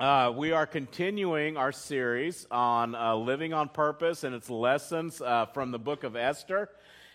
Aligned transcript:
Uh, 0.00 0.32
we 0.34 0.50
are 0.50 0.66
continuing 0.66 1.58
our 1.58 1.72
series 1.72 2.46
on 2.50 2.94
uh, 2.94 3.14
living 3.14 3.52
on 3.52 3.68
purpose 3.68 4.24
and 4.24 4.34
its 4.34 4.48
lessons 4.48 5.20
uh, 5.20 5.44
from 5.52 5.72
the 5.72 5.78
book 5.78 6.04
of 6.04 6.16
Esther. 6.16 6.70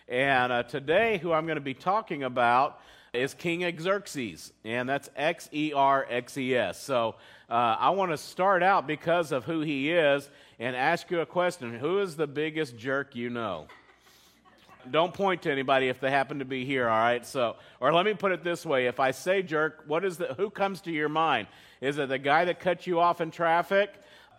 And 0.06 0.52
uh, 0.52 0.62
today, 0.62 1.18
who 1.18 1.32
I'm 1.32 1.46
going 1.46 1.56
to 1.56 1.60
be 1.60 1.74
talking 1.74 2.22
about 2.22 2.80
is 3.12 3.34
King 3.34 3.64
Xerxes, 3.76 4.52
and 4.64 4.88
that's 4.88 5.10
X 5.16 5.48
E 5.52 5.72
R 5.74 6.06
X 6.08 6.38
E 6.38 6.54
S. 6.54 6.80
So 6.80 7.16
uh, 7.50 7.74
I 7.76 7.90
want 7.90 8.12
to 8.12 8.16
start 8.16 8.62
out 8.62 8.86
because 8.86 9.32
of 9.32 9.44
who 9.44 9.62
he 9.62 9.90
is 9.90 10.30
and 10.60 10.76
ask 10.76 11.10
you 11.10 11.18
a 11.18 11.26
question 11.26 11.74
Who 11.74 11.98
is 11.98 12.14
the 12.14 12.28
biggest 12.28 12.78
jerk 12.78 13.16
you 13.16 13.30
know? 13.30 13.66
Don't 14.90 15.12
point 15.12 15.42
to 15.42 15.52
anybody 15.52 15.88
if 15.88 16.00
they 16.00 16.10
happen 16.10 16.38
to 16.38 16.44
be 16.44 16.64
here, 16.64 16.88
all 16.88 16.98
right? 16.98 17.24
So, 17.24 17.56
or 17.80 17.92
let 17.92 18.06
me 18.06 18.14
put 18.14 18.32
it 18.32 18.42
this 18.42 18.64
way: 18.64 18.86
if 18.86 19.00
I 19.00 19.10
say 19.10 19.42
jerk, 19.42 19.84
what 19.86 20.04
is 20.04 20.16
the 20.16 20.34
who 20.34 20.50
comes 20.50 20.80
to 20.82 20.90
your 20.90 21.08
mind? 21.08 21.48
Is 21.80 21.98
it 21.98 22.08
the 22.08 22.18
guy 22.18 22.44
that 22.46 22.60
cut 22.60 22.86
you 22.86 23.00
off 23.00 23.20
in 23.20 23.30
traffic? 23.30 23.92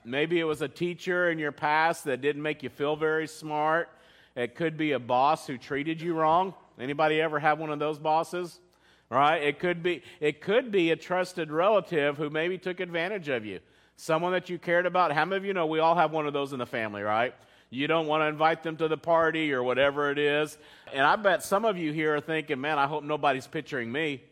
Maybe 0.03 0.39
it 0.39 0.45
was 0.45 0.61
a 0.61 0.67
teacher 0.67 1.29
in 1.29 1.37
your 1.37 1.51
past 1.51 2.05
that 2.05 2.21
didn't 2.21 2.41
make 2.41 2.63
you 2.63 2.69
feel 2.69 2.95
very 2.95 3.27
smart. 3.27 3.89
It 4.35 4.55
could 4.55 4.77
be 4.77 4.93
a 4.93 4.99
boss 4.99 5.47
who 5.47 5.57
treated 5.57 5.99
you 5.99 6.13
wrong. 6.13 6.53
Anybody 6.79 7.19
ever 7.19 7.39
have 7.39 7.59
one 7.59 7.71
of 7.71 7.79
those 7.79 7.99
bosses? 7.99 8.59
Right? 9.09 9.41
It 9.43 9.59
could 9.59 9.81
be 9.83 10.03
it 10.19 10.41
could 10.41 10.71
be 10.71 10.91
a 10.91 10.95
trusted 10.95 11.51
relative 11.51 12.17
who 12.17 12.29
maybe 12.29 12.57
took 12.57 12.79
advantage 12.79 13.29
of 13.29 13.45
you. 13.45 13.59
Someone 13.95 14.31
that 14.33 14.49
you 14.49 14.59
cared 14.59 14.85
about. 14.85 15.11
How 15.11 15.25
many 15.25 15.37
of 15.37 15.45
you 15.45 15.53
know 15.53 15.65
we 15.65 15.79
all 15.79 15.95
have 15.95 16.11
one 16.11 16.27
of 16.27 16.33
those 16.33 16.53
in 16.53 16.59
the 16.59 16.65
family, 16.65 17.01
right? 17.01 17.33
You 17.69 17.87
don't 17.87 18.07
want 18.07 18.21
to 18.21 18.27
invite 18.27 18.63
them 18.63 18.77
to 18.77 18.87
the 18.87 18.97
party 18.97 19.53
or 19.53 19.61
whatever 19.61 20.09
it 20.11 20.17
is. 20.17 20.57
And 20.93 21.05
I 21.05 21.15
bet 21.17 21.43
some 21.43 21.65
of 21.65 21.77
you 21.77 21.91
here 21.91 22.15
are 22.15 22.21
thinking, 22.21 22.61
man, 22.61 22.79
I 22.79 22.87
hope 22.87 23.03
nobody's 23.03 23.47
picturing 23.47 23.91
me 23.91 24.23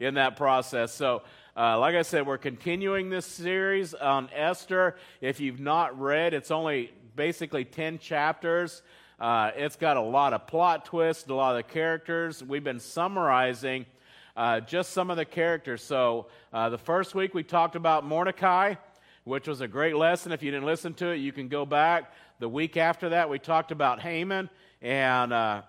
in 0.00 0.14
that 0.14 0.36
process. 0.36 0.92
So 0.92 1.22
uh, 1.56 1.78
like 1.78 1.94
I 1.94 2.02
said, 2.02 2.26
we're 2.26 2.36
continuing 2.36 3.10
this 3.10 3.26
series 3.26 3.94
on 3.94 4.28
Esther. 4.34 4.96
If 5.20 5.38
you've 5.38 5.60
not 5.60 5.98
read, 6.00 6.34
it's 6.34 6.50
only 6.50 6.92
basically 7.14 7.64
10 7.64 8.00
chapters. 8.00 8.82
Uh, 9.20 9.52
it's 9.54 9.76
got 9.76 9.96
a 9.96 10.02
lot 10.02 10.32
of 10.32 10.48
plot 10.48 10.84
twists, 10.84 11.28
a 11.28 11.34
lot 11.34 11.56
of 11.56 11.68
characters. 11.68 12.42
We've 12.42 12.64
been 12.64 12.80
summarizing 12.80 13.86
uh, 14.36 14.60
just 14.60 14.90
some 14.90 15.10
of 15.10 15.16
the 15.16 15.24
characters. 15.24 15.80
So, 15.80 16.26
uh, 16.52 16.70
the 16.70 16.78
first 16.78 17.14
week 17.14 17.34
we 17.34 17.44
talked 17.44 17.76
about 17.76 18.04
Mordecai, 18.04 18.74
which 19.22 19.46
was 19.46 19.60
a 19.60 19.68
great 19.68 19.94
lesson. 19.94 20.32
If 20.32 20.42
you 20.42 20.50
didn't 20.50 20.66
listen 20.66 20.92
to 20.94 21.10
it, 21.10 21.18
you 21.18 21.30
can 21.30 21.46
go 21.46 21.64
back. 21.64 22.12
The 22.40 22.48
week 22.48 22.76
after 22.76 23.10
that, 23.10 23.30
we 23.30 23.38
talked 23.38 23.70
about 23.70 24.00
Haman. 24.00 24.50
And 24.82 25.32
uh, 25.32 25.62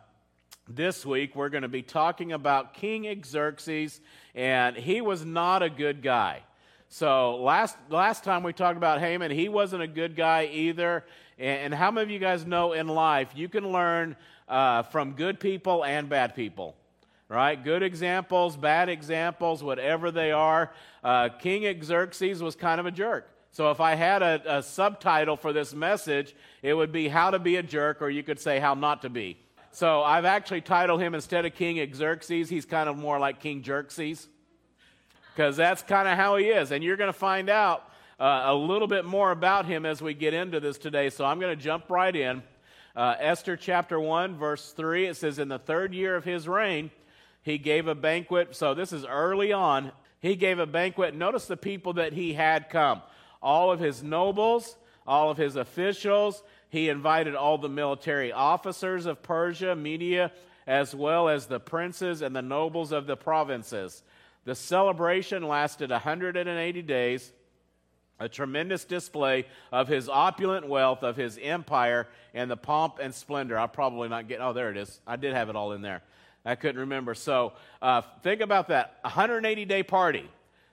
this 0.67 1.05
week, 1.05 1.35
we're 1.35 1.49
going 1.49 1.61
to 1.61 1.67
be 1.67 1.83
talking 1.83 2.31
about 2.31 2.73
King 2.73 3.21
Xerxes 3.23 4.01
and 4.33 4.75
he 4.75 4.99
was 4.99 5.23
not 5.23 5.61
a 5.61 5.69
good 5.69 6.01
guy. 6.01 6.41
So 6.89 7.37
last 7.37 7.77
last 7.89 8.23
time 8.23 8.41
we 8.41 8.51
talked 8.51 8.77
about 8.77 8.99
Haman, 8.99 9.29
he 9.29 9.47
wasn't 9.47 9.83
a 9.83 9.87
good 9.87 10.15
guy 10.15 10.49
either. 10.51 11.05
And, 11.37 11.65
and 11.65 11.73
how 11.73 11.91
many 11.91 12.05
of 12.05 12.09
you 12.09 12.19
guys 12.19 12.45
know 12.45 12.73
in 12.73 12.87
life 12.87 13.29
you 13.35 13.47
can 13.47 13.71
learn 13.71 14.15
uh, 14.49 14.83
from 14.83 15.13
good 15.13 15.39
people 15.39 15.85
and 15.85 16.09
bad 16.09 16.35
people? 16.35 16.75
Right? 17.29 17.63
Good 17.63 17.83
examples, 17.83 18.57
bad 18.57 18.89
examples, 18.89 19.63
whatever 19.63 20.09
they 20.11 20.31
are. 20.31 20.71
Uh, 21.03 21.29
King 21.29 21.81
Xerxes 21.83 22.41
was 22.41 22.55
kind 22.55 22.79
of 22.79 22.85
a 22.85 22.91
jerk. 22.91 23.27
So 23.55 23.71
if 23.71 23.79
I 23.79 23.95
had 23.95 24.21
a, 24.21 24.57
a 24.57 24.61
subtitle 24.61 25.37
for 25.37 25.53
this 25.53 25.73
message, 25.73 26.35
it 26.61 26.73
would 26.73 26.91
be 26.91 27.07
How 27.07 27.31
to 27.31 27.39
Be 27.39 27.55
a 27.55 27.63
Jerk, 27.63 28.01
or 28.01 28.09
you 28.09 28.21
could 28.21 28.37
say 28.37 28.59
How 28.59 28.73
Not 28.73 29.03
to 29.03 29.09
Be. 29.09 29.37
So 29.71 30.03
I've 30.03 30.25
actually 30.25 30.59
titled 30.59 31.01
him 31.01 31.15
instead 31.15 31.45
of 31.45 31.55
King 31.55 31.79
Xerxes, 31.93 32.49
he's 32.49 32.65
kind 32.65 32.89
of 32.89 32.97
more 32.97 33.17
like 33.17 33.39
King 33.39 33.63
Jerxes, 33.63 34.27
because 35.31 35.55
that's 35.55 35.81
kind 35.83 36.05
of 36.05 36.17
how 36.17 36.35
he 36.35 36.47
is. 36.47 36.73
And 36.73 36.83
you're 36.83 36.97
going 36.97 37.07
to 37.07 37.17
find 37.17 37.49
out 37.49 37.89
uh, 38.19 38.41
a 38.47 38.53
little 38.53 38.89
bit 38.89 39.05
more 39.05 39.31
about 39.31 39.65
him 39.65 39.85
as 39.85 40.01
we 40.01 40.13
get 40.13 40.33
into 40.33 40.59
this 40.59 40.77
today. 40.77 41.09
So 41.09 41.23
I'm 41.23 41.39
going 41.39 41.57
to 41.57 41.63
jump 41.63 41.89
right 41.89 42.13
in. 42.13 42.43
Uh, 42.93 43.15
Esther 43.17 43.55
chapter 43.55 43.97
1, 43.97 44.35
verse 44.35 44.73
3, 44.73 45.05
it 45.05 45.15
says, 45.15 45.39
In 45.39 45.47
the 45.47 45.59
third 45.59 45.93
year 45.93 46.17
of 46.17 46.25
his 46.25 46.45
reign, 46.45 46.91
he 47.41 47.57
gave 47.57 47.87
a 47.87 47.95
banquet. 47.95 48.53
So 48.53 48.73
this 48.73 48.91
is 48.91 49.05
early 49.05 49.53
on. 49.53 49.93
He 50.19 50.35
gave 50.35 50.59
a 50.59 50.65
banquet. 50.65 51.15
Notice 51.15 51.45
the 51.45 51.55
people 51.55 51.93
that 51.93 52.11
he 52.11 52.33
had 52.33 52.69
come 52.69 53.01
all 53.45 53.71
of 53.71 53.79
his 53.79 54.03
nobles, 54.03 54.75
all 55.05 55.29
of 55.29 55.37
his 55.37 55.55
officials, 55.55 56.43
he 56.69 56.89
invited 56.89 57.35
all 57.35 57.59
the 57.59 57.69
military 57.69 58.33
officers 58.33 59.05
of 59.05 59.21
Persia, 59.21 59.75
Media, 59.75 60.31
as 60.65 60.95
well 60.95 61.29
as 61.29 61.45
the 61.45 61.59
princes 61.59 62.23
and 62.23 62.35
the 62.35 62.41
nobles 62.41 62.91
of 62.91 63.05
the 63.05 63.15
provinces. 63.15 64.01
The 64.45 64.55
celebration 64.55 65.47
lasted 65.47 65.91
180 65.91 66.81
days, 66.81 67.31
a 68.19 68.27
tremendous 68.27 68.83
display 68.83 69.45
of 69.71 69.87
his 69.87 70.09
opulent 70.09 70.67
wealth, 70.67 71.03
of 71.03 71.15
his 71.15 71.37
empire, 71.39 72.07
and 72.33 72.49
the 72.49 72.57
pomp 72.57 72.97
and 72.99 73.13
splendor. 73.13 73.59
I'll 73.59 73.67
probably 73.67 74.09
not 74.09 74.27
get, 74.27 74.41
oh, 74.41 74.53
there 74.53 74.71
it 74.71 74.77
is. 74.77 74.99
I 75.05 75.17
did 75.17 75.33
have 75.33 75.49
it 75.49 75.55
all 75.55 75.71
in 75.73 75.83
there. 75.83 76.01
I 76.43 76.55
couldn't 76.55 76.79
remember. 76.79 77.13
So 77.13 77.53
uh, 77.81 78.01
think 78.23 78.41
about 78.41 78.69
that 78.69 78.97
180 79.01 79.65
day 79.65 79.83
party. 79.83 80.29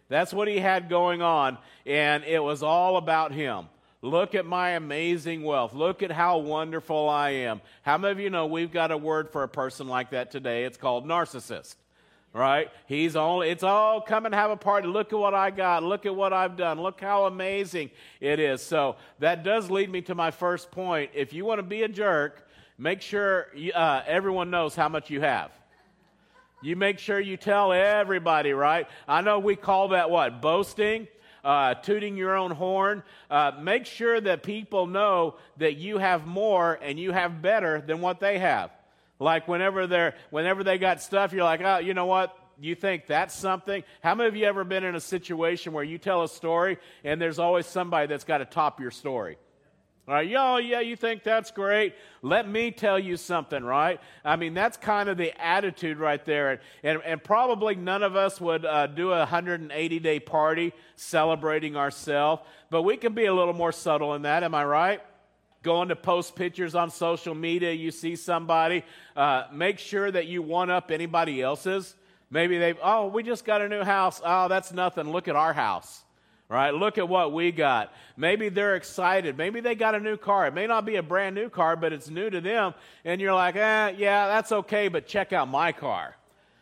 That's 0.09 0.35
what 0.35 0.49
he 0.49 0.59
had 0.59 0.89
going 0.89 1.23
on, 1.23 1.59
and 1.87 2.25
it 2.25 2.43
was 2.43 2.63
all 2.63 2.97
about 2.97 3.33
him. 3.33 3.67
Look 4.05 4.35
at 4.35 4.45
my 4.45 4.71
amazing 4.71 5.45
wealth. 5.45 5.75
Look 5.75 6.03
at 6.03 6.11
how 6.11 6.39
wonderful 6.39 7.09
I 7.09 7.31
am. 7.31 7.61
How 7.83 7.99
many 7.99 8.13
of 8.13 8.19
you 8.19 8.31
know 8.31 8.47
we've 8.47 8.73
got 8.73 8.91
a 8.91 8.97
word 8.97 9.31
for 9.31 9.45
a 9.45 9.49
person 9.49 9.87
like 9.87 10.11
that 10.11 10.33
today? 10.33 10.65
It's 10.65 10.77
called 10.77 11.07
narcissist. 11.07 11.77
Right? 12.35 12.71
He's 12.87 13.15
only, 13.15 13.51
it's 13.51 13.63
all 13.63 14.01
come 14.01 14.25
and 14.27 14.35
have 14.35 14.51
a 14.51 14.57
party. 14.57 14.89
Look 14.89 15.13
at 15.13 15.19
what 15.19 15.35
I 15.35 15.51
got. 15.51 15.83
Look 15.83 16.07
at 16.07 16.17
what 16.17 16.33
I've 16.33 16.57
done. 16.57 16.81
Look 16.81 17.01
how 17.01 17.27
amazing 17.27 17.91
it 18.21 18.41
is. 18.41 18.63
So 18.63 18.97
that 19.19 19.45
does 19.45 19.71
lead 19.71 19.91
me 19.91 20.01
to 20.03 20.15
my 20.15 20.31
first 20.31 20.71
point. 20.71 21.11
If 21.15 21.33
you 21.33 21.45
want 21.45 21.59
to 21.59 21.63
be 21.63 21.83
a 21.83 21.89
jerk, 21.89 22.49
make 22.79 23.03
sure 23.03 23.49
uh, 23.75 24.03
everyone 24.07 24.51
knows 24.51 24.75
how 24.75 24.89
much 24.89 25.11
you 25.11 25.21
have. 25.21 25.53
You 26.63 26.77
make 26.77 26.99
sure 26.99 27.21
you 27.21 27.37
tell 27.37 27.73
everybody, 27.73 28.53
right? 28.53 28.89
I 29.07 29.21
know 29.21 29.39
we 29.39 29.57
call 29.57 29.89
that 29.89 30.11
what? 30.11 30.41
Boasting 30.41 31.09
uh, 31.45 31.75
tooting 31.75 32.17
your 32.17 32.37
own 32.37 32.51
horn. 32.51 33.03
Uh, 33.31 33.53
make 33.61 33.87
sure 33.87 34.21
that 34.21 34.43
people 34.43 34.87
know 34.87 35.37
that 35.59 35.77
you 35.77 35.99
have 35.99 36.27
more 36.27 36.79
and 36.83 36.99
you 36.99 37.13
have 37.13 37.43
better 37.43 37.81
than 37.81 38.01
what 38.01 38.21
they 38.21 38.39
have. 38.39 38.71
Like 39.19 39.47
whenever 39.49 39.87
they're 39.87 40.15
whenever 40.31 40.65
they 40.65 40.79
got 40.79 41.01
stuff, 41.01 41.33
you're 41.33 41.45
like, 41.45 41.61
oh, 41.63 41.79
you 41.79 41.95
know 41.95 42.07
what? 42.07 42.37
You 42.61 42.75
think 42.75 43.07
that's 43.07 43.35
something? 43.35 43.83
How 44.03 44.15
many 44.15 44.29
of 44.29 44.37
you 44.37 44.47
ever 44.47 44.65
been 44.65 44.85
in 44.85 44.95
a 44.95 45.01
situation 45.01 45.73
where 45.73 45.85
you 45.85 45.99
tell 45.99 46.23
a 46.23 46.29
story 46.29 46.79
and 47.03 47.21
there's 47.21 47.39
always 47.39 47.67
somebody 47.67 48.07
that's 48.07 48.25
got 48.25 48.39
to 48.39 48.45
top 48.45 48.81
your 48.81 48.91
story? 48.91 49.39
All 50.09 50.15
right, 50.15 50.29
yo, 50.29 50.57
yeah, 50.57 50.81
you 50.81 50.97
think 50.97 51.23
that's 51.23 51.53
great. 51.53 51.95
Let 52.23 52.49
me 52.49 52.73
tell 52.73 52.99
you 52.99 53.17
something, 53.17 53.63
right? 53.63 54.01
I 54.25 54.35
mean, 54.35 54.53
that's 54.53 54.77
kind 54.77 55.09
of 55.09 55.17
the 55.17 55.33
attitude 55.41 55.99
right 55.99 56.25
there. 56.25 56.51
And, 56.51 56.61
and, 56.83 57.03
and 57.05 57.23
probably 57.23 57.77
none 57.77 58.03
of 58.03 58.17
us 58.17 58.41
would 58.41 58.65
uh, 58.65 58.89
do 58.89 59.13
a 59.13 59.19
180 59.19 59.99
day 60.01 60.19
party 60.19 60.73
celebrating 60.97 61.77
ourselves, 61.77 62.43
but 62.69 62.83
we 62.83 62.97
can 62.97 63.15
be 63.15 63.27
a 63.27 63.35
little 63.35 63.55
more 63.55 63.71
subtle 63.71 64.15
in 64.15 64.23
that, 64.23 64.43
am 64.43 64.57
I 64.57 64.65
right? 64.65 65.01
Going 65.63 65.91
to 65.91 65.97
post 65.97 66.35
pictures 66.35 66.75
on 66.75 66.91
social 66.91 67.37
media, 67.37 67.71
you 67.71 67.93
see 67.93 68.17
somebody, 68.17 68.83
uh, 69.15 69.45
make 69.53 69.79
sure 69.79 70.11
that 70.11 70.27
you 70.27 70.43
one 70.43 70.69
up 70.69 70.91
anybody 70.91 71.41
else's. 71.41 71.95
Maybe 72.29 72.59
they've, 72.59 72.79
oh, 72.83 73.07
we 73.07 73.23
just 73.23 73.45
got 73.45 73.63
a 73.63 73.69
new 73.69 73.85
house. 73.85 74.21
Oh, 74.25 74.49
that's 74.49 74.73
nothing. 74.73 75.13
Look 75.13 75.29
at 75.29 75.37
our 75.37 75.53
house 75.53 76.02
right? 76.53 76.75
Look 76.75 76.99
at 76.99 77.09
what 77.09 77.33
we 77.33 77.51
got. 77.51 77.95
Maybe 78.15 78.51
they're 78.51 78.77
excited. 78.77 79.39
Maybe 79.39 79.61
they 79.61 79.75
got 79.75 79.95
a 79.95 80.01
new 80.01 80.19
car. 80.19 80.47
It 80.47 80.55
may 80.55 80.67
not 80.67 80.85
be 80.85 80.97
a 80.97 81.03
brand 81.03 81.35
new 81.35 81.49
car, 81.49 81.77
but 81.77 81.95
it's 81.95 82.11
new 82.11 82.29
to 82.29 82.43
them. 82.43 82.75
And 83.07 83.23
you're 83.23 83.33
like, 83.33 83.57
eh, 83.57 83.95
yeah, 83.97 84.27
that's 84.29 84.53
okay, 84.53 84.89
but 84.89 85.07
check 85.07 85.33
out 85.33 85.49
my 85.49 85.73
car, 85.73 86.15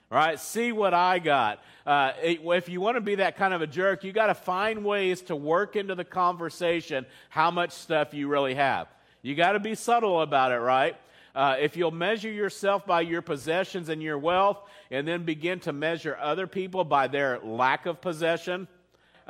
right? 0.08 0.38
See 0.38 0.70
what 0.70 0.94
I 0.94 1.18
got. 1.18 1.58
Uh, 1.84 2.12
if 2.22 2.68
you 2.68 2.80
want 2.80 2.98
to 2.98 3.00
be 3.00 3.16
that 3.16 3.36
kind 3.36 3.52
of 3.52 3.62
a 3.62 3.66
jerk, 3.66 4.04
you 4.04 4.12
got 4.12 4.26
to 4.28 4.34
find 4.34 4.84
ways 4.84 5.22
to 5.22 5.34
work 5.34 5.74
into 5.74 5.96
the 5.96 6.04
conversation 6.04 7.04
how 7.28 7.50
much 7.50 7.72
stuff 7.72 8.14
you 8.14 8.28
really 8.28 8.54
have. 8.54 8.86
You 9.22 9.34
got 9.34 9.52
to 9.52 9.60
be 9.60 9.74
subtle 9.74 10.20
about 10.20 10.52
it, 10.52 10.58
right? 10.58 10.96
Uh, 11.34 11.56
if 11.58 11.76
you'll 11.76 11.90
measure 11.90 12.30
yourself 12.30 12.86
by 12.86 13.00
your 13.00 13.22
possessions 13.22 13.88
and 13.88 14.00
your 14.00 14.18
wealth, 14.18 14.62
and 14.92 15.06
then 15.06 15.24
begin 15.24 15.58
to 15.60 15.72
measure 15.72 16.16
other 16.20 16.46
people 16.46 16.84
by 16.84 17.08
their 17.08 17.40
lack 17.40 17.86
of 17.86 18.00
possession, 18.00 18.68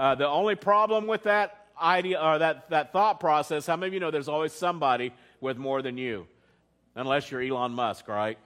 uh, 0.00 0.14
the 0.14 0.26
only 0.26 0.55
problem 0.55 1.06
with 1.06 1.25
that 1.25 1.67
idea 1.81 2.19
or 2.19 2.38
that, 2.38 2.70
that 2.70 2.91
thought 2.91 3.20
process, 3.20 3.67
how 3.67 3.76
many 3.76 3.88
of 3.88 3.94
you 3.94 4.00
know 4.00 4.11
there's 4.11 4.29
always 4.29 4.50
somebody 4.50 5.12
with 5.43 5.58
more 5.58 5.82
than 5.82 5.99
you? 5.99 6.26
Unless 6.94 7.31
you're 7.31 7.43
Elon 7.43 7.73
Musk, 7.73 8.08
right? 8.08 8.38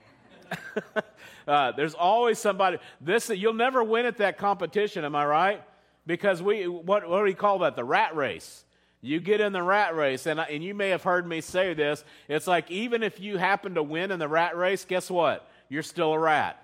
uh, 1.47 1.71
there's 1.71 1.93
always 1.93 2.39
somebody. 2.39 2.77
This 2.99 3.29
you'll 3.29 3.53
never 3.53 3.81
win 3.85 4.05
at 4.05 4.17
that 4.17 4.37
competition, 4.37 5.05
am 5.05 5.15
I 5.15 5.25
right? 5.25 5.63
Because 6.05 6.41
we 6.41 6.67
what, 6.67 7.07
what 7.09 7.19
do 7.19 7.23
we 7.23 7.33
call 7.33 7.59
that? 7.59 7.77
The 7.77 7.85
rat 7.85 8.17
race. 8.17 8.65
You 8.99 9.21
get 9.21 9.39
in 9.39 9.53
the 9.53 9.63
rat 9.63 9.95
race, 9.95 10.25
and, 10.25 10.41
and 10.41 10.61
you 10.61 10.73
may 10.73 10.89
have 10.89 11.03
heard 11.03 11.25
me 11.25 11.39
say 11.39 11.73
this. 11.73 12.03
It's 12.27 12.47
like 12.47 12.69
even 12.69 13.01
if 13.01 13.21
you 13.21 13.37
happen 13.37 13.75
to 13.75 13.83
win 13.83 14.11
in 14.11 14.19
the 14.19 14.27
rat 14.27 14.57
race, 14.57 14.83
guess 14.83 15.09
what? 15.09 15.49
You're 15.69 15.83
still 15.83 16.11
a 16.11 16.19
rat. 16.19 16.61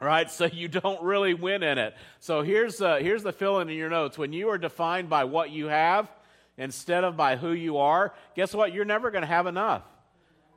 Right? 0.00 0.30
So 0.30 0.46
you 0.46 0.68
don't 0.68 1.02
really 1.02 1.34
win 1.34 1.62
in 1.62 1.78
it. 1.78 1.94
So 2.20 2.42
here's, 2.42 2.80
uh, 2.80 2.96
here's 2.96 3.22
the 3.22 3.32
fill 3.32 3.60
in 3.60 3.68
in 3.68 3.76
your 3.76 3.90
notes. 3.90 4.18
When 4.18 4.32
you 4.32 4.50
are 4.50 4.58
defined 4.58 5.08
by 5.08 5.24
what 5.24 5.50
you 5.50 5.66
have 5.66 6.10
instead 6.58 7.04
of 7.04 7.16
by 7.16 7.36
who 7.36 7.52
you 7.52 7.78
are, 7.78 8.14
guess 8.34 8.54
what? 8.54 8.72
You're 8.72 8.84
never 8.84 9.10
going 9.10 9.22
to 9.22 9.28
have 9.28 9.46
enough. 9.46 9.82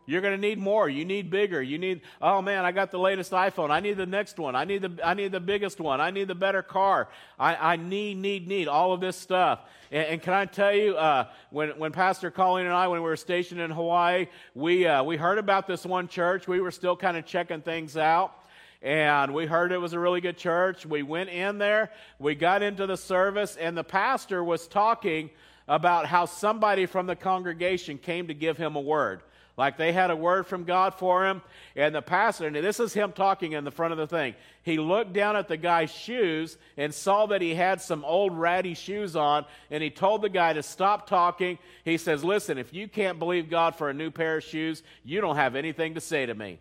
You're 0.06 0.21
going 0.21 0.33
to 0.33 0.41
need 0.41 0.57
more. 0.57 0.89
You 0.89 1.06
need 1.06 1.30
bigger. 1.30 1.62
You 1.62 1.77
need, 1.77 2.01
oh 2.19 2.41
man, 2.41 2.65
I 2.65 2.71
got 2.71 2.89
the 2.89 2.97
latest 2.97 3.31
iPhone. 3.31 3.69
I 3.69 3.80
need 3.80 3.95
the 3.95 4.07
next 4.07 4.39
one. 4.39 4.56
I 4.56 4.63
need 4.63 4.81
the, 4.81 5.07
I 5.07 5.13
need 5.13 5.31
the 5.31 5.39
biggest 5.39 5.80
one. 5.80 6.01
I 6.01 6.09
need 6.09 6.27
the 6.27 6.36
better 6.36 6.63
car. 6.63 7.09
I, 7.39 7.74
I 7.74 7.75
need, 7.75 8.18
need, 8.18 8.47
need 8.47 8.68
all 8.68 8.91
of 8.91 9.01
this 9.01 9.15
stuff. 9.15 9.59
And, 9.91 10.07
and 10.07 10.21
can 10.21 10.33
I 10.33 10.45
tell 10.45 10.74
you, 10.74 10.97
uh, 10.97 11.27
when, 11.51 11.77
when 11.77 11.91
Pastor 11.91 12.31
Colleen 12.31 12.65
and 12.65 12.74
I, 12.74 12.88
when 12.88 13.03
we 13.03 13.07
were 13.07 13.18
stationed 13.18 13.62
in 13.62 13.69
Hawaii, 13.69 14.25
we, 14.56 14.88
uh, 14.88 15.03
we 15.03 15.15
heard 15.15 15.38
about 15.38 15.68
this 15.68 15.86
one 15.86 16.07
church. 16.07 16.47
We 16.47 16.59
were 16.59 16.71
still 16.71 16.95
kind 16.95 17.15
of 17.15 17.27
checking 17.27 17.62
things 17.62 17.95
out 17.95 18.33
and 18.81 19.34
we 19.34 19.46
heard 19.46 19.72
it 19.72 19.78
was 19.78 19.94
a 19.94 20.00
really 20.00 20.22
good 20.22 20.38
church. 20.38 20.86
We 20.86 21.04
went 21.04 21.30
in 21.30 21.58
there, 21.58 21.92
we 22.18 22.36
got 22.36 22.64
into 22.64 22.88
the 22.88 22.98
service, 22.98 23.58
and 23.58 23.78
the 23.78 23.84
pastor 23.84 24.44
was 24.44 24.68
talking 24.68 25.30
about 25.68 26.06
how 26.06 26.26
somebody 26.26 26.86
from 26.86 27.06
the 27.06 27.16
congregation 27.16 27.98
came 27.98 28.28
to 28.28 28.34
give 28.34 28.58
him 28.58 28.76
a 28.76 28.81
word. 28.81 29.22
Like 29.60 29.76
they 29.76 29.92
had 29.92 30.10
a 30.10 30.16
word 30.16 30.48
from 30.48 30.64
God 30.64 30.94
for 30.94 31.28
him. 31.28 31.42
And 31.76 31.94
the 31.94 32.02
pastor, 32.02 32.48
and 32.48 32.56
this 32.56 32.80
is 32.80 32.94
him 32.94 33.12
talking 33.12 33.52
in 33.52 33.66
the 33.66 33.72
front 33.72 33.92
of 33.92 33.98
the 33.98 34.08
thing, 34.08 34.36
he 34.64 34.78
looked 34.78 35.12
down 35.12 35.36
at 35.36 35.50
the 35.50 35.58
guy's 35.58 35.92
shoes 35.92 36.58
and 36.78 36.94
saw 36.94 37.25
that 37.25 37.42
he 37.42 37.54
had 37.54 37.82
some 37.82 38.06
old 38.06 38.32
ratty 38.38 38.74
shoes 38.74 39.18
on. 39.18 39.44
And 39.70 39.84
he 39.84 39.90
told 39.90 40.22
the 40.22 40.30
guy 40.30 40.54
to 40.54 40.64
stop 40.64 41.08
talking. 41.08 41.60
He 41.84 41.98
says, 41.98 42.24
Listen, 42.24 42.58
if 42.58 42.74
you 42.74 42.88
can't 42.88 43.20
believe 43.20 43.50
God 43.50 43.75
for 43.75 43.90
a 43.90 43.94
new 43.94 44.12
pair 44.12 44.38
of 44.38 44.46
shoes, 44.46 44.82
you 45.04 45.20
don't 45.20 45.36
have 45.36 45.58
anything 45.58 45.96
to 45.96 46.02
say 46.02 46.25
to 46.25 46.34
me. 46.34 46.60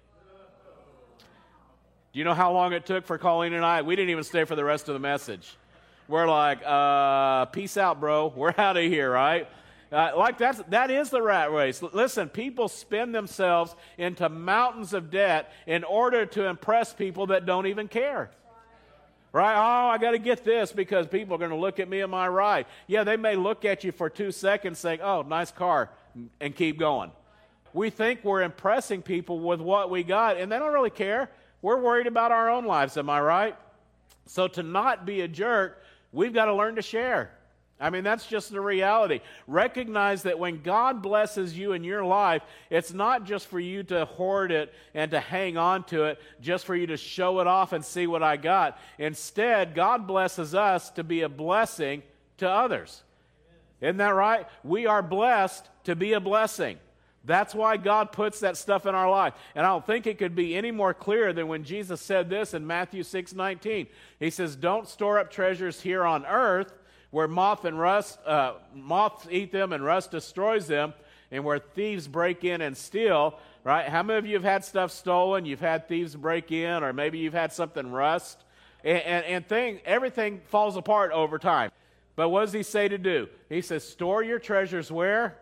Do 2.13 2.19
you 2.19 2.25
know 2.25 2.35
how 2.35 2.53
long 2.53 2.73
it 2.73 2.87
took 2.87 3.07
for 3.07 3.19
Colleen 3.19 3.53
and 3.53 3.65
I? 3.65 3.83
We 3.83 3.95
didn't 3.95 4.11
even 4.11 4.25
stay 4.25 4.45
for 4.45 4.57
the 4.57 4.65
rest 4.65 4.89
of 4.89 4.95
the 4.95 4.99
message. 4.99 5.57
We're 6.09 6.27
like, 6.27 6.61
uh, 6.65 7.45
peace 7.47 7.77
out, 7.77 8.01
bro. 8.01 8.33
We're 8.35 8.55
out 8.57 8.79
of 8.79 8.85
here, 8.85 9.11
right? 9.11 9.47
Uh, 9.93 10.13
like 10.17 10.39
that's, 10.39 10.61
that 10.69 10.91
is 10.91 11.11
the 11.11 11.21
rat 11.21 11.53
race. 11.53 11.83
Listen, 11.83 12.29
people 12.31 12.69
spend 12.69 13.15
themselves 13.15 13.75
into 13.99 14.29
mountains 14.29 14.95
of 14.95 15.11
debt 15.11 15.53
in 15.67 15.85
order 15.85 16.25
to 16.25 16.47
impress 16.47 16.95
people 16.95 17.27
that 17.27 17.45
don't 17.45 17.67
even 17.67 17.89
care. 17.89 18.31
Right? 19.31 19.55
Oh, 19.55 19.89
I 19.89 19.99
got 19.99 20.13
to 20.13 20.19
get 20.19 20.45
this 20.45 20.73
because 20.73 21.07
people 21.07 21.35
are 21.35 21.39
going 21.39 21.51
to 21.51 21.57
look 21.57 21.79
at 21.79 21.89
me 21.89 22.01
and 22.01 22.11
my 22.11 22.27
ride. 22.27 22.65
Yeah, 22.87 23.05
they 23.05 23.19
may 23.19 23.37
look 23.37 23.67
at 23.67 23.85
you 23.85 23.93
for 23.93 24.09
two 24.09 24.33
seconds 24.33 24.79
saying, 24.79 25.01
oh, 25.03 25.21
nice 25.23 25.51
car, 25.51 25.91
and 26.41 26.57
keep 26.57 26.79
going. 26.79 27.11
We 27.75 27.91
think 27.91 28.25
we're 28.25 28.43
impressing 28.43 29.03
people 29.03 29.41
with 29.41 29.61
what 29.61 29.91
we 29.91 30.03
got, 30.03 30.39
and 30.39 30.51
they 30.51 30.59
don't 30.59 30.73
really 30.73 30.89
care. 30.89 31.29
We're 31.63 31.81
worried 31.81 32.07
about 32.07 32.33
our 32.33 32.51
own 32.51 32.65
lives, 32.65 32.97
am 32.97 33.11
I 33.11 33.21
right? 33.21 33.57
So 34.27 34.47
to 34.49 34.63
not 34.63 35.07
be 35.07 35.23
a 35.23 35.29
jerk, 35.29 35.83
we've 36.13 36.33
got 36.33 36.47
to 36.47 36.55
learn 36.55 36.77
to 36.77 36.83
share. 36.83 37.33
I 37.81 37.91
mean, 37.91 38.03
that's 38.03 38.27
just 38.27 38.51
the 38.51 38.61
reality. 38.61 39.21
Recognize 39.47 40.25
that 40.25 40.39
when 40.39 40.63
God 40.63 41.01
blesses 41.01 41.57
you 41.57 41.73
in 41.73 41.85
your 41.85 42.05
life, 42.05 42.43
it's 42.71 42.93
not 42.93 43.25
just 43.25 43.47
for 43.47 43.61
you 43.61 43.85
to 43.85 44.05
hoard 44.05 44.51
it 44.51 44.75
and 44.95 45.13
to 45.13 45.21
hang 45.21 45.57
on 45.57 45.85
to 45.85 46.05
it, 46.05 46.21
just 46.41 46.67
for 46.67 46.75
you 46.75 46.89
to 46.89 46.97
show 46.97 47.39
it 47.39 47.47
off 47.47 47.73
and 47.73 47.85
see 47.85 48.09
what 48.09 48.23
I 48.23 48.37
got. 48.37 48.79
Instead, 48.99 49.77
God 49.77 50.09
blesses 50.09 50.57
us 50.57 50.91
to 50.91 51.05
be 51.05 51.23
a 51.23 51.29
blessing 51.29 52.03
to 52.39 52.51
others. 52.51 53.03
Isn't 53.81 53.99
that 53.99 54.15
right? 54.15 54.47
We 54.65 54.87
are 54.87 55.03
blessed 55.03 55.69
to 55.85 55.95
be 55.95 56.15
a 56.15 56.21
blessing. 56.21 56.79
That's 57.25 57.55
why 57.55 57.77
God 57.77 58.13
puts 58.13 58.41
that 58.41 58.57
stuff 58.57 58.87
in 58.87 58.95
our 58.95 59.11
life. 59.11 59.35
And 59.55 59.67
I 59.67 59.71
don't 59.71 59.87
think 59.87 60.07
it 60.07 60.19
could 60.19 60.35
be 60.35 60.57
any 60.57 60.71
more 60.71 60.95
clear 60.95 61.33
than 61.33 61.49
when 61.49 61.65
Jesus 61.65 62.01
said 62.01 62.31
this 62.31 62.55
in 62.55 62.67
Matthew 62.67 63.03
6 63.03 63.35
19. 63.35 63.87
He 64.19 64.31
says, 64.31 64.57
Don't 64.57 64.89
store 64.89 65.19
up 65.19 65.31
treasures 65.31 65.81
here 65.81 66.05
on 66.05 66.25
earth 66.25 66.73
where 67.11 67.29
moth 67.29 67.65
and 67.65 67.79
rust, 67.79 68.19
uh, 68.27 68.55
moths 68.75 69.27
eat 69.31 69.51
them 69.53 69.73
and 69.73 69.85
rust 69.85 70.11
destroys 70.11 70.67
them, 70.67 70.93
and 71.31 71.45
where 71.45 71.59
thieves 71.59 72.07
break 72.07 72.45
in 72.45 72.61
and 72.61 72.77
steal. 72.77 73.39
Right? 73.65 73.89
How 73.89 74.03
many 74.03 74.19
of 74.19 74.27
you 74.27 74.35
have 74.35 74.45
had 74.45 74.65
stuff 74.65 74.91
stolen? 74.91 75.45
You've 75.45 75.61
had 75.61 75.89
thieves 75.89 76.15
break 76.15 76.53
in, 76.53 76.83
or 76.83 76.93
maybe 76.93 77.19
you've 77.19 77.35
had 77.35 77.53
something 77.53 77.91
rust, 77.91 78.45
and, 78.85 78.99
and, 79.03 79.25
and 79.25 79.49
thing, 79.49 79.81
everything 79.85 80.41
falls 80.47 80.77
apart 80.77 81.13
over 81.13 81.39
time. 81.39 81.71
But 82.17 82.31
what 82.31 82.43
does 82.43 82.53
he 82.53 82.63
say 82.63 82.89
to 82.89 82.99
do? 82.99 83.29
He 83.49 83.61
says, 83.61 83.85
store 83.85 84.23
your 84.23 84.39
treasures 84.39 84.91
where? 84.91 85.39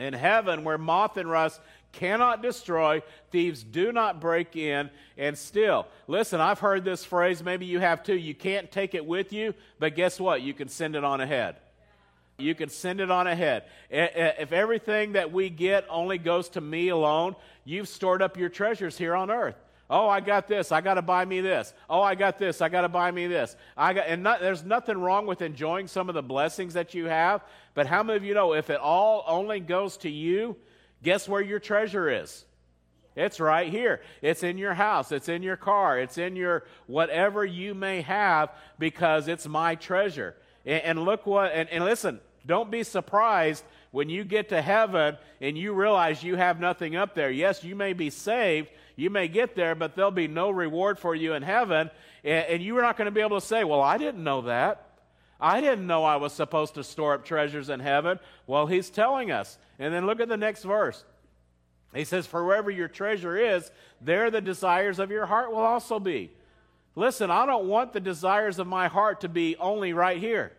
In 0.00 0.14
heaven, 0.14 0.64
where 0.64 0.78
moth 0.78 1.16
and 1.18 1.30
rust 1.30 1.60
cannot 1.92 2.42
destroy, 2.42 3.02
thieves 3.30 3.62
do 3.62 3.92
not 3.92 4.20
break 4.20 4.56
in 4.56 4.90
and 5.18 5.36
steal. 5.36 5.86
Listen, 6.08 6.40
I've 6.40 6.58
heard 6.58 6.84
this 6.84 7.04
phrase, 7.04 7.42
maybe 7.42 7.66
you 7.66 7.80
have 7.80 8.02
too. 8.02 8.16
You 8.16 8.34
can't 8.34 8.72
take 8.72 8.94
it 8.94 9.04
with 9.04 9.32
you, 9.32 9.54
but 9.78 9.94
guess 9.94 10.18
what? 10.18 10.40
You 10.40 10.54
can 10.54 10.68
send 10.68 10.96
it 10.96 11.04
on 11.04 11.20
ahead. 11.20 11.56
You 12.38 12.54
can 12.54 12.70
send 12.70 13.00
it 13.00 13.10
on 13.10 13.26
ahead. 13.26 13.64
If 13.90 14.52
everything 14.52 15.12
that 15.12 15.30
we 15.30 15.50
get 15.50 15.84
only 15.90 16.16
goes 16.16 16.48
to 16.50 16.60
me 16.62 16.88
alone, 16.88 17.36
you've 17.66 17.88
stored 17.88 18.22
up 18.22 18.38
your 18.38 18.48
treasures 18.48 18.96
here 18.96 19.14
on 19.14 19.30
earth. 19.30 19.56
Oh, 19.90 20.08
I 20.08 20.20
got 20.20 20.48
this. 20.48 20.72
I 20.72 20.80
got 20.80 20.94
to 20.94 21.02
buy 21.02 21.24
me 21.24 21.40
this. 21.40 21.74
Oh, 21.90 22.00
I 22.00 22.14
got 22.14 22.38
this. 22.38 22.62
I 22.62 22.68
got 22.68 22.82
to 22.82 22.88
buy 22.88 23.10
me 23.10 23.26
this. 23.26 23.56
I 23.76 23.92
got, 23.92 24.06
and 24.06 24.22
not, 24.22 24.40
there's 24.40 24.64
nothing 24.64 24.96
wrong 24.96 25.26
with 25.26 25.42
enjoying 25.42 25.88
some 25.88 26.08
of 26.08 26.14
the 26.14 26.22
blessings 26.22 26.74
that 26.74 26.94
you 26.94 27.06
have. 27.06 27.42
But 27.74 27.86
how 27.86 28.02
many 28.02 28.16
of 28.16 28.24
you 28.24 28.32
know 28.32 28.54
if 28.54 28.70
it 28.70 28.78
all 28.78 29.24
only 29.26 29.60
goes 29.60 29.96
to 29.98 30.08
you, 30.08 30.56
Guess 31.02 31.28
where 31.28 31.40
your 31.40 31.58
treasure 31.58 32.08
is? 32.10 32.44
It's 33.16 33.40
right 33.40 33.70
here. 33.70 34.00
It's 34.22 34.42
in 34.42 34.58
your 34.58 34.74
house. 34.74 35.12
It's 35.12 35.28
in 35.28 35.42
your 35.42 35.56
car. 35.56 35.98
It's 35.98 36.18
in 36.18 36.36
your 36.36 36.64
whatever 36.86 37.44
you 37.44 37.74
may 37.74 38.02
have 38.02 38.50
because 38.78 39.28
it's 39.28 39.48
my 39.48 39.74
treasure. 39.74 40.36
And, 40.64 40.82
and 40.82 41.04
look 41.04 41.26
what, 41.26 41.52
and, 41.52 41.68
and 41.70 41.84
listen, 41.84 42.20
don't 42.46 42.70
be 42.70 42.82
surprised 42.82 43.64
when 43.90 44.08
you 44.08 44.24
get 44.24 44.50
to 44.50 44.62
heaven 44.62 45.16
and 45.40 45.58
you 45.58 45.72
realize 45.72 46.22
you 46.22 46.36
have 46.36 46.60
nothing 46.60 46.96
up 46.96 47.14
there. 47.14 47.30
Yes, 47.30 47.64
you 47.64 47.74
may 47.74 47.94
be 47.94 48.10
saved. 48.10 48.70
You 49.00 49.08
may 49.08 49.28
get 49.28 49.54
there, 49.54 49.74
but 49.74 49.96
there'll 49.96 50.10
be 50.10 50.28
no 50.28 50.50
reward 50.50 50.98
for 50.98 51.14
you 51.14 51.32
in 51.32 51.42
heaven. 51.42 51.90
And, 52.22 52.46
and 52.46 52.62
you're 52.62 52.82
not 52.82 52.98
going 52.98 53.06
to 53.06 53.10
be 53.10 53.22
able 53.22 53.40
to 53.40 53.46
say, 53.46 53.64
Well, 53.64 53.80
I 53.80 53.96
didn't 53.96 54.22
know 54.22 54.42
that. 54.42 54.88
I 55.40 55.62
didn't 55.62 55.86
know 55.86 56.04
I 56.04 56.16
was 56.16 56.34
supposed 56.34 56.74
to 56.74 56.84
store 56.84 57.14
up 57.14 57.24
treasures 57.24 57.70
in 57.70 57.80
heaven. 57.80 58.20
Well, 58.46 58.66
he's 58.66 58.90
telling 58.90 59.30
us. 59.30 59.56
And 59.78 59.94
then 59.94 60.04
look 60.04 60.20
at 60.20 60.28
the 60.28 60.36
next 60.36 60.64
verse. 60.64 61.02
He 61.94 62.04
says, 62.04 62.26
For 62.26 62.44
wherever 62.44 62.70
your 62.70 62.88
treasure 62.88 63.38
is, 63.38 63.70
there 64.02 64.30
the 64.30 64.42
desires 64.42 64.98
of 64.98 65.10
your 65.10 65.24
heart 65.24 65.50
will 65.50 65.60
also 65.60 65.98
be. 65.98 66.30
Listen, 66.94 67.30
I 67.30 67.46
don't 67.46 67.68
want 67.68 67.94
the 67.94 68.00
desires 68.00 68.58
of 68.58 68.66
my 68.66 68.88
heart 68.88 69.22
to 69.22 69.30
be 69.30 69.56
only 69.56 69.94
right 69.94 70.18
here. 70.18 70.52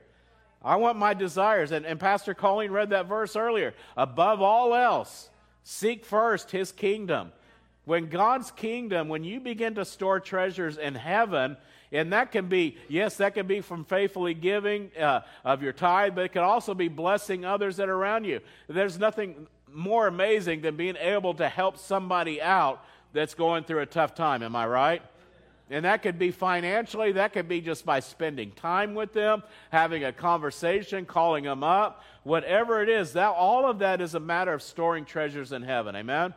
I 0.64 0.78
want 0.78 0.98
my 0.98 1.14
desires. 1.14 1.72
And, 1.72 1.86
and 1.86 2.00
Pastor 2.00 2.34
Colleen 2.34 2.72
read 2.72 2.90
that 2.90 3.06
verse 3.06 3.36
earlier. 3.36 3.76
Above 3.96 4.42
all 4.42 4.74
else, 4.74 5.30
seek 5.64 6.06
first 6.06 6.50
his 6.50 6.72
kingdom. 6.72 7.34
When 7.86 8.08
God's 8.08 8.52
kingdom, 8.52 9.10
when 9.10 9.24
you 9.24 9.40
begin 9.40 9.76
to 9.76 9.86
store 9.86 10.20
treasures 10.20 10.78
in 10.78 10.96
heaven, 10.96 11.58
and 11.92 12.14
that 12.14 12.32
can 12.32 12.48
be, 12.48 12.78
yes, 12.88 13.18
that 13.18 13.34
can 13.34 13.48
be 13.48 13.62
from 13.62 13.84
faithfully 13.86 14.34
giving 14.34 14.92
uh, 14.98 15.22
of 15.44 15.62
your 15.64 15.74
tithe, 15.74 16.16
but 16.16 16.26
it 16.26 16.30
can 16.30 16.44
also 16.44 16.74
be 16.74 16.88
blessing 16.88 17.44
others 17.44 17.78
that 17.78 17.90
are 17.90 17.96
around 17.96 18.26
you. 18.26 18.40
There's 18.68 19.00
nothing 19.00 19.48
more 19.74 20.08
amazing 20.08 20.62
than 20.62 20.76
being 20.76 20.96
able 20.98 21.34
to 21.36 21.50
help 21.50 21.78
somebody 21.78 22.42
out 22.42 22.86
that's 23.14 23.34
going 23.34 23.64
through 23.64 23.80
a 23.80 23.86
tough 23.86 24.16
time. 24.16 24.44
Am 24.44 24.56
I 24.56 24.68
right? 24.68 25.02
And 25.70 25.86
that 25.86 26.04
could 26.04 26.20
be 26.20 26.32
financially, 26.32 27.14
that 27.14 27.32
could 27.32 27.48
be 27.48 27.62
just 27.62 27.86
by 27.86 28.02
spending 28.02 28.52
time 28.52 28.94
with 28.94 29.14
them, 29.14 29.42
having 29.70 30.04
a 30.04 30.12
conversation, 30.12 31.06
calling 31.06 31.46
them 31.46 31.64
up, 31.64 32.04
whatever 32.24 32.84
it 32.84 32.90
is. 32.90 33.14
That 33.14 33.30
all 33.30 33.70
of 33.70 33.80
that 33.80 34.02
is 34.02 34.14
a 34.14 34.20
matter 34.20 34.54
of 34.54 34.62
storing 34.62 35.06
treasures 35.06 35.54
in 35.54 35.62
heaven. 35.62 35.96
Amen. 35.96 36.34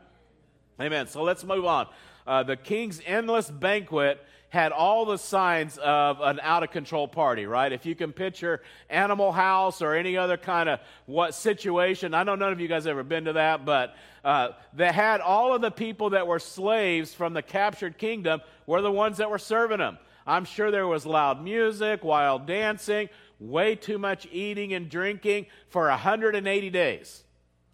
Amen. 0.80 1.06
So 1.06 1.22
let's 1.22 1.44
move 1.44 1.64
on. 1.64 1.86
Uh, 2.26 2.42
the 2.42 2.56
king's 2.56 3.00
endless 3.06 3.50
banquet 3.50 4.20
had 4.48 4.72
all 4.72 5.04
the 5.04 5.18
signs 5.18 5.78
of 5.78 6.20
an 6.20 6.40
out 6.40 6.62
of 6.62 6.70
control 6.70 7.08
party, 7.08 7.44
right? 7.44 7.72
If 7.72 7.86
you 7.86 7.94
can 7.94 8.12
picture 8.12 8.62
Animal 8.88 9.32
House 9.32 9.82
or 9.82 9.94
any 9.94 10.16
other 10.16 10.36
kind 10.36 10.68
of 10.68 10.80
what 11.06 11.34
situation, 11.34 12.14
I 12.14 12.22
know 12.22 12.34
none 12.34 12.52
of 12.52 12.60
you 12.60 12.68
guys 12.68 12.86
ever 12.86 13.02
been 13.02 13.24
to 13.24 13.34
that, 13.34 13.64
but 13.64 13.96
uh, 14.24 14.50
they 14.72 14.92
had 14.92 15.20
all 15.20 15.54
of 15.54 15.60
the 15.60 15.70
people 15.70 16.10
that 16.10 16.26
were 16.26 16.38
slaves 16.38 17.12
from 17.12 17.34
the 17.34 17.42
captured 17.42 17.98
kingdom 17.98 18.40
were 18.66 18.80
the 18.80 18.92
ones 18.92 19.18
that 19.18 19.30
were 19.30 19.38
serving 19.38 19.78
them. 19.78 19.98
I'm 20.26 20.44
sure 20.44 20.70
there 20.70 20.86
was 20.86 21.04
loud 21.04 21.42
music, 21.42 22.02
wild 22.02 22.46
dancing, 22.46 23.10
way 23.38 23.74
too 23.74 23.98
much 23.98 24.26
eating 24.32 24.72
and 24.72 24.88
drinking 24.88 25.46
for 25.68 25.88
180 25.88 26.70
days. 26.70 27.24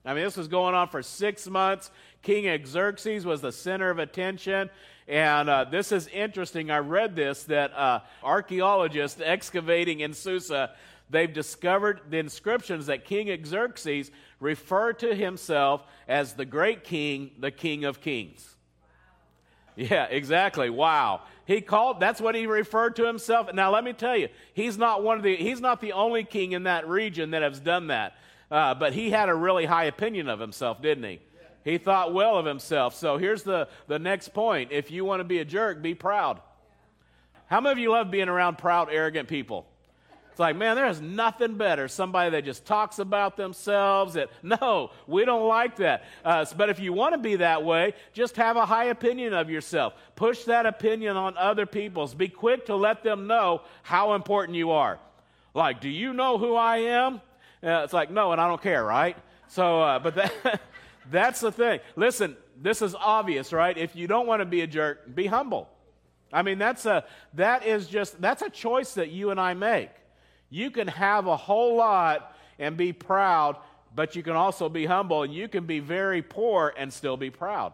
I 0.05 0.15
mean, 0.15 0.25
this 0.25 0.37
was 0.37 0.49
going 0.49 0.75
on 0.75 0.89
for 0.89 1.03
six 1.03 1.47
months. 1.47 1.91
King 2.23 2.65
Xerxes 2.67 3.25
was 3.25 3.41
the 3.41 3.53
center 3.53 3.91
of 3.91 3.99
attention. 3.99 4.71
And 5.09 5.49
uh, 5.49 5.65
this 5.65 5.91
is 5.91 6.07
interesting. 6.09 6.71
I 6.71 6.79
read 6.79 7.17
this 7.17 7.45
that 7.45 7.73
uh, 7.75 8.01
archaeologists 8.23 9.21
excavating 9.25 10.01
in 10.01 10.15
Susa, 10.15 10.71
they've 11.09 11.33
discovered 11.33 12.03
the 12.11 12.19
inscriptions 12.19 12.87
that 12.87 13.05
King 13.05 13.45
Xerxes 13.45 14.11
referred 14.39 15.01
to 15.01 15.15
himself 15.15 15.83
as 16.07 16.35
the 16.35 16.45
great 16.45 16.85
king, 16.85 17.33
the 17.39 17.51
king 17.51 17.85
of 17.85 18.01
kings. 18.01 18.57
Yeah, 19.77 20.05
exactly. 20.05 20.69
Wow. 20.71 21.23
He 21.47 21.61
called, 21.61 22.01
that's 22.01 22.21
what 22.21 22.35
he 22.35 22.47
referred 22.47 22.97
to 22.97 23.07
himself. 23.07 23.53
Now, 23.53 23.73
let 23.73 23.83
me 23.83 23.93
tell 23.93 24.17
you, 24.17 24.29
he's 24.53 24.79
not 24.79 25.03
one 25.03 25.17
of 25.17 25.23
the, 25.23 25.35
he's 25.37 25.61
not 25.61 25.81
the 25.81 25.93
only 25.93 26.23
king 26.23 26.53
in 26.53 26.65
that 26.65 26.87
region 26.87 27.31
that 27.31 27.43
has 27.43 27.59
done 27.59 27.89
that. 27.89 28.15
Uh, 28.51 28.75
but 28.75 28.93
he 28.93 29.11
had 29.11 29.29
a 29.29 29.35
really 29.35 29.65
high 29.65 29.85
opinion 29.85 30.29
of 30.29 30.39
himself, 30.39 30.83
didn't 30.83 31.05
he? 31.05 31.21
He 31.65 31.79
thought 31.79 32.15
well 32.15 32.39
of 32.39 32.47
himself. 32.47 32.95
So 32.95 33.19
here's 33.19 33.43
the, 33.43 33.69
the 33.87 33.99
next 33.99 34.33
point. 34.33 34.73
If 34.73 34.91
you 34.91 35.05
want 35.05 35.21
to 35.21 35.25
be 35.25 35.39
a 35.39 35.45
jerk, 35.45 35.83
be 35.83 35.95
proud. 35.95 36.41
How 37.47 37.61
many 37.61 37.73
of 37.73 37.79
you 37.79 37.91
love 37.91 38.11
being 38.11 38.29
around 38.29 38.59
proud, 38.59 38.89
arrogant 38.91 39.29
people? 39.29 39.67
It's 40.31 40.39
like, 40.39 40.57
man, 40.57 40.77
there's 40.77 41.01
nothing 41.01 41.57
better. 41.57 41.89
Somebody 41.89 42.31
that 42.31 42.45
just 42.45 42.65
talks 42.65 42.99
about 42.99 43.37
themselves. 43.37 44.15
That 44.15 44.31
no, 44.43 44.91
we 45.07 45.25
don't 45.25 45.47
like 45.47 45.77
that. 45.77 46.05
Uh, 46.25 46.47
but 46.57 46.71
if 46.71 46.79
you 46.81 46.93
want 46.93 47.15
to 47.15 47.19
be 47.19 47.37
that 47.37 47.65
way, 47.65 47.95
just 48.13 48.37
have 48.37 48.57
a 48.57 48.65
high 48.65 48.87
opinion 48.87 49.35
of 49.35 49.51
yourself. 49.51 49.95
Push 50.15 50.45
that 50.45 50.67
opinion 50.67 51.17
on 51.17 51.37
other 51.37 51.67
people's. 51.67 52.15
Be 52.15 52.29
quick 52.29 52.67
to 52.67 52.77
let 52.77 53.03
them 53.03 53.27
know 53.27 53.63
how 53.83 54.15
important 54.15 54.57
you 54.57 54.71
are. 54.71 54.99
Like, 55.53 55.81
do 55.81 55.89
you 55.89 56.13
know 56.13 56.39
who 56.39 56.55
I 56.55 56.77
am? 56.79 57.21
Uh, 57.63 57.83
it's 57.83 57.93
like, 57.93 58.11
no, 58.11 58.33
and 58.33 58.41
I 58.41 58.47
don't 58.47 58.63
care, 58.63 58.85
right? 58.85 59.17
So, 59.49 59.83
uh, 59.83 59.99
but 59.99 60.15
that, 60.15 60.33
that's 61.11 61.41
the 61.41 61.53
thing. 61.53 61.81
Listen, 61.97 62.37
this 62.61 62.83
is 62.83 62.95
obvious, 62.95 63.53
right? 63.53 63.77
If 63.77 63.97
you 63.97 64.07
don't 64.07 64.27
want 64.27 64.41
to 64.41 64.47
be 64.47 64.61
a 64.61 64.67
jerk, 64.67 65.15
be 65.15 65.27
humble. 65.27 65.69
I 66.33 66.43
mean, 66.43 66.59
that's 66.59 66.87
a, 66.87 67.05
that 67.35 67.67
is 67.67 67.87
just, 67.87 68.21
that's 68.21 68.43
a 68.43 68.51
choice 68.51 68.95
that 68.95 69.11
you 69.11 69.31
and 69.31 69.41
I 69.41 69.55
make. 69.55 69.91
You 70.51 70.71
can 70.71 70.89
have 70.89 71.27
a 71.27 71.37
whole 71.37 71.77
lot 71.77 72.37
and 72.59 72.77
be 72.77 72.93
proud, 72.93 73.57
but 73.95 74.15
you 74.15 74.23
can 74.23 74.37
also 74.37 74.69
be 74.69 74.87
humble, 74.87 75.23
and 75.23 75.33
you 75.33 75.49
can 75.49 75.67
be 75.67 75.81
very 75.81 76.23
poor 76.23 76.73
and 76.77 76.93
still 76.93 77.17
be 77.17 77.31
proud. 77.31 77.73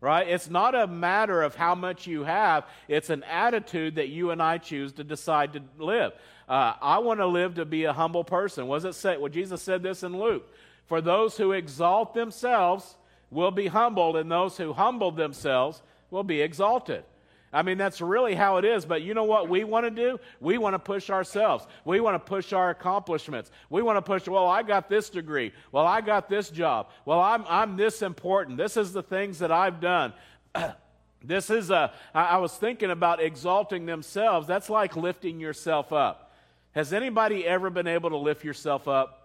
Right? 0.00 0.28
It's 0.28 0.48
not 0.48 0.76
a 0.76 0.86
matter 0.86 1.42
of 1.42 1.56
how 1.56 1.74
much 1.74 2.06
you 2.06 2.22
have, 2.22 2.64
it's 2.86 3.10
an 3.10 3.24
attitude 3.24 3.96
that 3.96 4.08
you 4.08 4.30
and 4.30 4.40
I 4.40 4.58
choose 4.58 4.92
to 4.92 5.04
decide 5.04 5.54
to 5.54 5.62
live. 5.78 6.12
Uh, 6.48 6.74
I 6.80 6.98
want 6.98 7.20
to 7.20 7.26
live 7.26 7.56
to 7.56 7.64
be 7.64 7.84
a 7.84 7.92
humble 7.92 8.22
person. 8.24 8.68
Was 8.68 8.84
it 8.84 8.94
say? 8.94 9.16
Well, 9.16 9.28
Jesus 9.30 9.60
said 9.60 9.82
this 9.82 10.02
in 10.02 10.16
Luke. 10.16 10.48
For 10.88 11.00
those 11.00 11.36
who 11.36 11.52
exalt 11.52 12.14
themselves 12.14 12.96
will 13.30 13.50
be 13.50 13.66
humbled, 13.66 14.16
and 14.16 14.30
those 14.30 14.56
who 14.56 14.72
humble 14.72 15.10
themselves 15.10 15.82
will 16.10 16.24
be 16.24 16.40
exalted. 16.40 17.04
I 17.52 17.62
mean, 17.62 17.78
that's 17.78 18.00
really 18.00 18.34
how 18.34 18.58
it 18.58 18.64
is. 18.64 18.84
But 18.84 19.02
you 19.02 19.14
know 19.14 19.24
what 19.24 19.48
we 19.48 19.64
want 19.64 19.86
to 19.86 19.90
do? 19.90 20.18
We 20.40 20.58
want 20.58 20.74
to 20.74 20.78
push 20.78 21.08
ourselves. 21.08 21.66
We 21.84 22.00
want 22.00 22.14
to 22.14 22.18
push 22.18 22.52
our 22.52 22.70
accomplishments. 22.70 23.50
We 23.70 23.82
want 23.82 23.96
to 23.96 24.02
push, 24.02 24.26
well, 24.28 24.46
I 24.46 24.62
got 24.62 24.88
this 24.88 25.08
degree. 25.08 25.52
Well, 25.72 25.86
I 25.86 26.00
got 26.00 26.28
this 26.28 26.50
job. 26.50 26.88
Well, 27.04 27.20
I'm, 27.20 27.44
I'm 27.48 27.76
this 27.76 28.02
important. 28.02 28.58
This 28.58 28.76
is 28.76 28.92
the 28.92 29.02
things 29.02 29.38
that 29.38 29.50
I've 29.50 29.80
done. 29.80 30.12
this 31.24 31.48
is 31.48 31.70
a, 31.70 31.92
I 32.14 32.36
was 32.38 32.52
thinking 32.52 32.90
about 32.90 33.22
exalting 33.22 33.86
themselves. 33.86 34.46
That's 34.46 34.68
like 34.68 34.96
lifting 34.96 35.40
yourself 35.40 35.92
up. 35.92 36.34
Has 36.72 36.92
anybody 36.92 37.46
ever 37.46 37.70
been 37.70 37.86
able 37.86 38.10
to 38.10 38.18
lift 38.18 38.44
yourself 38.44 38.88
up? 38.88 39.17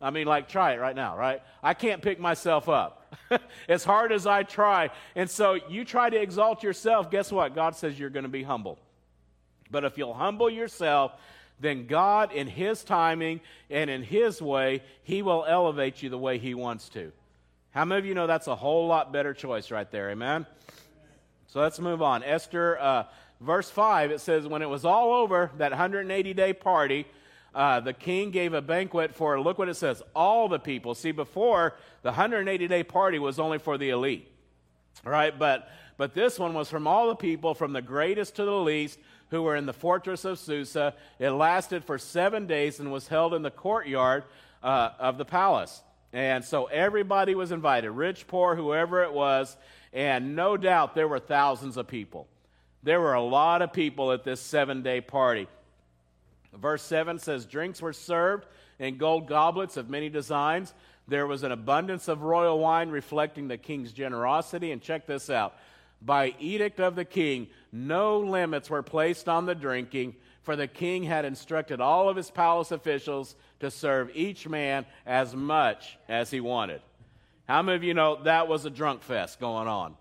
I 0.00 0.10
mean, 0.10 0.26
like, 0.26 0.48
try 0.48 0.74
it 0.74 0.80
right 0.80 0.94
now, 0.94 1.16
right? 1.16 1.42
I 1.62 1.74
can't 1.74 2.02
pick 2.02 2.20
myself 2.20 2.68
up. 2.68 2.98
as 3.68 3.84
hard 3.84 4.12
as 4.12 4.26
I 4.26 4.42
try. 4.42 4.90
And 5.14 5.30
so 5.30 5.58
you 5.68 5.84
try 5.84 6.10
to 6.10 6.20
exalt 6.20 6.62
yourself, 6.62 7.10
guess 7.10 7.32
what? 7.32 7.54
God 7.54 7.76
says 7.76 7.98
you're 7.98 8.10
going 8.10 8.24
to 8.24 8.28
be 8.28 8.42
humble. 8.42 8.78
But 9.70 9.84
if 9.84 9.98
you'll 9.98 10.14
humble 10.14 10.48
yourself, 10.50 11.12
then 11.60 11.86
God, 11.86 12.32
in 12.32 12.46
His 12.46 12.84
timing 12.84 13.40
and 13.70 13.90
in 13.90 14.02
His 14.02 14.40
way, 14.40 14.82
He 15.02 15.22
will 15.22 15.44
elevate 15.46 16.02
you 16.02 16.10
the 16.10 16.18
way 16.18 16.38
He 16.38 16.54
wants 16.54 16.88
to. 16.90 17.12
How 17.70 17.84
many 17.84 17.98
of 17.98 18.06
you 18.06 18.14
know 18.14 18.26
that's 18.26 18.46
a 18.46 18.56
whole 18.56 18.86
lot 18.86 19.12
better 19.12 19.34
choice 19.34 19.70
right 19.70 19.90
there? 19.90 20.10
Amen? 20.10 20.46
So 21.48 21.60
let's 21.60 21.78
move 21.78 22.02
on. 22.02 22.22
Esther, 22.22 22.78
uh, 22.78 23.04
verse 23.40 23.70
5, 23.70 24.10
it 24.10 24.20
says, 24.20 24.46
When 24.46 24.62
it 24.62 24.68
was 24.68 24.84
all 24.84 25.12
over, 25.12 25.50
that 25.58 25.72
180 25.72 26.34
day 26.34 26.52
party, 26.52 27.06
uh, 27.58 27.80
the 27.80 27.92
king 27.92 28.30
gave 28.30 28.54
a 28.54 28.62
banquet 28.62 29.12
for, 29.12 29.40
look 29.40 29.58
what 29.58 29.68
it 29.68 29.74
says, 29.74 30.00
all 30.14 30.48
the 30.48 30.60
people. 30.60 30.94
See, 30.94 31.10
before, 31.10 31.74
the 32.02 32.10
180 32.10 32.68
day 32.68 32.84
party 32.84 33.18
was 33.18 33.40
only 33.40 33.58
for 33.58 33.76
the 33.76 33.90
elite, 33.90 34.30
right? 35.04 35.36
But, 35.36 35.68
but 35.96 36.14
this 36.14 36.38
one 36.38 36.54
was 36.54 36.70
from 36.70 36.86
all 36.86 37.08
the 37.08 37.16
people, 37.16 37.54
from 37.54 37.72
the 37.72 37.82
greatest 37.82 38.36
to 38.36 38.44
the 38.44 38.56
least, 38.56 39.00
who 39.30 39.42
were 39.42 39.56
in 39.56 39.66
the 39.66 39.72
fortress 39.72 40.24
of 40.24 40.38
Susa. 40.38 40.94
It 41.18 41.30
lasted 41.30 41.84
for 41.84 41.98
seven 41.98 42.46
days 42.46 42.78
and 42.78 42.92
was 42.92 43.08
held 43.08 43.34
in 43.34 43.42
the 43.42 43.50
courtyard 43.50 44.22
uh, 44.62 44.90
of 45.00 45.18
the 45.18 45.24
palace. 45.24 45.82
And 46.12 46.44
so 46.44 46.66
everybody 46.66 47.34
was 47.34 47.50
invited, 47.50 47.90
rich, 47.90 48.28
poor, 48.28 48.54
whoever 48.54 49.02
it 49.02 49.12
was. 49.12 49.56
And 49.92 50.36
no 50.36 50.56
doubt 50.56 50.94
there 50.94 51.08
were 51.08 51.18
thousands 51.18 51.76
of 51.76 51.88
people. 51.88 52.28
There 52.84 53.00
were 53.00 53.14
a 53.14 53.22
lot 53.22 53.62
of 53.62 53.72
people 53.72 54.12
at 54.12 54.22
this 54.22 54.40
seven 54.40 54.82
day 54.82 55.00
party. 55.00 55.48
Verse 56.60 56.82
7 56.82 57.18
says, 57.18 57.46
Drinks 57.46 57.80
were 57.80 57.92
served 57.92 58.46
in 58.78 58.98
gold 58.98 59.28
goblets 59.28 59.76
of 59.76 59.88
many 59.88 60.08
designs. 60.08 60.74
There 61.06 61.26
was 61.26 61.42
an 61.42 61.52
abundance 61.52 62.08
of 62.08 62.22
royal 62.22 62.58
wine 62.58 62.90
reflecting 62.90 63.48
the 63.48 63.56
king's 63.56 63.92
generosity. 63.92 64.72
And 64.72 64.82
check 64.82 65.06
this 65.06 65.30
out 65.30 65.54
by 66.00 66.34
edict 66.38 66.80
of 66.80 66.94
the 66.94 67.04
king, 67.04 67.48
no 67.72 68.20
limits 68.20 68.70
were 68.70 68.82
placed 68.82 69.28
on 69.28 69.46
the 69.46 69.54
drinking, 69.54 70.14
for 70.42 70.56
the 70.56 70.68
king 70.68 71.02
had 71.02 71.24
instructed 71.24 71.80
all 71.80 72.08
of 72.08 72.16
his 72.16 72.30
palace 72.30 72.70
officials 72.70 73.34
to 73.60 73.70
serve 73.70 74.10
each 74.14 74.48
man 74.48 74.86
as 75.04 75.34
much 75.34 75.98
as 76.08 76.30
he 76.30 76.40
wanted. 76.40 76.80
How 77.46 77.62
many 77.62 77.76
of 77.76 77.82
you 77.82 77.94
know 77.94 78.22
that 78.22 78.48
was 78.48 78.64
a 78.64 78.70
drunk 78.70 79.02
fest 79.02 79.40
going 79.40 79.68
on? 79.68 79.96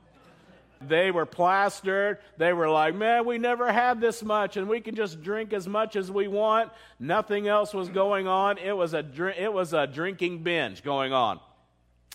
They 0.81 1.11
were 1.11 1.25
plastered. 1.25 2.19
They 2.37 2.53
were 2.53 2.69
like, 2.69 2.95
man, 2.95 3.25
we 3.25 3.37
never 3.37 3.71
had 3.71 3.99
this 3.99 4.23
much, 4.23 4.57
and 4.57 4.67
we 4.67 4.81
can 4.81 4.95
just 4.95 5.21
drink 5.21 5.53
as 5.53 5.67
much 5.67 5.95
as 5.95 6.11
we 6.11 6.27
want. 6.27 6.71
Nothing 6.99 7.47
else 7.47 7.73
was 7.73 7.89
going 7.89 8.27
on. 8.27 8.57
It 8.57 8.75
was 8.75 8.93
a, 8.93 9.05
it 9.37 9.51
was 9.51 9.73
a 9.73 9.87
drinking 9.87 10.43
binge 10.43 10.83
going 10.83 11.13
on. 11.13 11.39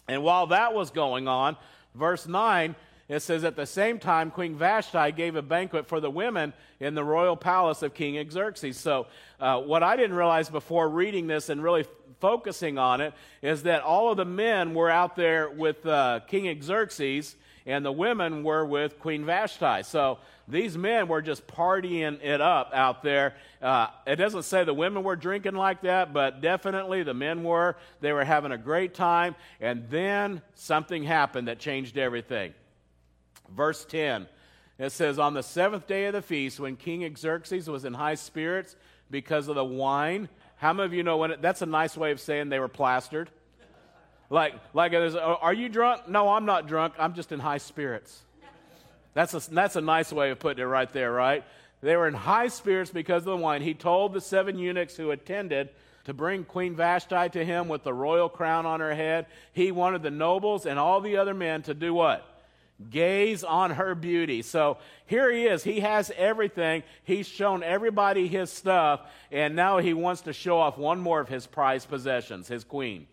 And 0.09 0.23
while 0.23 0.49
that 0.49 0.75
was 0.75 0.91
going 0.91 1.29
on, 1.29 1.57
verse 1.95 2.27
9, 2.27 2.75
it 3.09 3.21
says, 3.21 3.45
At 3.45 3.57
the 3.57 3.67
same 3.67 3.99
time, 3.99 4.31
Queen 4.31 4.57
Vashti 4.57 5.13
gave 5.13 5.37
a 5.37 5.43
banquet 5.43 5.87
for 5.87 6.01
the 6.01 6.11
women 6.11 6.53
in 6.81 6.95
the 6.95 7.05
royal 7.05 7.37
palace 7.37 7.83
of 7.83 7.95
King 7.95 8.31
Xerxes. 8.31 8.79
So, 8.79 9.07
uh, 9.41 9.61
what 9.61 9.83
I 9.83 9.97
didn't 9.97 10.17
realize 10.17 10.49
before 10.49 10.89
reading 10.89 11.27
this 11.27 11.49
and 11.49 11.63
really 11.63 11.85
focusing 12.21 12.79
on 12.79 13.01
it 13.01 13.13
is 13.43 13.65
that 13.65 13.83
all 13.83 14.11
of 14.11 14.17
the 14.17 14.25
men 14.25 14.75
were 14.75 14.89
out 14.89 15.17
there 15.17 15.51
with 15.51 15.85
uh, 15.85 16.21
King 16.29 16.63
Xerxes 16.63 17.35
and 17.67 17.85
the 17.85 17.93
women 17.93 18.43
were 18.43 18.65
with 18.65 18.99
Queen 18.99 19.25
Vashti. 19.25 19.83
So 19.83 20.19
these 20.49 20.77
men 20.77 21.09
were 21.09 21.23
just 21.23 21.47
partying 21.47 22.23
it 22.23 22.41
up 22.41 22.71
out 22.75 23.03
there. 23.03 23.35
Uh, 23.61 23.89
it 24.07 24.17
doesn't 24.17 24.43
say 24.43 24.65
the 24.65 24.75
women 24.75 25.05
were 25.05 25.17
drinking 25.17 25.55
like 25.55 25.83
that, 25.83 26.13
but 26.13 26.41
definitely 26.41 27.03
the 27.03 27.15
men 27.15 27.45
were. 27.45 27.77
They 28.01 28.13
were 28.13 28.25
having 28.25 28.53
a 28.53 28.59
great 28.59 28.95
time. 28.95 29.37
And 29.61 29.89
then 29.91 30.43
something 30.55 31.05
happened 31.05 31.49
that 31.49 31.59
changed 31.59 31.97
everything. 31.97 32.55
Verse 33.49 33.85
10 33.85 34.27
it 34.79 34.91
says, 34.91 35.19
On 35.19 35.35
the 35.35 35.43
seventh 35.43 35.87
day 35.87 36.07
of 36.07 36.13
the 36.13 36.23
feast, 36.23 36.59
when 36.59 36.77
King 36.77 37.15
Xerxes 37.17 37.69
was 37.69 37.85
in 37.85 37.95
high 37.95 38.17
spirits 38.17 38.75
because 39.11 39.49
of 39.49 39.55
the 39.55 39.65
wine, 39.65 40.29
how 40.57 40.73
many 40.73 40.87
of 40.87 40.93
you 40.93 41.03
know 41.03 41.19
when 41.19 41.33
it, 41.33 41.43
that's 41.43 41.63
a 41.63 41.67
nice 41.67 41.97
way 41.97 42.11
of 42.11 42.21
saying 42.21 42.49
they 42.49 42.59
were 42.59 42.69
plastered? 42.69 43.31
Like, 44.33 44.55
like 44.73 44.95
are 44.95 45.53
you 45.53 45.69
drunk? 45.69 46.09
No, 46.09 46.31
I'm 46.31 46.47
not 46.47 46.67
drunk. 46.67 46.95
I'm 46.99 47.13
just 47.13 47.33
in 47.33 47.39
high 47.39 47.59
spirits. 47.59 48.23
That's 49.13 49.35
a, 49.35 49.51
that's 49.55 49.77
a 49.77 49.83
nice 49.83 50.11
way 50.11 50.31
of 50.31 50.39
putting 50.39 50.63
it 50.63 50.67
right 50.67 50.91
there, 50.91 51.13
right? 51.13 51.45
They 51.83 51.95
were 51.97 52.09
in 52.09 52.15
high 52.15 52.49
spirits 52.49 52.91
because 52.91 53.23
of 53.23 53.27
the 53.27 53.37
wine. 53.37 53.61
He 53.61 53.75
told 53.75 54.15
the 54.15 54.23
seven 54.23 54.59
eunuchs 54.59 54.97
who 54.97 55.11
attended 55.11 55.69
to 56.05 56.15
bring 56.15 56.45
Queen 56.45 56.75
Vashti 56.75 57.29
to 57.29 57.45
him 57.45 57.69
with 57.69 57.83
the 57.83 57.93
royal 57.93 58.31
crown 58.31 58.65
on 58.65 58.81
her 58.81 58.95
head. 58.95 59.27
He 59.53 59.71
wanted 59.71 60.03
the 60.03 60.11
nobles 60.11 60.65
and 60.65 60.79
all 60.79 61.03
the 61.03 61.19
other 61.19 61.35
men 61.35 61.61
to 61.65 61.75
do 61.75 61.93
what? 61.93 62.27
Gaze 62.89 63.45
on 63.45 63.73
her 63.73 63.95
beauty. 63.95 64.41
So 64.41 64.79
here 65.05 65.31
he 65.31 65.45
is. 65.45 65.63
He 65.63 65.81
has 65.81 66.11
everything. 66.17 66.85
He's 67.05 67.29
shown 67.29 67.63
everybody 67.63 68.29
his 68.29 68.51
stuff, 68.51 69.03
and 69.31 69.55
now 69.55 69.77
he 69.77 69.93
wants 69.93 70.23
to 70.23 70.33
show 70.33 70.59
off 70.59 70.79
one 70.79 71.01
more 71.01 71.21
of 71.21 71.29
his 71.29 71.47
prized 71.47 71.91
possessions, 71.91 72.49
his 72.49 72.65
queen 72.65 73.09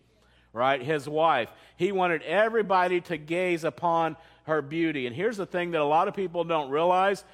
right? 0.52 0.82
His 0.82 1.08
wife. 1.08 1.48
He 1.76 1.92
wanted 1.92 2.22
everybody 2.22 3.00
to 3.02 3.16
gaze 3.16 3.64
upon 3.64 4.16
her 4.44 4.62
beauty. 4.62 5.06
And 5.06 5.14
here's 5.14 5.36
the 5.36 5.46
thing 5.46 5.72
that 5.72 5.80
a 5.80 5.84
lot 5.84 6.08
of 6.08 6.14
people 6.14 6.44
don't 6.44 6.70
realize, 6.70 7.24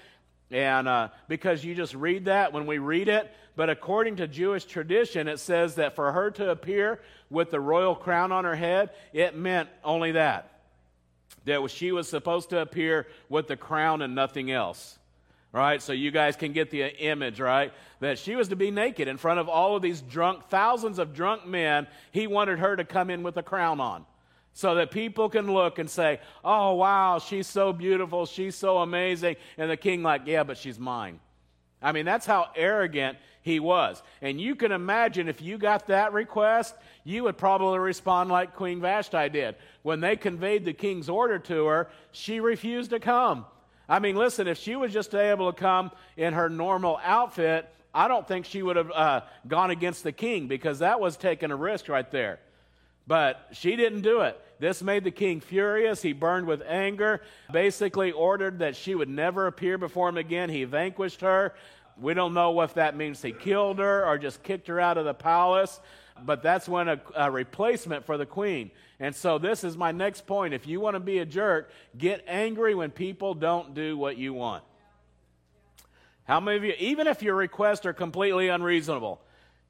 and 0.51 0.87
uh, 0.87 1.09
because 1.29 1.65
you 1.65 1.75
just 1.75 1.95
read 1.95 2.27
that 2.27 2.53
when 2.53 2.67
we 2.67 2.79
read 2.79 3.09
it, 3.09 3.33
but 3.57 3.71
according 3.71 4.17
to 4.17 4.29
Jewish 4.29 4.65
tradition, 4.65 5.29
it 5.29 5.41
says 5.41 5.77
that 5.77 5.97
for 5.97 6.13
her 6.13 6.31
to 6.33 6.51
appear 6.51 7.01
with 7.31 7.51
the 7.51 7.61
royal 7.61 7.95
crown 7.95 8.31
on 8.33 8.45
her 8.45 8.55
head, 8.55 8.91
it 9.13 9.37
meant 9.37 9.69
only 9.83 10.13
that. 10.13 10.53
That 11.47 11.71
she 11.71 11.93
was 11.93 12.09
supposed 12.09 12.51
to 12.51 12.61
appear 12.61 13.07
with 13.29 13.49
the 13.49 13.57
crown 13.57 14.03
and 14.03 14.15
nothing 14.15 14.51
else 14.51 14.99
right? 15.57 15.81
So 15.81 15.95
you 15.95 16.11
guys 16.11 16.37
can 16.37 16.53
get 16.53 16.71
the 16.71 16.95
image, 17.03 17.41
right? 17.41 17.73
That 18.01 18.19
she 18.19 18.37
was 18.37 18.49
to 18.49 18.57
be 18.57 18.71
naked 18.71 19.09
in 19.09 19.17
front 19.17 19.41
of 19.41 19.49
all 19.49 19.75
of 19.75 19.81
these 19.81 20.03
drunk, 20.03 20.49
thousands 20.51 20.99
of 20.99 21.15
drunk 21.15 21.47
men. 21.47 21.87
He 22.13 22.27
wanted 22.27 22.59
her 22.59 22.77
to 22.77 22.85
come 22.85 23.09
in 23.09 23.23
with 23.23 23.39
a 23.39 23.43
crown 23.43 23.81
on. 23.81 24.05
so 24.53 24.77
that 24.77 24.91
people 24.91 25.29
can 25.29 25.53
look 25.53 25.79
and 25.79 25.91
say, 25.91 26.19
"Oh 26.43 26.73
wow, 26.77 27.19
she's 27.19 27.47
so 27.47 27.75
beautiful, 27.75 28.25
she's 28.25 28.55
so 28.55 28.79
amazing." 28.79 29.37
And 29.59 29.71
the 29.71 29.77
king 29.77 30.03
like, 30.03 30.23
"Yeah, 30.25 30.45
but 30.45 30.57
she's 30.57 30.79
mine." 30.79 31.21
I 31.83 31.93
mean, 31.93 32.07
that's 32.07 32.25
how 32.25 32.49
arrogant 32.57 33.19
he 33.43 33.61
was. 33.61 34.03
And 34.23 34.41
you 34.41 34.55
can 34.55 34.73
imagine 34.73 35.29
if 35.29 35.43
you 35.43 35.59
got 35.59 35.89
that 35.89 36.15
request, 36.15 36.75
you 37.05 37.25
would 37.25 37.37
probably 37.37 37.79
respond 37.79 38.31
like 38.31 38.57
Queen 38.57 38.81
Vashti 38.81 39.29
did. 39.29 39.57
When 39.83 40.01
they 40.01 40.17
conveyed 40.17 40.65
the 40.65 40.73
king's 40.73 41.11
order 41.11 41.39
to 41.39 41.67
her, 41.67 41.91
she 42.13 42.41
refused 42.41 42.91
to 42.91 42.99
come. 42.99 43.45
I 43.89 43.99
mean, 44.01 44.17
listen, 44.17 44.49
if 44.49 44.59
she 44.59 44.77
was 44.77 44.93
just 44.93 45.15
able 45.15 45.53
to 45.53 45.59
come 45.59 45.91
in 46.17 46.33
her 46.33 46.49
normal 46.49 46.99
outfit, 47.03 47.69
I 47.95 48.09
don't 48.09 48.27
think 48.27 48.47
she 48.47 48.63
would 48.63 48.77
have 48.77 48.91
uh, 48.91 49.21
gone 49.47 49.71
against 49.71 50.03
the 50.03 50.13
king 50.13 50.49
because 50.49 50.81
that 50.81 51.01
was 51.01 51.17
taking 51.17 51.51
a 51.51 51.57
risk 51.57 51.89
right 51.89 52.11
there. 52.11 52.41
But 53.07 53.49
she 53.53 53.77
didn't 53.77 54.03
do 54.03 54.23
it. 54.23 54.41
This 54.59 54.83
made 54.83 55.05
the 55.05 55.11
king 55.11 55.41
furious. 55.41 56.03
He 56.03 56.13
burned 56.13 56.47
with 56.47 56.63
anger, 56.67 57.23
basically 57.53 58.11
ordered 58.11 58.59
that 58.59 58.75
she 58.75 58.95
would 58.95 59.09
never 59.09 59.47
appear 59.47 59.79
before 59.79 60.09
him 60.09 60.17
again. 60.17 60.51
He 60.51 60.65
vanquished 60.65 61.21
her. 61.21 61.55
We 61.99 62.15
don't 62.15 62.35
know 62.35 62.61
if 62.63 62.75
that 62.75 62.97
means 62.97 63.23
he 63.23 63.33
killed 63.33 63.79
her 63.79 64.05
or 64.05 64.19
just 64.19 64.43
kicked 64.43 64.69
her 64.69 64.81
out 64.81 64.99
of 64.99 65.05
the 65.05 65.15
palace, 65.15 65.81
but 66.25 66.43
that's 66.43 66.69
when 66.69 66.89
a, 66.89 67.01
a 67.15 67.31
replacement 67.31 68.07
for 68.07 68.17
the 68.17 68.27
queen. 68.27 68.71
And 68.99 69.15
so, 69.15 69.39
this 69.39 69.65
is 69.65 69.77
my 69.77 69.93
next 69.93 70.27
point. 70.27 70.55
If 70.55 70.67
you 70.67 70.81
want 70.81 70.95
to 70.95 71.01
be 71.01 71.19
a 71.19 71.27
jerk, 71.27 71.71
get 71.97 72.25
angry 72.27 72.75
when 72.75 72.91
people 72.91 73.35
don't 73.35 73.75
do 73.75 73.99
what 73.99 74.17
you 74.17 74.33
want. 74.33 74.65
How 76.25 76.41
many 76.41 76.57
of 76.57 76.65
you, 76.65 76.75
even 76.79 77.07
if 77.07 77.23
your 77.23 77.35
requests 77.35 77.87
are 77.87 77.93
completely 77.93 78.49
unreasonable, 78.49 79.21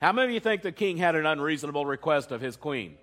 how 0.01 0.13
many 0.13 0.29
of 0.29 0.35
you 0.35 0.41
think 0.41 0.63
the 0.63 0.73
king 0.73 0.97
had 0.97 1.15
an 1.15 1.27
unreasonable 1.27 1.85
request 1.85 2.33
of 2.33 2.41
his 2.41 2.57
queen? 2.57 2.97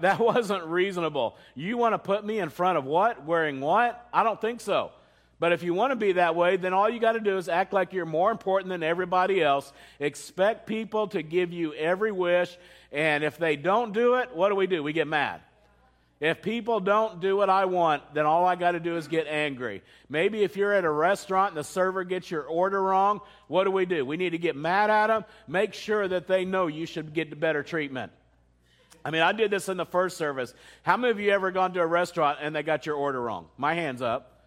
That 0.00 0.18
wasn't 0.20 0.64
reasonable. 0.64 1.36
You 1.54 1.76
want 1.76 1.94
to 1.94 1.98
put 1.98 2.24
me 2.24 2.38
in 2.38 2.50
front 2.50 2.78
of 2.78 2.84
what? 2.84 3.24
Wearing 3.24 3.60
what? 3.60 4.06
I 4.12 4.22
don't 4.22 4.40
think 4.40 4.60
so. 4.60 4.92
But 5.40 5.52
if 5.52 5.62
you 5.62 5.72
want 5.72 5.92
to 5.92 5.96
be 5.96 6.12
that 6.12 6.34
way, 6.34 6.56
then 6.56 6.72
all 6.72 6.90
you 6.90 6.98
got 6.98 7.12
to 7.12 7.20
do 7.20 7.36
is 7.36 7.48
act 7.48 7.72
like 7.72 7.92
you're 7.92 8.06
more 8.06 8.30
important 8.30 8.70
than 8.70 8.82
everybody 8.82 9.42
else. 9.42 9.72
Expect 10.00 10.66
people 10.66 11.06
to 11.08 11.22
give 11.22 11.52
you 11.52 11.74
every 11.74 12.10
wish. 12.10 12.56
And 12.90 13.22
if 13.22 13.38
they 13.38 13.54
don't 13.54 13.92
do 13.92 14.14
it, 14.14 14.34
what 14.34 14.48
do 14.48 14.56
we 14.56 14.66
do? 14.66 14.82
We 14.82 14.92
get 14.92 15.06
mad. 15.06 15.40
If 16.20 16.42
people 16.42 16.80
don't 16.80 17.20
do 17.20 17.36
what 17.36 17.48
I 17.48 17.66
want, 17.66 18.02
then 18.12 18.26
all 18.26 18.44
I 18.44 18.56
got 18.56 18.72
to 18.72 18.80
do 18.80 18.96
is 18.96 19.06
get 19.06 19.28
angry. 19.28 19.82
Maybe 20.08 20.42
if 20.42 20.56
you're 20.56 20.72
at 20.72 20.84
a 20.84 20.90
restaurant 20.90 21.50
and 21.50 21.58
the 21.58 21.64
server 21.64 22.02
gets 22.02 22.28
your 22.28 22.42
order 22.42 22.82
wrong, 22.82 23.20
what 23.46 23.64
do 23.64 23.70
we 23.70 23.86
do? 23.86 24.04
We 24.04 24.16
need 24.16 24.30
to 24.30 24.38
get 24.38 24.56
mad 24.56 24.90
at 24.90 25.06
them, 25.06 25.24
make 25.46 25.74
sure 25.74 26.08
that 26.08 26.26
they 26.26 26.44
know 26.44 26.66
you 26.66 26.86
should 26.86 27.14
get 27.14 27.30
the 27.30 27.36
better 27.36 27.62
treatment. 27.62 28.10
I 29.04 29.12
mean, 29.12 29.22
I 29.22 29.30
did 29.30 29.52
this 29.52 29.68
in 29.68 29.76
the 29.76 29.86
first 29.86 30.16
service. 30.16 30.52
How 30.82 30.96
many 30.96 31.12
of 31.12 31.20
you 31.20 31.30
ever 31.30 31.52
gone 31.52 31.72
to 31.74 31.80
a 31.80 31.86
restaurant 31.86 32.38
and 32.42 32.54
they 32.54 32.64
got 32.64 32.84
your 32.84 32.96
order 32.96 33.20
wrong? 33.22 33.46
My 33.56 33.74
hand's 33.74 34.02
up. 34.02 34.37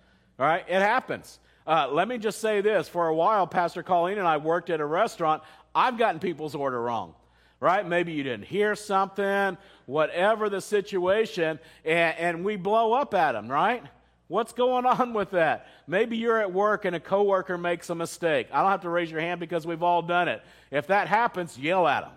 All 0.42 0.48
right, 0.48 0.66
it 0.68 0.82
happens. 0.82 1.38
Uh, 1.68 1.88
let 1.92 2.08
me 2.08 2.18
just 2.18 2.42
say 2.42 2.62
this 2.62 2.90
for 2.90 3.08
a 3.08 3.14
while, 3.14 3.46
Pastor 3.46 3.84
Colleen 3.84 4.18
and 4.18 4.28
I 4.28 4.38
worked 4.38 4.72
at 4.72 4.80
a 4.80 4.86
restaurant. 4.86 5.44
I've 5.76 6.00
gotten 6.00 6.20
people's 6.20 6.56
order 6.56 6.82
wrong, 6.82 7.14
right? 7.60 7.88
Maybe 7.88 8.14
you 8.14 8.24
didn't 8.24 8.46
hear 8.46 8.74
something, 8.74 9.56
whatever 9.86 10.50
the 10.50 10.60
situation, 10.60 11.60
and, 11.86 12.18
and 12.18 12.44
we 12.44 12.56
blow 12.56 12.92
up 12.94 13.14
at 13.14 13.34
them, 13.34 13.50
right? 13.50 13.84
What's 14.30 14.52
going 14.52 14.88
on 14.88 15.14
with 15.14 15.30
that? 15.30 15.68
Maybe 15.86 16.18
you're 16.18 16.42
at 16.42 16.52
work 16.52 16.86
and 16.86 16.96
a 16.96 17.00
coworker 17.00 17.56
makes 17.56 17.92
a 17.92 17.96
mistake. 17.96 18.48
I 18.52 18.64
don't 18.64 18.72
have 18.72 18.82
to 18.82 18.90
raise 18.90 19.12
your 19.12 19.22
hand 19.22 19.40
because 19.40 19.68
we've 19.68 19.84
all 19.84 20.02
done 20.02 20.28
it. 20.28 20.42
If 20.72 20.88
that 20.88 21.08
happens, 21.08 21.56
yell 21.56 21.88
at 21.88 22.02
them. 22.02 22.14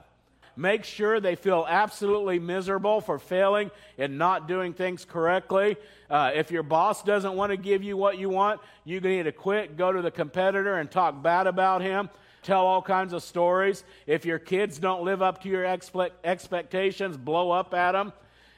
Make 0.57 0.85
sure 0.85 1.19
they 1.19 1.35
feel 1.35 1.67
absolutely 1.69 2.39
miserable 2.39 3.01
for 3.01 3.19
failing 3.19 3.71
and 3.99 4.19
not 4.19 4.47
doing 4.47 4.73
things 4.73 5.05
correctly. 5.05 5.77
Uh, 6.09 6.31
if 6.35 6.51
your 6.51 6.63
boss 6.63 7.03
doesn't 7.03 7.35
want 7.35 7.51
to 7.51 7.57
give 7.57 7.83
you 7.83 7.97
what 7.97 8.19
you 8.19 8.29
want, 8.29 8.61
you 8.85 9.01
need 9.01 9.25
to 9.25 9.33
quit, 9.33 9.77
go 9.77 9.91
to 9.91 10.01
the 10.01 10.11
competitor 10.11 10.77
and 10.77 10.91
talk 10.91 11.23
bad 11.23 11.47
about 11.47 11.83
him 11.83 12.09
tell 12.45 12.67
all 12.67 12.83
kinds 12.83 13.13
of 13.13 13.23
stories. 13.23 13.83
If 14.07 14.25
your 14.25 14.39
kids 14.39 14.79
don't 14.79 15.03
live 15.03 15.23
up 15.23 15.43
to 15.43 15.49
your 15.49 15.65
expectations, 15.65 17.17
blow 17.17 17.51
up 17.51 17.75
at 17.75 17.93
them. 17.93 18.13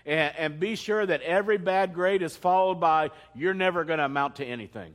And, 0.04 0.34
and 0.36 0.60
be 0.60 0.76
sure 0.76 1.06
that 1.06 1.22
every 1.22 1.56
bad 1.56 1.94
grade 1.94 2.22
is 2.22 2.36
followed 2.36 2.80
by, 2.80 3.10
you're 3.34 3.54
never 3.54 3.84
going 3.84 3.98
to 3.98 4.04
amount 4.04 4.36
to 4.36 4.44
anything. 4.44 4.94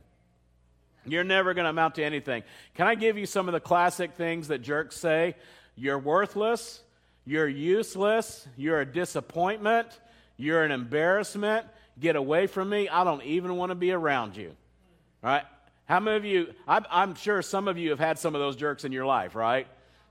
You're 1.04 1.24
never 1.24 1.52
going 1.52 1.64
to 1.64 1.70
amount 1.70 1.96
to 1.96 2.04
anything. 2.04 2.44
Can 2.74 2.86
I 2.86 2.94
give 2.94 3.18
you 3.18 3.26
some 3.26 3.48
of 3.48 3.52
the 3.52 3.60
classic 3.60 4.12
things 4.14 4.48
that 4.48 4.62
jerks 4.62 4.96
say? 4.96 5.34
You're 5.74 5.98
worthless. 5.98 6.80
You're 7.24 7.48
useless. 7.48 8.46
You're 8.56 8.80
a 8.80 8.86
disappointment. 8.86 9.88
You're 10.36 10.64
an 10.64 10.72
embarrassment. 10.72 11.66
Get 12.00 12.16
away 12.16 12.46
from 12.46 12.68
me. 12.68 12.88
I 12.88 13.04
don't 13.04 13.22
even 13.22 13.56
want 13.56 13.70
to 13.70 13.76
be 13.76 13.92
around 13.92 14.36
you. 14.36 14.56
Right? 15.22 15.44
How 15.84 16.00
many 16.00 16.16
of 16.16 16.24
you, 16.24 16.54
I'm, 16.66 16.84
I'm 16.90 17.14
sure 17.14 17.42
some 17.42 17.68
of 17.68 17.78
you 17.78 17.90
have 17.90 18.00
had 18.00 18.18
some 18.18 18.34
of 18.34 18.40
those 18.40 18.56
jerks 18.56 18.84
in 18.84 18.92
your 18.92 19.06
life, 19.06 19.34
right? 19.34 19.66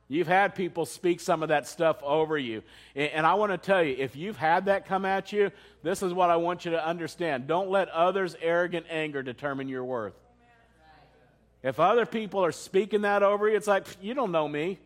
You've 0.07 0.27
had 0.27 0.55
people 0.55 0.85
speak 0.85 1.21
some 1.21 1.41
of 1.41 1.49
that 1.49 1.67
stuff 1.67 1.97
over 2.03 2.37
you. 2.37 2.63
And, 2.95 3.11
and 3.11 3.25
I 3.25 3.33
want 3.35 3.51
to 3.51 3.57
tell 3.57 3.81
you, 3.81 3.95
if 3.97 4.15
you've 4.15 4.37
had 4.37 4.65
that 4.65 4.85
come 4.85 5.05
at 5.05 5.31
you, 5.31 5.51
this 5.83 6.03
is 6.03 6.13
what 6.13 6.29
I 6.29 6.35
want 6.35 6.65
you 6.65 6.71
to 6.71 6.85
understand. 6.85 7.47
Don't 7.47 7.69
let 7.69 7.87
others' 7.89 8.35
arrogant 8.41 8.85
anger 8.89 9.23
determine 9.23 9.69
your 9.69 9.83
worth. 9.83 10.13
If 11.63 11.79
other 11.79 12.05
people 12.05 12.43
are 12.43 12.51
speaking 12.51 13.01
that 13.01 13.23
over 13.23 13.47
you, 13.47 13.55
it's 13.55 13.67
like, 13.67 13.85
you 14.01 14.13
don't 14.13 14.31
know 14.31 14.47
me. 14.47 14.79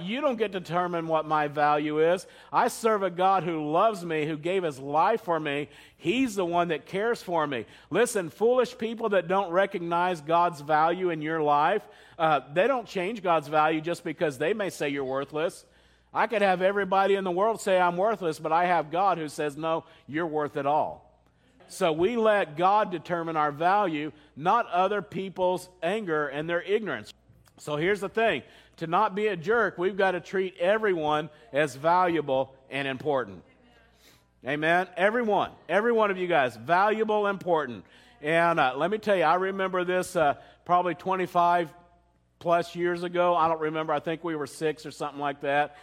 You 0.00 0.20
don't 0.20 0.36
get 0.36 0.52
to 0.52 0.60
determine 0.60 1.06
what 1.06 1.26
my 1.26 1.48
value 1.48 2.12
is. 2.12 2.26
I 2.52 2.68
serve 2.68 3.02
a 3.02 3.10
God 3.10 3.44
who 3.44 3.70
loves 3.70 4.04
me, 4.04 4.26
who 4.26 4.36
gave 4.36 4.62
his 4.62 4.78
life 4.78 5.22
for 5.22 5.38
me. 5.38 5.68
He's 5.96 6.34
the 6.34 6.44
one 6.44 6.68
that 6.68 6.86
cares 6.86 7.22
for 7.22 7.46
me. 7.46 7.66
Listen, 7.90 8.30
foolish 8.30 8.76
people 8.76 9.10
that 9.10 9.28
don't 9.28 9.50
recognize 9.50 10.20
God's 10.20 10.60
value 10.60 11.10
in 11.10 11.22
your 11.22 11.42
life, 11.42 11.82
uh, 12.18 12.40
they 12.52 12.66
don't 12.66 12.86
change 12.86 13.22
God's 13.22 13.48
value 13.48 13.80
just 13.80 14.04
because 14.04 14.38
they 14.38 14.52
may 14.52 14.70
say 14.70 14.88
you're 14.88 15.04
worthless. 15.04 15.64
I 16.12 16.26
could 16.26 16.42
have 16.42 16.60
everybody 16.60 17.14
in 17.14 17.24
the 17.24 17.30
world 17.30 17.60
say 17.60 17.78
I'm 17.80 17.96
worthless, 17.96 18.38
but 18.38 18.52
I 18.52 18.66
have 18.66 18.90
God 18.90 19.18
who 19.18 19.28
says, 19.28 19.56
no, 19.56 19.84
you're 20.08 20.26
worth 20.26 20.56
it 20.56 20.66
all. 20.66 21.06
So 21.68 21.92
we 21.92 22.16
let 22.16 22.56
God 22.56 22.90
determine 22.90 23.36
our 23.36 23.52
value, 23.52 24.10
not 24.36 24.68
other 24.70 25.02
people's 25.02 25.68
anger 25.82 26.26
and 26.26 26.50
their 26.50 26.62
ignorance. 26.62 27.14
So 27.58 27.76
here's 27.76 28.00
the 28.00 28.08
thing 28.08 28.42
to 28.80 28.86
not 28.86 29.14
be 29.14 29.26
a 29.26 29.36
jerk, 29.36 29.76
we've 29.76 29.96
got 29.96 30.12
to 30.12 30.20
treat 30.20 30.56
everyone 30.58 31.28
as 31.52 31.76
valuable 31.76 32.54
and 32.70 32.88
important. 32.88 33.42
Amen. 34.46 34.88
Everyone, 34.96 35.50
every 35.68 35.92
one 35.92 36.10
of 36.10 36.16
you 36.16 36.26
guys, 36.26 36.56
valuable, 36.56 37.26
important. 37.26 37.84
And 38.22 38.58
uh, 38.58 38.72
let 38.76 38.90
me 38.90 38.96
tell 38.96 39.16
you, 39.16 39.24
I 39.24 39.34
remember 39.34 39.84
this 39.84 40.16
uh, 40.16 40.34
probably 40.64 40.94
25 40.94 41.70
plus 42.38 42.74
years 42.74 43.02
ago. 43.02 43.36
I 43.36 43.48
don't 43.48 43.60
remember. 43.60 43.92
I 43.92 44.00
think 44.00 44.24
we 44.24 44.34
were 44.34 44.46
six 44.46 44.86
or 44.86 44.90
something 44.90 45.20
like 45.20 45.42
that. 45.42 45.76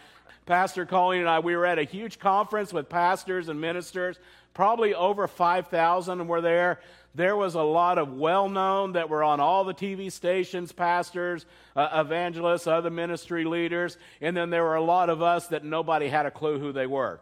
Pastor 0.44 0.84
Colleen 0.84 1.20
and 1.20 1.28
I, 1.28 1.38
we 1.38 1.54
were 1.54 1.66
at 1.66 1.78
a 1.78 1.84
huge 1.84 2.18
conference 2.18 2.72
with 2.72 2.88
pastors 2.88 3.48
and 3.48 3.60
ministers. 3.60 4.18
Probably 4.54 4.92
over 4.92 5.28
5,000 5.28 6.26
were 6.26 6.40
there 6.40 6.80
there 7.18 7.36
was 7.36 7.56
a 7.56 7.62
lot 7.62 7.98
of 7.98 8.12
well 8.12 8.48
known 8.48 8.92
that 8.92 9.10
were 9.10 9.24
on 9.24 9.40
all 9.40 9.64
the 9.64 9.74
TV 9.74 10.10
stations, 10.10 10.70
pastors, 10.70 11.44
uh, 11.74 11.88
evangelists, 11.92 12.68
other 12.68 12.90
ministry 12.90 13.44
leaders, 13.44 13.98
and 14.20 14.36
then 14.36 14.50
there 14.50 14.62
were 14.62 14.76
a 14.76 14.82
lot 14.82 15.10
of 15.10 15.20
us 15.20 15.48
that 15.48 15.64
nobody 15.64 16.08
had 16.08 16.26
a 16.26 16.30
clue 16.30 16.60
who 16.60 16.72
they 16.72 16.86
were. 16.86 17.20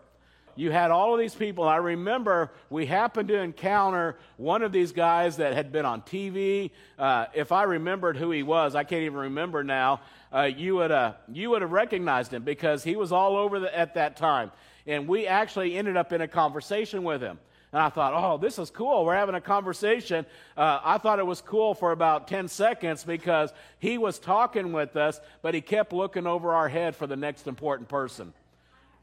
You 0.55 0.71
had 0.71 0.91
all 0.91 1.15
of 1.15 1.19
these 1.21 1.35
people. 1.35 1.65
I 1.65 1.77
remember 1.77 2.51
we 2.71 2.87
happened 2.87 3.29
to 3.29 3.39
encounter 3.39 4.17
one 4.37 4.63
of 4.63 4.71
these 4.71 4.93
guys 4.93 5.39
that 5.39 5.55
had 5.55 5.73
been 5.73 5.85
on 5.85 6.03
TV. 6.03 6.71
Uh, 6.99 7.27
if 7.35 7.51
I 7.51 7.63
remembered 7.65 8.19
who 8.19 8.31
he 8.31 8.43
was, 8.43 8.75
I 8.75 8.85
can't 8.85 9.03
even 9.03 9.19
remember 9.19 9.65
now. 9.65 10.01
Uh, 10.33 10.43
you 10.43 10.77
would 10.77 10.91
uh, 10.91 11.15
you 11.33 11.51
would 11.51 11.63
have 11.63 11.73
recognized 11.73 12.33
him 12.33 12.43
because 12.43 12.85
he 12.85 12.97
was 12.97 13.13
all 13.13 13.37
over 13.37 13.61
the, 13.61 13.79
at 13.79 13.95
that 13.95 14.19
time, 14.19 14.53
and 14.87 15.09
we 15.09 15.27
actually 15.27 15.77
ended 15.77 15.97
up 15.97 16.13
in 16.13 16.21
a 16.21 16.29
conversation 16.29 17.03
with 17.03 17.23
him. 17.23 17.39
And 17.77 17.83
I 17.83 17.91
thought, 17.91 18.15
oh, 18.17 18.39
this 18.39 18.59
is 18.59 18.71
cool. 18.71 19.05
We're 19.05 19.17
having 19.17 19.35
a 19.35 19.41
conversation. 19.43 20.25
Uh, 20.57 20.81
I 20.83 20.97
thought 20.97 21.19
it 21.19 21.27
was 21.27 21.43
cool 21.43 21.75
for 21.75 21.93
about 21.93 22.27
10 22.27 22.49
seconds 22.49 23.05
because 23.05 23.53
he 23.81 23.99
was 23.99 24.19
talking 24.19 24.73
with 24.73 24.97
us, 24.97 25.21
but 25.43 25.53
he 25.53 25.61
kept 25.61 25.93
looking 25.93 26.27
over 26.27 26.55
our 26.55 26.71
head 26.71 26.97
for 26.97 27.07
the 27.07 27.17
next 27.17 27.47
important 27.47 27.91
person. 27.91 28.33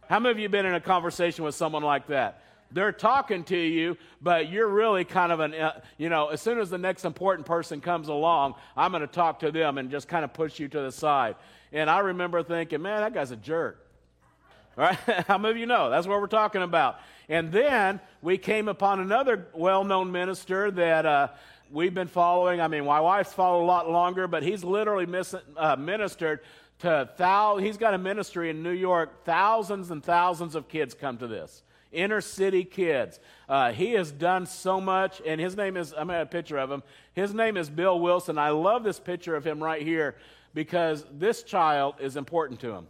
How 0.10 0.20
many 0.20 0.32
of 0.32 0.40
you 0.40 0.50
been 0.50 0.66
in 0.66 0.74
a 0.74 0.82
conversation 0.82 1.44
with 1.44 1.54
someone 1.54 1.84
like 1.84 2.08
that? 2.08 2.42
They're 2.72 2.92
talking 2.92 3.44
to 3.44 3.56
you, 3.56 3.96
but 4.24 4.50
you're 4.50 4.68
really 4.68 5.06
kind 5.06 5.32
of 5.32 5.40
an, 5.40 5.54
uh, 5.54 5.80
you 6.00 6.10
know, 6.10 6.30
as 6.30 6.42
soon 6.42 6.58
as 6.58 6.72
the 6.72 6.80
next 6.80 7.06
important 7.06 7.46
person 7.46 7.80
comes 7.80 8.08
along, 8.08 8.56
I'm 8.76 8.90
going 8.90 9.02
to 9.02 9.08
talk 9.08 9.42
to 9.42 9.52
them 9.52 9.78
and 9.78 9.92
just 9.92 10.08
kind 10.08 10.26
of 10.26 10.34
push 10.34 10.60
you 10.60 10.68
to 10.68 10.82
the 10.82 10.92
side. 10.92 11.36
And 11.72 11.92
I 11.92 12.00
remember 12.00 12.42
thinking, 12.42 12.82
man, 12.82 13.02
that 13.02 13.14
guy's 13.14 13.30
a 13.30 13.36
jerk. 13.36 13.83
How 15.28 15.38
many 15.38 15.52
of 15.52 15.58
you 15.58 15.66
know? 15.66 15.90
That's 15.90 16.08
what 16.08 16.20
we're 16.20 16.28
talking 16.28 16.62
about. 16.62 17.00
And 17.30 17.52
then 17.52 18.00
we 18.22 18.38
came 18.38 18.68
upon 18.68 19.00
another 19.00 19.48
well 19.54 19.84
known 19.84 20.12
minister 20.12 20.72
that 20.72 21.06
uh, 21.06 21.28
we've 21.72 21.94
been 21.94 22.08
following. 22.08 22.60
I 22.60 22.68
mean, 22.68 22.86
my 22.86 23.00
wife's 23.00 23.34
followed 23.34 23.64
a 23.64 23.66
lot 23.66 23.90
longer, 23.90 24.28
but 24.28 24.44
he's 24.44 24.64
literally 24.64 25.06
mis- 25.06 25.36
uh, 25.56 25.76
ministered 25.76 26.42
to 26.80 27.10
thousands. 27.18 27.68
He's 27.68 27.78
got 27.78 27.94
a 27.94 27.98
ministry 27.98 28.50
in 28.50 28.64
New 28.64 28.72
York. 28.72 29.24
Thousands 29.26 29.92
and 29.92 30.04
thousands 30.04 30.56
of 30.56 30.68
kids 30.68 30.94
come 30.94 31.18
to 31.18 31.28
this 31.28 31.62
inner 31.92 32.22
city 32.22 32.64
kids. 32.64 33.20
Uh, 33.48 33.72
he 33.72 33.92
has 33.92 34.12
done 34.12 34.48
so 34.48 34.82
much, 34.82 35.22
and 35.26 35.40
his 35.40 35.56
name 35.56 35.78
is, 35.78 35.92
I'm 35.92 36.08
going 36.08 36.10
to 36.10 36.14
have 36.16 36.28
a 36.28 36.32
picture 36.32 36.58
of 36.58 36.72
him. 36.72 36.82
His 37.14 37.36
name 37.36 37.56
is 37.56 37.70
Bill 37.70 38.00
Wilson. 38.00 38.40
I 38.40 38.50
love 38.50 38.84
this 38.84 39.00
picture 39.00 39.36
of 39.36 39.46
him 39.46 39.64
right 39.64 39.84
here 39.84 40.16
because 40.56 41.06
this 41.12 41.44
child 41.44 41.96
is 42.00 42.18
important 42.18 42.60
to 42.62 42.72
him. 42.72 42.88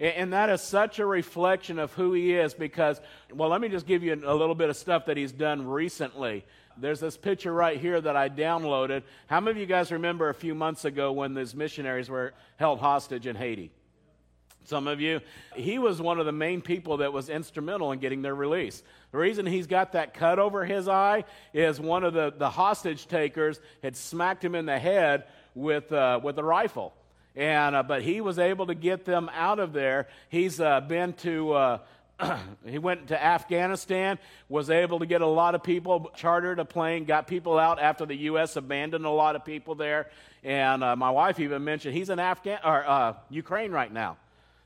And 0.00 0.32
that 0.32 0.48
is 0.48 0.60
such 0.60 1.00
a 1.00 1.06
reflection 1.06 1.78
of 1.80 1.92
who 1.94 2.12
he 2.12 2.34
is 2.34 2.54
because, 2.54 3.00
well, 3.32 3.48
let 3.48 3.60
me 3.60 3.68
just 3.68 3.84
give 3.84 4.04
you 4.04 4.14
a 4.14 4.34
little 4.34 4.54
bit 4.54 4.70
of 4.70 4.76
stuff 4.76 5.06
that 5.06 5.16
he's 5.16 5.32
done 5.32 5.66
recently. 5.66 6.44
There's 6.76 7.00
this 7.00 7.16
picture 7.16 7.52
right 7.52 7.80
here 7.80 8.00
that 8.00 8.16
I 8.16 8.28
downloaded. 8.28 9.02
How 9.26 9.40
many 9.40 9.56
of 9.56 9.58
you 9.58 9.66
guys 9.66 9.90
remember 9.90 10.28
a 10.28 10.34
few 10.34 10.54
months 10.54 10.84
ago 10.84 11.10
when 11.10 11.34
these 11.34 11.52
missionaries 11.52 12.08
were 12.08 12.32
held 12.56 12.78
hostage 12.78 13.26
in 13.26 13.34
Haiti? 13.34 13.72
Some 14.64 14.86
of 14.86 15.00
you. 15.00 15.20
He 15.56 15.78
was 15.78 16.00
one 16.00 16.20
of 16.20 16.26
the 16.26 16.32
main 16.32 16.60
people 16.60 16.98
that 16.98 17.12
was 17.12 17.28
instrumental 17.28 17.90
in 17.90 17.98
getting 17.98 18.22
their 18.22 18.34
release. 18.34 18.82
The 19.12 19.18
reason 19.18 19.46
he's 19.46 19.66
got 19.66 19.92
that 19.92 20.14
cut 20.14 20.38
over 20.38 20.64
his 20.64 20.86
eye 20.88 21.24
is 21.52 21.80
one 21.80 22.04
of 22.04 22.12
the, 22.12 22.34
the 22.36 22.50
hostage 22.50 23.08
takers 23.08 23.58
had 23.82 23.96
smacked 23.96 24.44
him 24.44 24.54
in 24.54 24.66
the 24.66 24.78
head 24.78 25.24
with, 25.54 25.90
uh, 25.90 26.20
with 26.22 26.38
a 26.38 26.44
rifle. 26.44 26.92
And, 27.38 27.76
uh, 27.76 27.84
but 27.84 28.02
he 28.02 28.20
was 28.20 28.40
able 28.40 28.66
to 28.66 28.74
get 28.74 29.04
them 29.04 29.30
out 29.32 29.60
of 29.60 29.72
there. 29.72 30.08
He's 30.28 30.60
uh, 30.60 30.80
been 30.80 31.12
to, 31.18 31.52
uh, 31.52 31.78
he 32.66 32.78
went 32.78 33.08
to 33.08 33.24
Afghanistan, 33.24 34.18
was 34.48 34.70
able 34.70 34.98
to 34.98 35.06
get 35.06 35.22
a 35.22 35.26
lot 35.26 35.54
of 35.54 35.62
people, 35.62 36.10
chartered 36.16 36.58
a 36.58 36.64
plane, 36.64 37.04
got 37.04 37.28
people 37.28 37.56
out 37.56 37.80
after 37.80 38.04
the 38.04 38.16
U.S. 38.16 38.56
abandoned 38.56 39.04
a 39.04 39.10
lot 39.10 39.36
of 39.36 39.44
people 39.44 39.76
there. 39.76 40.10
And 40.42 40.82
uh, 40.82 40.96
my 40.96 41.10
wife 41.10 41.38
even 41.38 41.62
mentioned 41.62 41.94
he's 41.94 42.10
in 42.10 42.18
Afghan 42.18 42.58
or 42.64 42.84
uh, 42.84 43.14
Ukraine 43.30 43.70
right 43.70 43.92
now. 43.92 44.16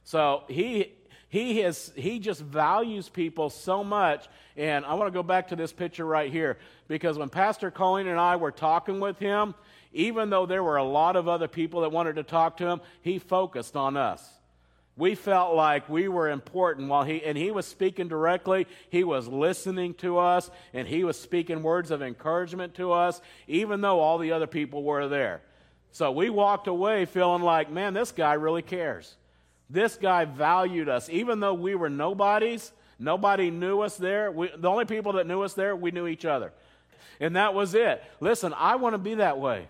So 0.04 0.44
he 0.48 0.94
he 1.28 1.60
has 1.60 1.92
he 1.94 2.20
just 2.20 2.40
values 2.40 3.10
people 3.10 3.50
so 3.50 3.84
much. 3.84 4.26
And 4.56 4.86
I 4.86 4.94
want 4.94 5.08
to 5.08 5.16
go 5.16 5.22
back 5.22 5.48
to 5.48 5.56
this 5.56 5.74
picture 5.74 6.06
right 6.06 6.32
here 6.32 6.56
because 6.88 7.18
when 7.18 7.28
Pastor 7.28 7.70
Colleen 7.70 8.06
and 8.06 8.18
I 8.18 8.36
were 8.36 8.50
talking 8.50 8.98
with 8.98 9.18
him, 9.18 9.54
even 9.92 10.30
though 10.30 10.46
there 10.46 10.62
were 10.62 10.76
a 10.76 10.84
lot 10.84 11.16
of 11.16 11.28
other 11.28 11.48
people 11.48 11.82
that 11.82 11.92
wanted 11.92 12.16
to 12.16 12.22
talk 12.22 12.58
to 12.58 12.66
him, 12.66 12.80
he 13.02 13.18
focused 13.18 13.76
on 13.76 13.96
us. 13.96 14.26
We 14.96 15.14
felt 15.14 15.54
like 15.54 15.88
we 15.88 16.08
were 16.08 16.28
important 16.28 16.88
while 16.88 17.04
he, 17.04 17.24
and 17.24 17.36
he 17.36 17.50
was 17.50 17.66
speaking 17.66 18.08
directly. 18.08 18.66
He 18.90 19.04
was 19.04 19.26
listening 19.26 19.94
to 19.94 20.18
us, 20.18 20.50
and 20.74 20.86
he 20.86 21.02
was 21.02 21.18
speaking 21.18 21.62
words 21.62 21.90
of 21.90 22.02
encouragement 22.02 22.74
to 22.74 22.92
us, 22.92 23.20
even 23.48 23.80
though 23.80 24.00
all 24.00 24.18
the 24.18 24.32
other 24.32 24.46
people 24.46 24.82
were 24.82 25.08
there. 25.08 25.40
So 25.92 26.12
we 26.12 26.28
walked 26.30 26.66
away 26.66 27.06
feeling 27.06 27.42
like, 27.42 27.70
man, 27.70 27.94
this 27.94 28.12
guy 28.12 28.34
really 28.34 28.62
cares. 28.62 29.14
This 29.70 29.96
guy 29.96 30.26
valued 30.26 30.88
us. 30.88 31.08
Even 31.08 31.40
though 31.40 31.54
we 31.54 31.74
were 31.74 31.88
nobodies, 31.88 32.72
nobody 32.98 33.50
knew 33.50 33.80
us 33.80 33.96
there. 33.96 34.30
We, 34.30 34.50
the 34.54 34.68
only 34.68 34.84
people 34.84 35.14
that 35.14 35.26
knew 35.26 35.42
us 35.42 35.54
there, 35.54 35.74
we 35.74 35.90
knew 35.90 36.06
each 36.06 36.26
other. 36.26 36.52
And 37.18 37.36
that 37.36 37.54
was 37.54 37.74
it. 37.74 38.02
Listen, 38.20 38.54
I 38.56 38.76
want 38.76 38.94
to 38.94 38.98
be 38.98 39.14
that 39.16 39.38
way. 39.38 39.68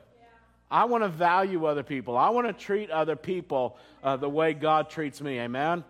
I 0.72 0.86
want 0.86 1.04
to 1.04 1.08
value 1.08 1.66
other 1.66 1.82
people. 1.82 2.16
I 2.16 2.30
want 2.30 2.46
to 2.46 2.54
treat 2.54 2.90
other 2.90 3.14
people 3.14 3.76
uh, 4.02 4.16
the 4.16 4.28
way 4.28 4.54
God 4.54 4.88
treats 4.88 5.20
me. 5.20 5.38
Amen? 5.38 5.84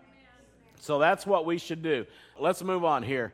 So 0.80 0.98
that's 0.98 1.24
what 1.24 1.46
we 1.46 1.58
should 1.58 1.84
do. 1.84 2.04
Let's 2.36 2.64
move 2.64 2.84
on 2.84 3.04
here. 3.04 3.32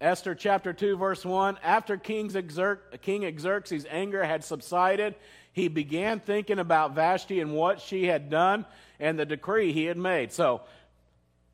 Esther 0.00 0.36
chapter 0.36 0.72
2, 0.72 0.96
verse 0.96 1.24
1. 1.24 1.58
After 1.64 1.96
King, 1.96 2.30
Xer- 2.30 2.78
King 3.02 3.36
Xerxes' 3.36 3.86
anger 3.90 4.22
had 4.22 4.44
subsided, 4.44 5.16
he 5.52 5.66
began 5.66 6.20
thinking 6.20 6.60
about 6.60 6.94
Vashti 6.94 7.40
and 7.40 7.52
what 7.52 7.80
she 7.80 8.04
had 8.04 8.30
done 8.30 8.64
and 9.00 9.18
the 9.18 9.26
decree 9.26 9.72
he 9.72 9.86
had 9.86 9.96
made. 9.96 10.32
So 10.32 10.60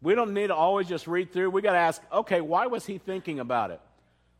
we 0.02 0.14
don't 0.14 0.34
need 0.34 0.48
to 0.48 0.54
always 0.54 0.86
just 0.86 1.06
read 1.06 1.32
through. 1.32 1.48
We 1.48 1.62
got 1.62 1.72
to 1.72 1.78
ask, 1.78 2.02
okay, 2.12 2.42
why 2.42 2.66
was 2.66 2.84
he 2.84 2.98
thinking 2.98 3.40
about 3.40 3.70
it? 3.70 3.80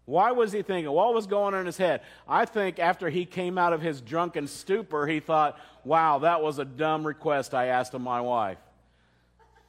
Why 0.07 0.33
was 0.33 0.53
he 0.53 0.63
thinking? 0.63 0.93
What 0.93 1.15
was 1.15 1.27
going 1.27 1.55
on 1.55 1.61
in 1.61 1.67
his 1.67 1.79
head? 1.79 2.03
I 2.29 2.45
think 2.45 2.79
after 2.79 3.09
he 3.09 3.25
came 3.25 3.57
out 3.57 3.73
of 3.73 3.81
his 3.81 4.01
drunken 4.01 4.47
stupor, 4.49 5.07
he 5.07 5.21
thought, 5.21 5.59
wow, 5.83 6.19
that 6.19 6.43
was 6.43 6.59
a 6.59 6.65
dumb 6.65 7.07
request 7.07 7.55
I 7.55 7.67
asked 7.67 7.95
of 7.95 8.03
my 8.03 8.21
wife. 8.21 8.59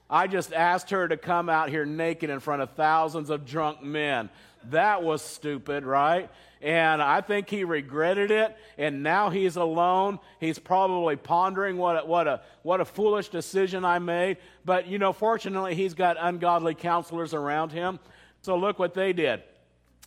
I 0.10 0.28
just 0.28 0.54
asked 0.54 0.90
her 0.92 1.08
to 1.08 1.18
come 1.18 1.50
out 1.50 1.70
here 1.70 1.86
naked 1.86 2.30
in 2.30 2.40
front 2.40 2.62
of 2.62 2.72
thousands 2.72 3.30
of 3.30 3.46
drunk 3.46 3.82
men. 3.82 4.30
That 4.70 5.04
was 5.04 5.22
stupid, 5.22 5.84
right? 5.84 6.30
And 6.62 7.02
I 7.02 7.22
think 7.22 7.50
he 7.50 7.64
regretted 7.64 8.30
it, 8.32 8.56
and 8.78 9.04
now 9.04 9.30
he's 9.30 9.56
alone. 9.56 10.20
He's 10.40 10.60
probably 10.60 11.16
pondering 11.16 11.78
what 11.78 12.04
a, 12.04 12.06
what 12.06 12.28
a, 12.28 12.42
what 12.64 12.82
a 12.82 12.86
foolish 12.86 13.30
decision 13.30 13.86
I 13.86 14.00
made. 14.00 14.38
But, 14.66 14.88
you 14.88 14.98
know, 14.98 15.14
fortunately, 15.14 15.76
he's 15.76 15.94
got 15.94 16.18
ungodly 16.20 16.76
counselors 16.76 17.34
around 17.34 17.72
him. 17.72 18.00
So 18.42 18.58
look 18.58 18.80
what 18.80 18.94
they 18.94 19.14
did. 19.14 19.44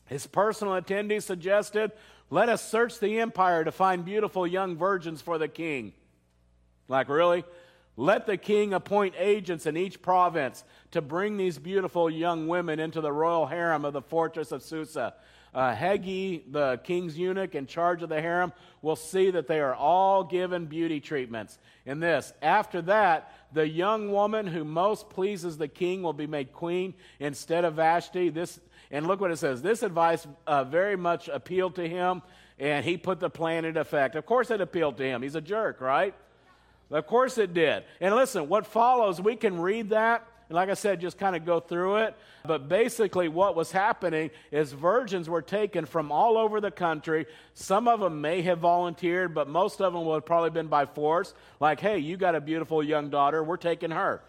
His 0.09 0.27
personal 0.27 0.75
attendee 0.75 1.23
suggested, 1.23 1.93
Let 2.31 2.49
us 2.49 2.69
search 2.69 2.99
the 2.99 3.21
empire 3.21 3.65
to 3.65 3.73
find 3.73 4.05
beautiful 4.05 4.47
young 4.47 4.77
virgins 4.77 5.23
for 5.23 5.39
the 5.39 5.49
king. 5.49 5.93
Like, 6.89 7.09
really? 7.09 7.45
Let 7.97 8.27
the 8.27 8.37
king 8.37 8.73
appoint 8.75 9.15
agents 9.19 9.67
in 9.67 9.77
each 9.77 10.01
province 10.01 10.63
to 10.93 11.03
bring 11.03 11.37
these 11.37 11.59
beautiful 11.59 12.09
young 12.09 12.47
women 12.47 12.79
into 12.79 13.01
the 13.01 13.13
royal 13.13 13.47
harem 13.47 13.85
of 13.85 13.93
the 13.93 14.03
fortress 14.03 14.53
of 14.53 14.63
Susa. 14.63 15.15
Uh, 15.53 15.75
Hegai, 15.75 16.43
the 16.53 16.81
king's 16.85 17.19
eunuch 17.19 17.55
in 17.55 17.67
charge 17.67 18.03
of 18.03 18.09
the 18.09 18.21
harem, 18.21 18.53
will 18.83 18.97
see 18.97 19.33
that 19.33 19.49
they 19.49 19.59
are 19.61 19.75
all 19.75 20.23
given 20.23 20.67
beauty 20.67 21.01
treatments. 21.01 21.59
In 21.87 21.99
this, 21.99 22.33
after 22.41 22.83
that, 22.83 23.33
the 23.53 23.67
young 23.67 24.13
woman 24.13 24.47
who 24.47 24.63
most 24.63 25.11
pleases 25.11 25.59
the 25.59 25.67
king 25.67 26.03
will 26.03 26.13
be 26.13 26.27
made 26.27 26.53
queen 26.53 26.95
instead 27.19 27.65
of 27.65 27.75
Vashti. 27.75 28.29
This 28.29 28.61
and 28.91 29.07
look 29.07 29.21
what 29.21 29.31
it 29.31 29.37
says. 29.37 29.63
This 29.63 29.83
advice 29.83 30.27
uh, 30.47 30.65
very 30.65 30.97
much 30.97 31.29
appealed 31.29 31.77
to 31.77 31.89
him, 31.89 32.23
and 32.59 32.85
he 32.85 32.97
put 32.97 33.21
the 33.21 33.31
plan 33.31 33.65
into 33.65 33.81
effect. 33.81 34.15
Of 34.15 34.27
course, 34.27 34.51
it 34.51 34.61
appealed 34.61 34.97
to 34.99 35.05
him. 35.05 35.23
He's 35.23 35.35
a 35.35 35.41
jerk, 35.41 35.81
right? 35.81 36.15
Of 36.91 37.07
course, 37.07 37.37
it 37.39 37.53
did. 37.53 37.85
And 38.01 38.15
listen, 38.15 38.49
what 38.49 38.67
follows, 38.67 39.21
we 39.21 39.37
can 39.37 39.61
read 39.61 39.91
that. 39.91 40.27
And 40.49 40.57
like 40.57 40.71
I 40.71 40.75
said, 40.75 41.01
just 41.03 41.19
kind 41.19 41.37
of 41.37 41.45
go 41.45 41.61
through 41.61 41.97
it. 41.97 42.17
But 42.47 42.69
basically, 42.69 43.29
what 43.29 43.55
was 43.55 43.71
happening 43.71 44.31
is 44.51 44.73
virgins 44.73 45.29
were 45.29 45.43
taken 45.43 45.85
from 45.85 46.11
all 46.11 46.39
over 46.39 46.61
the 46.61 46.71
country. 46.71 47.27
Some 47.53 47.87
of 47.87 48.01
them 48.01 48.23
may 48.23 48.41
have 48.43 48.59
volunteered, 48.61 49.35
but 49.35 49.49
most 49.49 49.83
of 49.83 49.93
them 49.93 50.07
would 50.07 50.15
have 50.15 50.27
probably 50.27 50.49
been 50.49 50.69
by 50.69 50.87
force. 50.87 51.35
Like, 51.61 51.81
hey, 51.81 51.99
you 51.99 52.17
got 52.17 52.35
a 52.35 52.41
beautiful 52.41 52.83
young 52.83 53.11
daughter, 53.11 53.45
we're 53.45 53.59
taking 53.59 53.91
her. 53.91 54.23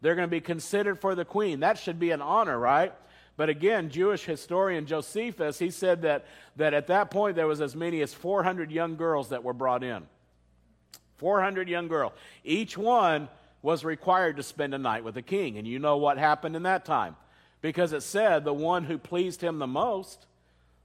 They're 0.00 0.14
going 0.14 0.28
to 0.28 0.30
be 0.30 0.40
considered 0.40 0.98
for 1.00 1.14
the 1.14 1.26
queen. 1.26 1.60
That 1.60 1.78
should 1.78 1.98
be 1.98 2.10
an 2.10 2.22
honor, 2.22 2.58
right? 2.58 2.94
But 3.36 3.48
again, 3.48 3.90
Jewish 3.90 4.24
historian 4.24 4.86
Josephus, 4.86 5.58
he 5.58 5.70
said 5.70 6.02
that, 6.02 6.26
that 6.56 6.72
at 6.72 6.86
that 6.86 7.10
point 7.10 7.36
there 7.36 7.46
was 7.46 7.60
as 7.60 7.76
many 7.76 8.00
as 8.00 8.14
400 8.14 8.70
young 8.70 8.96
girls 8.96 9.28
that 9.28 9.44
were 9.44 9.52
brought 9.52 9.84
in. 9.84 10.04
400 11.16 11.68
young 11.68 11.88
girls. 11.88 12.12
Each 12.44 12.76
one 12.76 13.28
was 13.62 13.84
required 13.84 14.36
to 14.36 14.42
spend 14.42 14.74
a 14.74 14.78
night 14.78 15.04
with 15.04 15.14
the 15.14 15.22
king. 15.22 15.58
And 15.58 15.66
you 15.66 15.78
know 15.78 15.96
what 15.96 16.18
happened 16.18 16.56
in 16.56 16.62
that 16.62 16.84
time. 16.84 17.16
Because 17.60 17.92
it 17.92 18.02
said 18.02 18.44
the 18.44 18.54
one 18.54 18.84
who 18.84 18.98
pleased 18.98 19.42
him 19.42 19.58
the 19.58 19.66
most, 19.66 20.26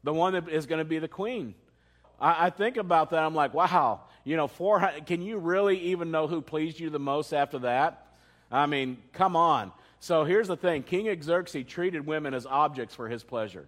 the 0.03 0.13
one 0.13 0.33
that 0.33 0.49
is 0.49 0.65
going 0.65 0.79
to 0.79 0.85
be 0.85 0.99
the 0.99 1.07
queen. 1.07 1.53
I, 2.19 2.47
I 2.47 2.49
think 2.49 2.77
about 2.77 3.11
that. 3.11 3.23
I'm 3.23 3.35
like, 3.35 3.53
wow, 3.53 4.01
you 4.23 4.35
know, 4.35 4.47
400, 4.47 5.05
can 5.05 5.21
you 5.21 5.37
really 5.37 5.77
even 5.79 6.11
know 6.11 6.27
who 6.27 6.41
pleased 6.41 6.79
you 6.79 6.89
the 6.89 6.99
most 6.99 7.33
after 7.33 7.59
that? 7.59 8.07
I 8.51 8.65
mean, 8.65 8.97
come 9.13 9.35
on. 9.35 9.71
So 10.01 10.23
here's 10.23 10.47
the 10.47 10.57
thing 10.57 10.81
King 10.81 11.15
Xerxes 11.21 11.65
treated 11.67 12.05
women 12.05 12.33
as 12.33 12.47
objects 12.47 12.95
for 12.95 13.07
his 13.07 13.23
pleasure. 13.23 13.67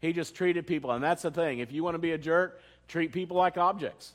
He 0.00 0.12
just 0.12 0.34
treated 0.34 0.66
people, 0.66 0.90
and 0.90 1.04
that's 1.04 1.22
the 1.22 1.30
thing. 1.30 1.58
If 1.58 1.70
you 1.70 1.84
want 1.84 1.94
to 1.94 1.98
be 1.98 2.12
a 2.12 2.18
jerk, 2.18 2.60
treat 2.88 3.12
people 3.12 3.36
like 3.36 3.58
objects. 3.58 4.14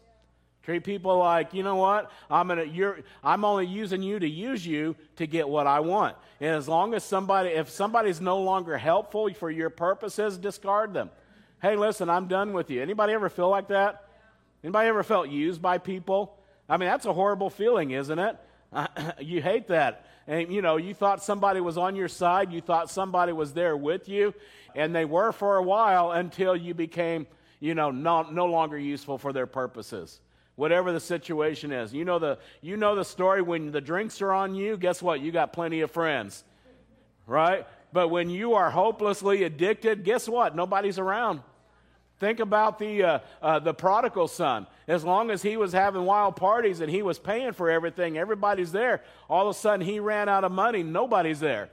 Treat 0.63 0.83
people 0.83 1.17
like, 1.19 1.53
you 1.53 1.61
know 1.61 1.75
what? 1.75 2.11
I'm 2.31 2.47
gonna 2.47 2.63
you're 2.63 2.99
I'm 3.23 3.45
only 3.45 3.67
using 3.67 4.01
you 4.01 4.19
to 4.19 4.27
use 4.27 4.65
you 4.65 4.95
to 5.17 5.27
get 5.27 5.47
what 5.47 5.67
I 5.67 5.79
want. 5.81 6.15
And 6.41 6.49
as 6.49 6.67
long 6.67 6.95
as 6.95 7.03
somebody 7.03 7.49
if 7.49 7.69
somebody's 7.69 8.19
no 8.19 8.41
longer 8.41 8.77
helpful 8.77 9.31
for 9.35 9.51
your 9.51 9.69
purposes, 9.69 10.35
discard 10.37 10.93
them. 10.93 11.11
Hey, 11.61 11.75
listen, 11.75 12.09
I'm 12.09 12.27
done 12.27 12.53
with 12.53 12.71
you. 12.71 12.81
Anybody 12.81 13.13
ever 13.13 13.29
feel 13.29 13.49
like 13.49 13.67
that? 13.67 14.03
Anybody 14.63 14.89
ever 14.89 15.03
felt 15.03 15.29
used 15.29 15.61
by 15.61 15.77
people? 15.77 16.35
I 16.67 16.77
mean, 16.77 16.89
that's 16.89 17.05
a 17.05 17.13
horrible 17.13 17.51
feeling, 17.51 17.91
isn't 17.91 18.19
it? 18.19 18.35
you 19.19 19.41
hate 19.41 19.67
that 19.67 20.05
and 20.29 20.53
you 20.53 20.61
know, 20.61 20.77
you 20.77 20.93
thought 20.93 21.23
somebody 21.23 21.59
was 21.59 21.75
on 21.75 21.95
your 21.95 22.07
side, 22.07 22.53
you 22.53 22.61
thought 22.61 22.91
somebody 22.91 23.33
was 23.33 23.53
there 23.53 23.75
with 23.75 24.07
you, 24.07 24.35
and 24.75 24.95
they 24.95 25.03
were 25.03 25.31
for 25.31 25.57
a 25.57 25.63
while 25.63 26.11
until 26.11 26.55
you 26.55 26.75
became, 26.75 27.25
you 27.59 27.73
know, 27.73 27.89
no, 27.89 28.21
no 28.21 28.45
longer 28.45 28.77
useful 28.77 29.17
for 29.17 29.33
their 29.33 29.47
purposes. 29.47 30.21
Whatever 30.55 30.91
the 30.91 30.99
situation 30.99 31.71
is. 31.71 31.93
You 31.93 32.05
know 32.05 32.19
the 32.19 32.37
you 32.61 32.77
know 32.77 32.95
the 32.95 33.05
story 33.05 33.41
when 33.41 33.71
the 33.71 33.81
drinks 33.81 34.21
are 34.21 34.31
on 34.31 34.53
you, 34.53 34.77
guess 34.77 35.01
what? 35.01 35.19
You 35.19 35.31
got 35.31 35.51
plenty 35.51 35.81
of 35.81 35.89
friends. 35.89 36.43
Right? 37.25 37.65
But 37.91 38.09
when 38.09 38.29
you 38.29 38.53
are 38.53 38.69
hopelessly 38.69 39.43
addicted, 39.43 40.03
guess 40.03 40.29
what? 40.29 40.55
Nobody's 40.55 40.99
around. 40.99 41.41
Think 42.19 42.41
about 42.41 42.79
the, 42.79 43.03
uh, 43.03 43.19
uh, 43.41 43.59
the 43.59 43.73
prodigal 43.73 44.27
son. 44.27 44.67
As 44.87 45.05
long 45.05 45.31
as 45.31 45.41
he 45.41 45.55
was 45.55 45.71
having 45.71 46.03
wild 46.03 46.35
parties 46.35 46.81
and 46.81 46.91
he 46.91 47.01
was 47.01 47.17
paying 47.17 47.53
for 47.53 47.69
everything, 47.69 48.17
everybody's 48.17 48.73
there. 48.73 49.01
All 49.29 49.49
of 49.49 49.55
a 49.55 49.59
sudden, 49.59 49.85
he 49.85 49.99
ran 49.99 50.27
out 50.27 50.43
of 50.43 50.51
money. 50.51 50.83
Nobody's 50.83 51.39
there. 51.39 51.69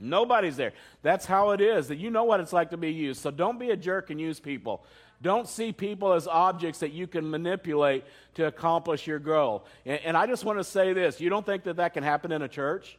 Nobody's 0.00 0.56
there. 0.56 0.72
That's 1.02 1.26
how 1.26 1.50
it 1.50 1.60
is. 1.60 1.88
That 1.88 1.96
you 1.96 2.10
know 2.10 2.24
what 2.24 2.40
it's 2.40 2.52
like 2.52 2.70
to 2.70 2.76
be 2.76 2.92
used. 2.92 3.20
So 3.20 3.30
don't 3.30 3.58
be 3.58 3.70
a 3.70 3.76
jerk 3.76 4.10
and 4.10 4.18
use 4.18 4.40
people. 4.40 4.84
Don't 5.20 5.48
see 5.48 5.72
people 5.72 6.12
as 6.12 6.26
objects 6.28 6.78
that 6.78 6.92
you 6.92 7.06
can 7.06 7.28
manipulate 7.28 8.04
to 8.34 8.46
accomplish 8.46 9.06
your 9.06 9.18
goal. 9.18 9.66
And, 9.84 10.00
and 10.04 10.16
I 10.16 10.26
just 10.26 10.44
want 10.44 10.58
to 10.60 10.64
say 10.64 10.92
this 10.92 11.20
you 11.20 11.28
don't 11.28 11.44
think 11.44 11.64
that 11.64 11.76
that 11.76 11.92
can 11.92 12.04
happen 12.04 12.32
in 12.32 12.40
a 12.42 12.48
church? 12.48 12.96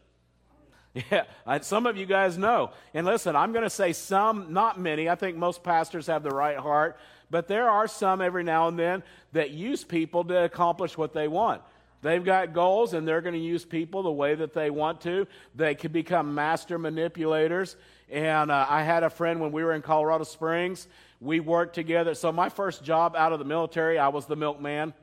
Yeah, 1.12 1.26
some 1.62 1.86
of 1.86 1.98
you 1.98 2.06
guys 2.06 2.38
know. 2.38 2.72
And 2.94 3.06
listen, 3.06 3.36
I'm 3.36 3.52
going 3.52 3.64
to 3.64 3.70
say 3.70 3.94
some, 3.94 4.54
not 4.54 4.80
many. 4.80 5.08
I 5.08 5.16
think 5.16 5.38
most 5.38 5.64
pastors 5.64 6.08
have 6.08 6.24
the 6.24 6.32
right 6.32 6.58
heart. 6.58 6.98
But 7.30 7.48
there 7.48 7.70
are 7.70 7.88
some 7.88 8.22
every 8.22 8.44
now 8.44 8.68
and 8.68 8.78
then 8.78 9.04
that 9.34 9.52
use 9.52 9.84
people 9.84 10.24
to 10.26 10.44
accomplish 10.44 10.98
what 10.98 11.14
they 11.14 11.28
want. 11.28 11.62
They've 12.02 12.24
got 12.24 12.54
goals 12.54 12.94
and 12.94 13.08
they're 13.08 13.22
going 13.22 13.36
to 13.36 13.40
use 13.40 13.66
people 13.66 14.04
the 14.04 14.12
way 14.12 14.34
that 14.34 14.54
they 14.54 14.70
want 14.70 15.02
to. 15.02 15.28
They 15.54 15.76
can 15.76 15.92
become 15.92 16.34
master 16.34 16.80
manipulators. 16.80 17.76
And 18.10 18.50
uh, 18.50 18.66
I 18.68 18.84
had 18.84 19.04
a 19.04 19.10
friend 19.10 19.40
when 19.40 19.52
we 19.52 19.64
were 19.64 19.74
in 19.74 19.82
Colorado 19.82 20.24
Springs. 20.24 20.88
We 21.20 21.40
worked 21.40 21.76
together. 21.76 22.16
So, 22.16 22.32
my 22.32 22.50
first 22.50 22.84
job 22.84 23.16
out 23.16 23.34
of 23.34 23.40
the 23.40 23.46
military, 23.46 24.00
I 24.00 24.08
was 24.08 24.26
the 24.26 24.38
milkman. 24.38 24.94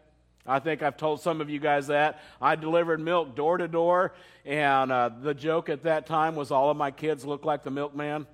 I 0.47 0.59
think 0.61 0.83
I've 0.83 0.97
told 0.97 1.21
some 1.21 1.41
of 1.41 1.51
you 1.51 1.59
guys 1.59 1.89
that. 1.89 2.21
I 2.41 2.57
delivered 2.57 3.01
milk 3.01 3.35
door 3.35 3.59
to 3.59 3.67
door, 3.67 4.13
and 4.45 4.93
uh, 4.93 5.11
the 5.21 5.35
joke 5.35 5.69
at 5.69 5.83
that 5.83 6.07
time 6.07 6.37
was 6.37 6.51
all 6.51 6.71
of 6.71 6.77
my 6.77 6.91
kids 6.91 7.25
looked 7.25 7.45
like 7.45 7.65
the 7.65 7.71
milkman. 7.71 8.27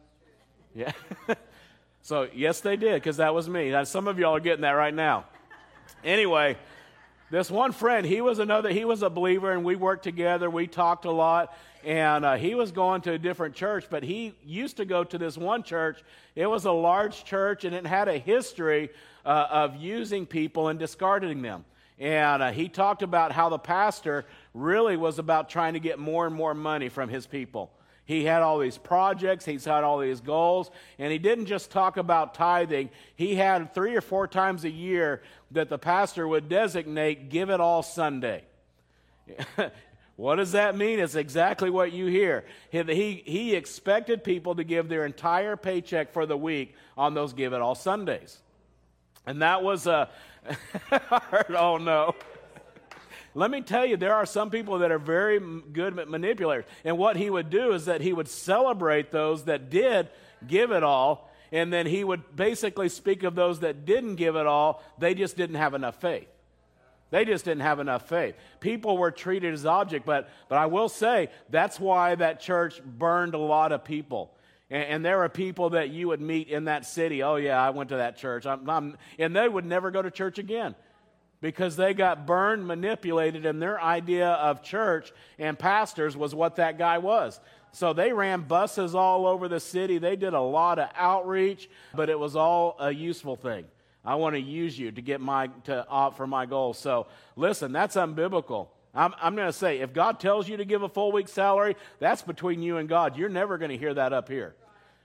Yeah. 0.74 0.92
so, 2.02 2.28
yes, 2.34 2.60
they 2.60 2.76
did, 2.76 2.94
because 2.94 3.16
that 3.16 3.34
was 3.34 3.48
me. 3.48 3.70
Now, 3.70 3.84
some 3.84 4.08
of 4.08 4.18
y'all 4.18 4.36
are 4.36 4.40
getting 4.40 4.62
that 4.62 4.72
right 4.72 4.94
now. 4.94 5.24
Anyway, 6.04 6.56
this 7.30 7.50
one 7.50 7.72
friend, 7.72 8.04
he 8.04 8.20
was 8.20 8.38
another, 8.38 8.70
he 8.70 8.84
was 8.84 9.02
a 9.02 9.08
believer, 9.08 9.52
and 9.52 9.64
we 9.64 9.74
worked 9.74 10.04
together. 10.04 10.50
We 10.50 10.66
talked 10.66 11.06
a 11.06 11.10
lot, 11.10 11.56
and 11.82 12.24
uh, 12.24 12.34
he 12.34 12.54
was 12.54 12.72
going 12.72 13.00
to 13.02 13.12
a 13.12 13.18
different 13.18 13.54
church, 13.54 13.86
but 13.88 14.02
he 14.02 14.34
used 14.44 14.76
to 14.76 14.84
go 14.84 15.02
to 15.02 15.16
this 15.16 15.38
one 15.38 15.62
church. 15.62 16.02
It 16.34 16.46
was 16.46 16.66
a 16.66 16.72
large 16.72 17.24
church, 17.24 17.64
and 17.64 17.74
it 17.74 17.86
had 17.86 18.08
a 18.08 18.18
history 18.18 18.90
uh, 19.24 19.46
of 19.50 19.76
using 19.76 20.26
people 20.26 20.68
and 20.68 20.78
discarding 20.78 21.40
them. 21.40 21.64
And 21.98 22.42
uh, 22.42 22.52
he 22.52 22.68
talked 22.68 23.02
about 23.02 23.32
how 23.32 23.48
the 23.48 23.58
pastor 23.58 24.24
really 24.54 24.96
was 24.96 25.18
about 25.18 25.48
trying 25.48 25.74
to 25.74 25.80
get 25.80 25.98
more 25.98 26.26
and 26.26 26.34
more 26.34 26.54
money 26.54 26.88
from 26.88 27.08
his 27.08 27.26
people. 27.26 27.70
He 28.04 28.24
had 28.24 28.42
all 28.42 28.58
these 28.58 28.78
projects, 28.78 29.44
he's 29.44 29.64
had 29.64 29.84
all 29.84 29.98
these 29.98 30.20
goals, 30.20 30.70
and 30.98 31.12
he 31.12 31.18
didn't 31.18 31.46
just 31.46 31.70
talk 31.70 31.96
about 31.96 32.34
tithing. 32.34 32.90
He 33.14 33.36
had 33.36 33.72
three 33.74 33.94
or 33.94 34.00
four 34.00 34.26
times 34.26 34.64
a 34.64 34.70
year 34.70 35.22
that 35.52 35.68
the 35.68 35.78
pastor 35.78 36.26
would 36.26 36.48
designate 36.48 37.30
Give 37.30 37.48
It 37.48 37.60
All 37.60 37.82
Sunday. 37.82 38.42
what 40.16 40.36
does 40.36 40.52
that 40.52 40.76
mean? 40.76 40.98
It's 40.98 41.14
exactly 41.14 41.70
what 41.70 41.92
you 41.92 42.06
hear. 42.06 42.44
He, 42.70 42.82
he, 42.82 43.22
he 43.24 43.54
expected 43.54 44.24
people 44.24 44.56
to 44.56 44.64
give 44.64 44.88
their 44.88 45.06
entire 45.06 45.56
paycheck 45.56 46.12
for 46.12 46.26
the 46.26 46.36
week 46.36 46.74
on 46.96 47.14
those 47.14 47.32
Give 47.32 47.52
It 47.52 47.60
All 47.60 47.76
Sundays. 47.76 48.40
And 49.26 49.42
that 49.42 49.62
was 49.62 49.86
a. 49.86 50.08
oh 51.50 51.78
no. 51.78 52.14
Let 53.34 53.50
me 53.50 53.62
tell 53.62 53.86
you, 53.86 53.96
there 53.96 54.14
are 54.14 54.26
some 54.26 54.50
people 54.50 54.80
that 54.80 54.90
are 54.90 54.98
very 54.98 55.40
good 55.72 55.94
manipulators. 56.08 56.66
And 56.84 56.98
what 56.98 57.16
he 57.16 57.30
would 57.30 57.48
do 57.48 57.72
is 57.72 57.86
that 57.86 58.02
he 58.02 58.12
would 58.12 58.28
celebrate 58.28 59.10
those 59.10 59.44
that 59.44 59.70
did 59.70 60.10
give 60.46 60.70
it 60.70 60.82
all, 60.82 61.30
and 61.50 61.72
then 61.72 61.86
he 61.86 62.04
would 62.04 62.36
basically 62.36 62.90
speak 62.90 63.22
of 63.22 63.34
those 63.34 63.60
that 63.60 63.86
didn't 63.86 64.16
give 64.16 64.36
it 64.36 64.46
all. 64.46 64.82
They 64.98 65.14
just 65.14 65.36
didn't 65.36 65.56
have 65.56 65.72
enough 65.72 66.00
faith. 66.00 66.28
They 67.10 67.24
just 67.24 67.44
didn't 67.44 67.62
have 67.62 67.78
enough 67.78 68.08
faith. 68.08 68.34
People 68.60 68.98
were 68.98 69.10
treated 69.10 69.52
as 69.52 69.66
object, 69.66 70.04
but, 70.04 70.30
but 70.48 70.56
I 70.56 70.66
will 70.66 70.88
say 70.88 71.28
that's 71.50 71.78
why 71.78 72.14
that 72.14 72.40
church 72.40 72.82
burned 72.82 73.34
a 73.34 73.38
lot 73.38 73.72
of 73.72 73.84
people. 73.84 74.34
And, 74.72 74.84
and 74.84 75.04
there 75.04 75.22
are 75.22 75.28
people 75.28 75.70
that 75.70 75.90
you 75.90 76.08
would 76.08 76.20
meet 76.20 76.48
in 76.48 76.64
that 76.64 76.86
city. 76.86 77.22
Oh, 77.22 77.36
yeah, 77.36 77.62
I 77.62 77.70
went 77.70 77.90
to 77.90 77.96
that 77.96 78.16
church. 78.16 78.46
I'm, 78.46 78.68
I'm, 78.68 78.96
and 79.18 79.36
they 79.36 79.46
would 79.48 79.66
never 79.66 79.92
go 79.92 80.02
to 80.02 80.10
church 80.10 80.38
again 80.38 80.74
because 81.42 81.76
they 81.76 81.92
got 81.92 82.26
burned, 82.26 82.66
manipulated, 82.66 83.44
and 83.44 83.60
their 83.60 83.80
idea 83.80 84.30
of 84.30 84.62
church 84.62 85.12
and 85.38 85.58
pastors 85.58 86.16
was 86.16 86.34
what 86.34 86.56
that 86.56 86.78
guy 86.78 86.98
was. 86.98 87.38
So 87.72 87.92
they 87.92 88.12
ran 88.12 88.42
buses 88.42 88.94
all 88.94 89.26
over 89.26 89.48
the 89.48 89.60
city. 89.60 89.98
They 89.98 90.16
did 90.16 90.34
a 90.34 90.40
lot 90.40 90.78
of 90.78 90.88
outreach, 90.94 91.68
but 91.94 92.08
it 92.08 92.18
was 92.18 92.34
all 92.34 92.76
a 92.80 92.92
useful 92.92 93.36
thing. 93.36 93.66
I 94.04 94.16
want 94.16 94.34
to 94.34 94.40
use 94.40 94.78
you 94.78 94.90
to 94.90 95.00
get 95.02 95.20
my 95.20 95.48
to 95.64 95.86
opt 95.88 96.16
for 96.16 96.26
my 96.26 96.46
goals. 96.46 96.78
So 96.78 97.06
listen, 97.36 97.72
that's 97.72 97.96
unbiblical. 97.96 98.68
I'm, 98.94 99.14
I'm 99.22 99.34
going 99.36 99.48
to 99.48 99.52
say, 99.54 99.78
if 99.78 99.94
God 99.94 100.20
tells 100.20 100.48
you 100.48 100.58
to 100.58 100.64
give 100.64 100.82
a 100.82 100.88
full 100.88 101.12
week's 101.12 101.32
salary, 101.32 101.76
that's 101.98 102.20
between 102.20 102.62
you 102.62 102.76
and 102.76 102.88
God. 102.88 103.16
You're 103.16 103.30
never 103.30 103.56
going 103.56 103.70
to 103.70 103.78
hear 103.78 103.94
that 103.94 104.12
up 104.12 104.28
here. 104.28 104.54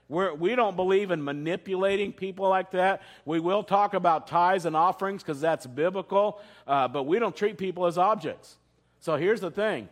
We're, 0.08 0.32
we 0.32 0.50
do 0.50 0.56
not 0.56 0.76
believe 0.76 1.10
in 1.10 1.22
manipulating 1.22 2.12
people 2.12 2.48
like 2.48 2.70
that. 2.70 3.02
We 3.26 3.40
will 3.40 3.62
talk 3.62 3.92
about 3.92 4.26
tithes 4.26 4.64
and 4.64 4.74
offerings 4.74 5.22
because 5.22 5.40
that's 5.40 5.66
biblical, 5.66 6.40
uh, 6.66 6.88
but 6.88 7.02
we 7.02 7.18
don't 7.18 7.36
treat 7.36 7.58
people 7.58 7.86
as 7.86 7.98
objects. 7.98 8.56
So 9.00 9.16
here's 9.16 9.40
the 9.40 9.50
thing 9.50 9.88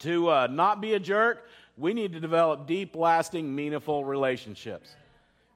to 0.00 0.28
uh, 0.28 0.48
not 0.50 0.80
be 0.80 0.94
a 0.94 1.00
jerk, 1.00 1.48
we 1.78 1.94
need 1.94 2.12
to 2.12 2.20
develop 2.20 2.66
deep, 2.66 2.94
lasting, 2.94 3.54
meaningful 3.54 4.04
relationships. 4.04 4.94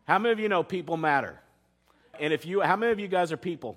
How 0.05 0.19
many 0.19 0.33
of 0.33 0.41
you 0.41 0.49
know 0.49 0.63
people 0.63 0.97
matter? 0.97 1.41
And 2.19 2.33
if 2.33 2.47
you, 2.47 2.63
how 2.63 2.77
many 2.77 2.93
of 2.93 3.01
you 3.01 3.09
guys 3.09 3.33
are 3.33 3.37
people? 3.37 3.77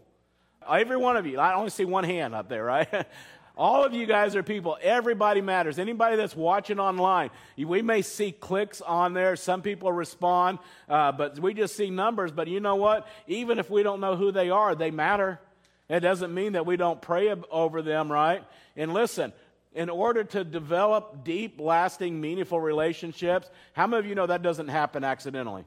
Every 0.69 0.97
one 0.97 1.17
of 1.17 1.25
you. 1.25 1.39
I 1.39 1.55
only 1.55 1.71
see 1.71 1.85
one 1.85 2.03
hand 2.03 2.35
up 2.35 2.47
there, 2.47 2.63
right? 2.63 2.87
All 3.59 3.83
of 3.83 3.93
you 3.93 4.05
guys 4.05 4.37
are 4.37 4.41
people. 4.41 4.77
Everybody 4.81 5.41
matters. 5.41 5.79
Anybody 5.79 6.15
that's 6.15 6.33
watching 6.33 6.79
online, 6.79 7.29
we 7.57 7.81
may 7.81 8.01
see 8.01 8.31
clicks 8.31 8.79
on 8.79 9.13
there. 9.13 9.35
Some 9.35 9.61
people 9.61 9.91
respond, 9.91 10.59
uh, 10.87 11.11
but 11.11 11.37
we 11.39 11.53
just 11.53 11.75
see 11.75 11.89
numbers. 11.89 12.31
But 12.31 12.47
you 12.47 12.61
know 12.61 12.77
what? 12.77 13.05
Even 13.27 13.59
if 13.59 13.69
we 13.69 13.83
don't 13.83 13.99
know 13.99 14.15
who 14.15 14.31
they 14.31 14.49
are, 14.49 14.75
they 14.75 14.91
matter. 14.91 15.41
It 15.89 15.99
doesn't 15.99 16.33
mean 16.33 16.53
that 16.53 16.65
we 16.65 16.77
don't 16.77 17.01
pray 17.01 17.35
over 17.51 17.81
them, 17.81 18.09
right? 18.09 18.45
And 18.77 18.93
listen, 18.93 19.33
in 19.73 19.89
order 19.89 20.23
to 20.23 20.45
develop 20.45 21.25
deep, 21.25 21.59
lasting, 21.59 22.21
meaningful 22.21 22.61
relationships, 22.61 23.49
how 23.73 23.87
many 23.87 23.99
of 23.99 24.05
you 24.05 24.15
know 24.15 24.27
that 24.27 24.41
doesn't 24.41 24.69
happen 24.69 25.03
accidentally? 25.03 25.65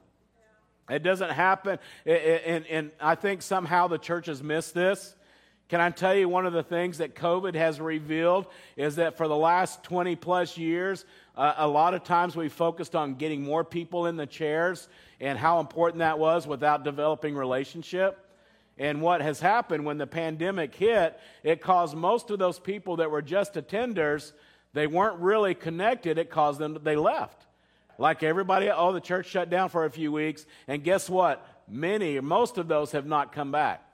It 0.89 1.03
doesn't 1.03 1.29
happen. 1.29 1.77
And, 2.07 2.65
and 2.65 2.91
I 2.99 3.13
think 3.13 3.43
somehow 3.43 3.87
the 3.87 3.99
church 3.99 4.25
has 4.25 4.41
missed 4.41 4.73
this. 4.73 5.13
Can 5.69 5.81
I 5.81 5.89
tell 5.89 6.15
you 6.15 6.29
one 6.29 6.45
of 6.45 6.53
the 6.53 6.63
things 6.63 6.99
that 6.99 7.15
COVID 7.15 7.55
has 7.55 7.79
revealed 7.79 8.47
is 8.75 8.97
that 8.97 9.17
for 9.17 9.27
the 9.27 9.35
last 9.35 9.83
20 9.83 10.15
plus 10.15 10.57
years, 10.57 11.05
uh, 11.35 11.53
a 11.57 11.67
lot 11.67 11.93
of 11.93 12.03
times 12.03 12.35
we 12.35 12.49
focused 12.49 12.95
on 12.95 13.15
getting 13.15 13.41
more 13.41 13.63
people 13.63 14.05
in 14.05 14.17
the 14.17 14.27
chairs 14.27 14.87
and 15.19 15.37
how 15.37 15.59
important 15.59 15.99
that 15.99 16.19
was 16.19 16.45
without 16.45 16.83
developing 16.83 17.35
relationship. 17.35 18.19
And 18.77 19.01
what 19.01 19.21
has 19.21 19.39
happened 19.39 19.85
when 19.85 19.97
the 19.97 20.07
pandemic 20.07 20.75
hit, 20.75 21.19
it 21.43 21.61
caused 21.61 21.95
most 21.95 22.29
of 22.29 22.39
those 22.39 22.59
people 22.59 22.97
that 22.97 23.09
were 23.09 23.21
just 23.21 23.53
attenders, 23.53 24.33
they 24.73 24.87
weren't 24.87 25.19
really 25.19 25.53
connected. 25.53 26.17
It 26.17 26.29
caused 26.29 26.59
them, 26.59 26.79
they 26.83 26.95
left. 26.95 27.45
Like 27.99 28.23
everybody, 28.23 28.69
oh, 28.69 28.91
the 28.91 28.99
church 28.99 29.27
shut 29.27 29.49
down 29.49 29.69
for 29.69 29.85
a 29.85 29.91
few 29.91 30.11
weeks. 30.11 30.45
And 30.67 30.83
guess 30.83 31.09
what? 31.09 31.47
Many, 31.67 32.19
most 32.19 32.57
of 32.57 32.67
those 32.67 32.91
have 32.91 33.05
not 33.05 33.31
come 33.31 33.51
back. 33.51 33.87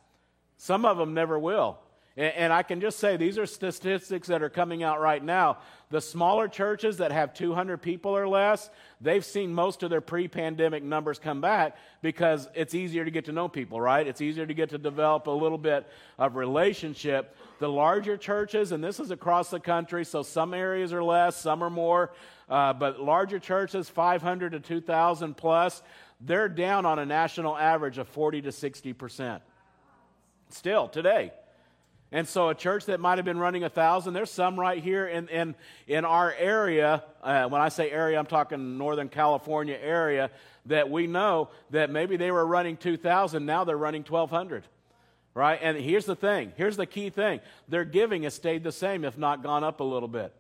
Some 0.60 0.84
of 0.84 0.98
them 0.98 1.14
never 1.14 1.40
will. 1.40 1.80
And, 2.18 2.34
and 2.36 2.54
I 2.54 2.64
can 2.64 2.82
just 2.82 3.00
say 3.00 3.16
these 3.16 3.38
are 3.38 3.46
statistics 3.46 4.28
that 4.28 4.44
are 4.44 4.50
coming 4.50 4.84
out 4.84 5.00
right 5.00 5.24
now. 5.24 5.60
The 5.90 6.02
smaller 6.02 6.50
churches 6.50 6.98
that 6.98 7.14
have 7.14 7.34
200 7.34 7.82
people 7.82 8.12
or 8.12 8.28
less, 8.28 8.70
they've 9.00 9.24
seen 9.24 9.54
most 9.54 9.84
of 9.84 9.90
their 9.90 10.02
pre 10.02 10.28
pandemic 10.28 10.84
numbers 10.84 11.18
come 11.18 11.40
back 11.40 11.78
because 12.02 12.50
it's 12.54 12.76
easier 12.76 13.06
to 13.06 13.10
get 13.10 13.26
to 13.26 13.32
know 13.32 13.48
people, 13.48 13.80
right? 13.80 14.06
It's 14.06 14.20
easier 14.20 14.46
to 14.46 14.54
get 14.54 14.70
to 14.72 14.78
develop 14.78 15.28
a 15.28 15.32
little 15.32 15.58
bit 15.58 15.88
of 16.18 16.36
relationship. 16.36 17.38
The 17.60 17.70
larger 17.70 18.18
churches, 18.18 18.74
and 18.74 18.84
this 18.84 19.00
is 19.00 19.12
across 19.12 19.50
the 19.50 19.62
country, 19.62 20.04
so 20.04 20.24
some 20.24 20.54
areas 20.54 20.92
are 20.92 21.04
less, 21.04 21.38
some 21.38 21.64
are 21.64 21.70
more, 21.70 22.12
uh, 22.50 22.74
but 22.74 23.00
larger 23.00 23.40
churches, 23.40 23.88
500 23.88 24.52
to 24.52 24.60
2,000 24.60 25.38
plus, 25.38 25.82
they're 26.20 26.50
down 26.50 26.86
on 26.86 27.00
a 27.00 27.06
national 27.06 27.58
average 27.58 27.98
of 27.98 28.10
40 28.10 28.42
to 28.42 28.52
60 28.52 28.92
percent 28.92 29.42
still 30.50 30.88
today. 30.88 31.32
And 32.12 32.28
so, 32.28 32.50
a 32.50 32.56
church 32.56 32.86
that 32.86 33.00
might 33.00 33.20
have 33.20 33.26
been 33.26 33.38
running 33.38 33.64
a 33.64 33.70
thousand, 33.70 34.14
there's 34.16 34.32
some 34.32 34.60
right 34.60 34.82
here 34.82 35.08
in, 35.08 35.28
in, 35.28 35.56
in 35.88 36.06
our 36.06 36.34
area. 36.34 37.04
Uh, 37.22 37.48
when 37.48 37.62
I 37.62 37.70
say 37.70 37.92
area, 37.92 38.18
I'm 38.18 38.26
talking 38.26 38.80
Northern 38.80 39.10
California 39.10 39.78
area 39.80 40.32
that 40.66 40.90
we 40.90 41.06
know 41.06 41.50
that 41.70 41.92
maybe 41.92 42.18
they 42.18 42.32
were 42.32 42.46
running 42.46 42.78
2,000, 42.78 43.46
now 43.46 43.64
they're 43.64 43.78
running 43.78 44.04
1,200. 44.04 44.64
Right? 45.36 45.60
And 45.62 45.78
here's 45.78 46.06
the 46.06 46.16
thing 46.16 46.52
here's 46.58 46.76
the 46.76 46.88
key 46.88 47.12
thing 47.12 47.40
their 47.68 47.86
giving 47.86 48.24
has 48.24 48.34
stayed 48.34 48.64
the 48.64 48.72
same, 48.72 49.06
if 49.06 49.18
not 49.18 49.44
gone 49.44 49.64
up 49.64 49.80
a 49.80 49.84
little 49.84 50.10
bit. 50.10 50.34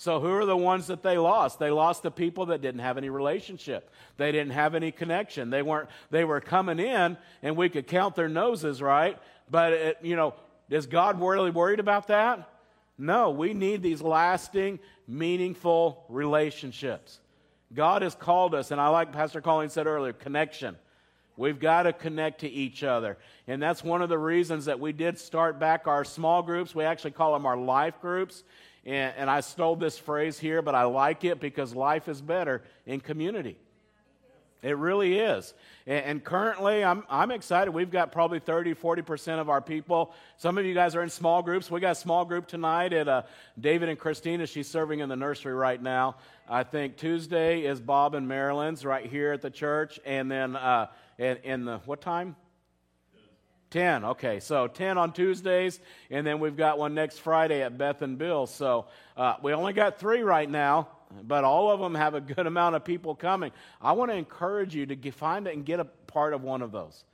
So, 0.00 0.20
who 0.20 0.30
are 0.30 0.46
the 0.46 0.56
ones 0.56 0.86
that 0.86 1.02
they 1.02 1.18
lost? 1.18 1.58
They 1.58 1.72
lost 1.72 2.04
the 2.04 2.12
people 2.12 2.46
that 2.46 2.62
didn't 2.62 2.82
have 2.82 2.98
any 2.98 3.10
relationship. 3.10 3.90
They 4.16 4.30
didn't 4.30 4.52
have 4.52 4.76
any 4.76 4.92
connection. 4.92 5.50
They 5.50 5.60
weren't. 5.60 5.88
They 6.10 6.22
were 6.22 6.40
coming 6.40 6.78
in, 6.78 7.16
and 7.42 7.56
we 7.56 7.68
could 7.68 7.88
count 7.88 8.14
their 8.14 8.28
noses, 8.28 8.80
right? 8.80 9.18
But, 9.50 9.72
it, 9.72 9.98
you 10.02 10.14
know, 10.14 10.34
is 10.70 10.86
God 10.86 11.20
really 11.20 11.50
worried 11.50 11.80
about 11.80 12.06
that? 12.06 12.48
No, 12.96 13.30
we 13.30 13.54
need 13.54 13.82
these 13.82 14.00
lasting, 14.00 14.78
meaningful 15.08 16.04
relationships. 16.08 17.18
God 17.74 18.02
has 18.02 18.14
called 18.14 18.54
us, 18.54 18.70
and 18.70 18.80
I 18.80 18.88
like 18.88 19.12
Pastor 19.12 19.40
Colleen 19.40 19.68
said 19.68 19.88
earlier 19.88 20.12
connection. 20.12 20.76
We've 21.36 21.58
got 21.58 21.84
to 21.84 21.92
connect 21.92 22.40
to 22.40 22.48
each 22.48 22.84
other. 22.84 23.16
And 23.48 23.60
that's 23.60 23.82
one 23.82 24.02
of 24.02 24.08
the 24.08 24.18
reasons 24.18 24.66
that 24.66 24.78
we 24.78 24.92
did 24.92 25.18
start 25.18 25.58
back 25.58 25.88
our 25.88 26.04
small 26.04 26.42
groups. 26.42 26.74
We 26.74 26.84
actually 26.84 27.12
call 27.12 27.32
them 27.32 27.46
our 27.46 27.56
life 27.56 28.00
groups. 28.00 28.44
And, 28.88 29.14
and 29.18 29.30
I 29.30 29.40
stole 29.40 29.76
this 29.76 29.98
phrase 29.98 30.38
here, 30.38 30.62
but 30.62 30.74
I 30.74 30.84
like 30.84 31.22
it 31.22 31.40
because 31.40 31.74
life 31.74 32.08
is 32.08 32.22
better 32.22 32.62
in 32.86 33.00
community. 33.00 33.58
It 34.62 34.78
really 34.78 35.18
is. 35.18 35.52
And, 35.86 36.04
and 36.06 36.24
currently, 36.24 36.82
I'm, 36.82 37.04
I'm 37.10 37.30
excited. 37.30 37.70
We've 37.70 37.90
got 37.90 38.12
probably 38.12 38.38
30, 38.38 38.74
40% 38.74 39.40
of 39.40 39.50
our 39.50 39.60
people. 39.60 40.14
Some 40.38 40.56
of 40.56 40.64
you 40.64 40.72
guys 40.72 40.96
are 40.96 41.02
in 41.02 41.10
small 41.10 41.42
groups. 41.42 41.70
We 41.70 41.80
got 41.80 41.92
a 41.92 42.00
small 42.00 42.24
group 42.24 42.48
tonight 42.48 42.94
at 42.94 43.08
uh, 43.08 43.22
David 43.60 43.90
and 43.90 43.98
Christina. 43.98 44.46
She's 44.46 44.66
serving 44.66 45.00
in 45.00 45.10
the 45.10 45.16
nursery 45.16 45.52
right 45.52 45.80
now. 45.80 46.16
I 46.48 46.62
think 46.62 46.96
Tuesday 46.96 47.64
is 47.66 47.82
Bob 47.82 48.14
and 48.14 48.26
Marilyn's 48.26 48.86
right 48.86 49.04
here 49.04 49.32
at 49.32 49.42
the 49.42 49.50
church. 49.50 50.00
And 50.06 50.30
then 50.30 50.56
uh, 50.56 50.86
in, 51.18 51.36
in 51.44 51.64
the, 51.66 51.78
what 51.84 52.00
time? 52.00 52.36
10. 53.70 54.04
Okay, 54.04 54.40
so 54.40 54.66
10 54.66 54.96
on 54.96 55.12
Tuesdays, 55.12 55.80
and 56.10 56.26
then 56.26 56.40
we've 56.40 56.56
got 56.56 56.78
one 56.78 56.94
next 56.94 57.18
Friday 57.18 57.62
at 57.62 57.76
Beth 57.76 58.02
and 58.02 58.16
Bill. 58.16 58.46
So 58.46 58.86
uh, 59.16 59.34
we 59.42 59.52
only 59.52 59.72
got 59.72 59.98
three 59.98 60.22
right 60.22 60.48
now, 60.48 60.88
but 61.22 61.44
all 61.44 61.70
of 61.70 61.80
them 61.80 61.94
have 61.94 62.14
a 62.14 62.20
good 62.20 62.46
amount 62.46 62.76
of 62.76 62.84
people 62.84 63.14
coming. 63.14 63.52
I 63.80 63.92
want 63.92 64.10
to 64.10 64.16
encourage 64.16 64.74
you 64.74 64.86
to 64.86 64.96
get, 64.96 65.14
find 65.14 65.46
it 65.46 65.54
and 65.54 65.64
get 65.64 65.80
a 65.80 65.84
part 65.84 66.32
of 66.32 66.42
one 66.42 66.62
of 66.62 66.72
those. 66.72 67.04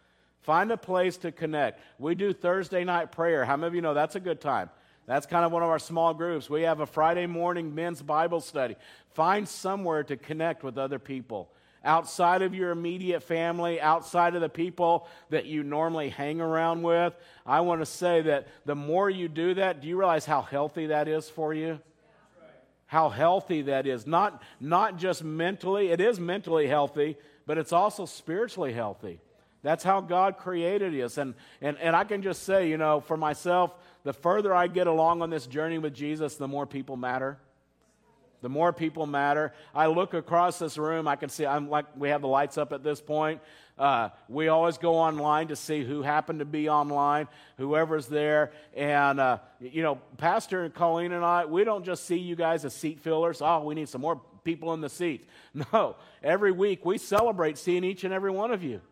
Find 0.43 0.71
a 0.71 0.77
place 0.77 1.17
to 1.19 1.33
connect. 1.33 1.81
We 1.99 2.15
do 2.15 2.33
Thursday 2.33 2.85
night 2.85 3.13
prayer. 3.13 3.45
How 3.45 3.57
many 3.57 3.69
of 3.69 3.75
you 3.75 3.81
know 3.81 3.95
that's 3.95 4.15
a 4.15 4.21
good 4.21 4.41
time? 4.41 4.71
That's 5.07 5.27
kind 5.27 5.45
of 5.45 5.53
one 5.53 5.63
of 5.63 5.69
our 5.69 5.79
small 5.79 6.15
groups. 6.15 6.49
We 6.49 6.63
have 6.63 6.81
a 6.81 6.87
Friday 6.87 7.27
morning 7.27 7.75
men's 7.75 8.01
Bible 8.01 8.41
study. 8.41 8.77
Find 9.15 9.49
somewhere 9.49 10.05
to 10.05 10.17
connect 10.17 10.63
with 10.63 10.79
other 10.79 10.99
people 10.99 11.51
outside 11.85 12.43
of 12.43 12.55
your 12.55 12.71
immediate 12.71 13.23
family, 13.23 13.81
outside 13.81 14.35
of 14.35 14.41
the 14.41 14.49
people 14.49 15.07
that 15.31 15.47
you 15.47 15.63
normally 15.63 16.09
hang 16.09 16.41
around 16.41 16.83
with. 16.83 17.15
I 17.47 17.61
want 17.61 17.81
to 17.83 17.87
say 17.87 18.23
that 18.23 18.49
the 18.65 18.75
more 18.75 19.11
you 19.11 19.29
do 19.29 19.55
that, 19.55 19.81
do 19.81 19.89
you 19.89 19.99
realize 19.99 20.25
how 20.25 20.43
healthy 20.43 20.87
that 20.87 21.09
is 21.09 21.29
for 21.29 21.53
you? 21.53 21.81
How 22.87 23.09
healthy 23.09 23.63
that 23.63 23.87
is. 23.87 24.07
Not, 24.07 24.43
not 24.61 24.99
just 24.99 25.25
mentally, 25.25 25.89
it 25.89 26.01
is 26.01 26.19
mentally 26.19 26.67
healthy, 26.67 27.17
but 27.47 27.59
it's 27.59 27.73
also 27.73 28.07
spiritually 28.07 28.73
healthy. 28.73 29.21
That's 29.63 29.83
how 29.83 30.01
God 30.01 30.37
created 30.37 30.95
us. 31.01 31.17
And, 31.17 31.35
and, 31.61 31.79
and 31.79 31.97
I 31.97 32.05
can 32.05 32.23
just 32.23 32.43
say, 32.43 32.69
you 32.69 32.77
know, 32.77 33.01
for 33.01 33.17
myself, 33.17 33.75
the 34.05 34.13
further 34.13 34.55
I 34.55 34.67
get 34.67 34.87
along 34.87 35.23
on 35.23 35.31
this 35.31 35.47
journey 35.47 35.79
with 35.79 35.95
Jesus, 35.95 36.37
the 36.37 36.49
more 36.49 36.67
people 36.67 36.97
matter 36.97 37.39
the 38.45 38.51
more 38.51 38.75
people 38.75 39.07
matter. 39.07 39.55
I 39.75 39.87
look 39.87 40.13
across 40.13 40.59
this 40.59 40.77
room, 40.77 41.09
I 41.09 41.17
can 41.17 41.31
see, 41.31 41.47
I'm 41.47 41.71
like, 41.71 41.87
we 41.97 42.11
have 42.11 42.21
the 42.21 42.29
lights 42.29 42.59
up 42.59 42.75
at 42.75 42.85
this 42.85 43.01
point. 43.01 43.41
Uh, 43.79 44.11
we 44.29 44.49
always 44.49 44.77
go 44.77 44.97
online 44.97 45.49
to 45.49 45.57
see 45.57 45.83
who 45.83 46.03
happened 46.03 46.41
to 46.41 46.45
be 46.45 46.69
online, 46.69 47.27
whoever's 47.57 48.07
there. 48.07 48.53
And, 48.77 49.19
uh, 49.19 49.39
you 49.61 49.83
know, 49.83 49.99
Pastor 50.19 50.63
and 50.63 50.75
Colleen 50.75 51.13
and 51.13 51.25
I, 51.25 51.47
we 51.47 51.65
don't 51.65 51.87
just 51.87 52.05
see 52.05 52.19
you 52.19 52.37
guys 52.37 52.67
as 52.67 52.75
seat 52.75 53.01
fillers. 53.01 53.41
Oh, 53.41 53.65
we 53.65 53.75
need 53.75 53.89
some 53.89 54.03
more 54.03 54.21
people 54.45 54.75
in 54.75 54.83
the 54.83 54.91
seats. 54.91 55.27
No, 55.73 55.97
every 56.23 56.53
week 56.53 56.85
we 56.85 56.99
celebrate 56.99 57.57
seeing 57.57 57.83
each 57.83 58.05
and 58.05 58.13
every 58.13 58.31
one 58.31 58.51
of 58.51 58.63
you. 58.63 58.83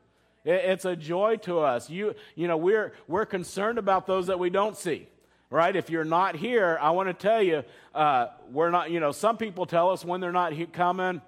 It's 0.46 0.86
a 0.86 0.96
joy 0.96 1.36
to 1.42 1.58
us. 1.58 1.90
You, 1.90 2.14
you 2.36 2.48
know, 2.48 2.56
we're, 2.56 2.94
we're 3.06 3.26
concerned 3.26 3.78
about 3.78 4.06
those 4.06 4.28
that 4.28 4.38
we 4.38 4.48
don't 4.48 4.78
see 4.78 5.08
right? 5.52 5.76
If 5.76 5.90
you're 5.90 6.02
not 6.02 6.34
here, 6.34 6.78
I 6.80 6.92
want 6.92 7.08
to 7.08 7.14
tell 7.14 7.42
you, 7.42 7.62
uh, 7.94 8.28
we're 8.50 8.70
not, 8.70 8.90
you 8.90 9.00
know, 9.00 9.12
some 9.12 9.36
people 9.36 9.66
tell 9.66 9.90
us 9.90 10.02
when 10.02 10.22
they're 10.22 10.32
not 10.32 10.54
coming. 10.72 11.20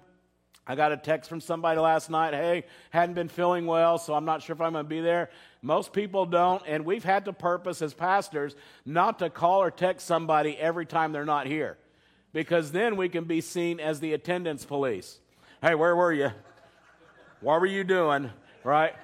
I 0.65 0.75
got 0.75 0.91
a 0.91 0.97
text 0.97 1.29
from 1.29 1.39
somebody 1.39 1.79
last 1.79 2.09
night, 2.09 2.33
hey, 2.33 2.63
hadn't 2.89 3.13
been 3.13 3.27
feeling 3.27 3.67
well, 3.67 3.99
so 3.99 4.15
I'm 4.15 4.25
not 4.25 4.41
sure 4.41 4.55
if 4.55 4.61
I'm 4.61 4.73
going 4.73 4.83
to 4.83 4.89
be 4.89 4.99
there. 4.99 5.29
Most 5.61 5.93
people 5.93 6.25
don't, 6.25 6.63
and 6.65 6.85
we've 6.85 7.03
had 7.03 7.25
to 7.25 7.33
purpose 7.33 7.83
as 7.83 7.93
pastors 7.93 8.55
not 8.83 9.19
to 9.19 9.29
call 9.29 9.61
or 9.61 9.69
text 9.69 10.07
somebody 10.07 10.57
every 10.57 10.87
time 10.87 11.11
they're 11.11 11.23
not 11.23 11.45
here, 11.45 11.77
because 12.33 12.71
then 12.71 12.95
we 12.95 13.09
can 13.09 13.25
be 13.25 13.41
seen 13.41 13.79
as 13.79 13.99
the 13.99 14.13
attendance 14.13 14.65
police. 14.65 15.19
Hey, 15.61 15.75
where 15.75 15.95
were 15.95 16.11
you? 16.11 16.31
What 17.41 17.61
were 17.61 17.67
you 17.67 17.83
doing? 17.83 18.31
Right? 18.63 18.95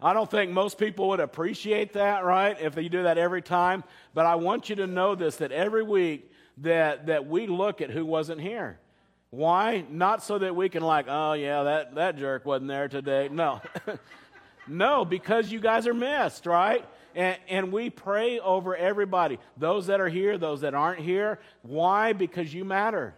I 0.00 0.12
don't 0.12 0.30
think 0.30 0.52
most 0.52 0.78
people 0.78 1.08
would 1.08 1.20
appreciate 1.20 1.94
that, 1.94 2.24
right? 2.24 2.56
If 2.60 2.76
you 2.76 2.88
do 2.88 3.02
that 3.02 3.18
every 3.18 3.42
time. 3.42 3.82
But 4.14 4.26
I 4.26 4.36
want 4.36 4.68
you 4.68 4.76
to 4.76 4.86
know 4.86 5.14
this 5.14 5.36
that 5.36 5.50
every 5.50 5.82
week 5.82 6.30
that, 6.58 7.06
that 7.06 7.26
we 7.26 7.46
look 7.46 7.80
at 7.80 7.90
who 7.90 8.06
wasn't 8.06 8.40
here. 8.40 8.78
Why? 9.30 9.84
Not 9.90 10.22
so 10.22 10.38
that 10.38 10.56
we 10.56 10.68
can, 10.68 10.82
like, 10.82 11.06
oh, 11.08 11.34
yeah, 11.34 11.64
that, 11.64 11.94
that 11.96 12.16
jerk 12.16 12.46
wasn't 12.46 12.68
there 12.68 12.88
today. 12.88 13.28
No. 13.30 13.60
no, 14.68 15.04
because 15.04 15.52
you 15.52 15.60
guys 15.60 15.86
are 15.86 15.94
missed, 15.94 16.46
right? 16.46 16.84
And, 17.14 17.36
and, 17.48 17.72
we 17.72 17.90
pray 17.90 18.38
over 18.38 18.76
everybody 18.76 19.38
those 19.56 19.88
that 19.88 20.00
are 20.00 20.08
here, 20.08 20.38
those 20.38 20.60
that 20.60 20.74
aren't 20.74 21.00
here. 21.00 21.40
Why? 21.62 22.12
Because 22.12 22.54
you 22.54 22.64
matter. 22.64 23.14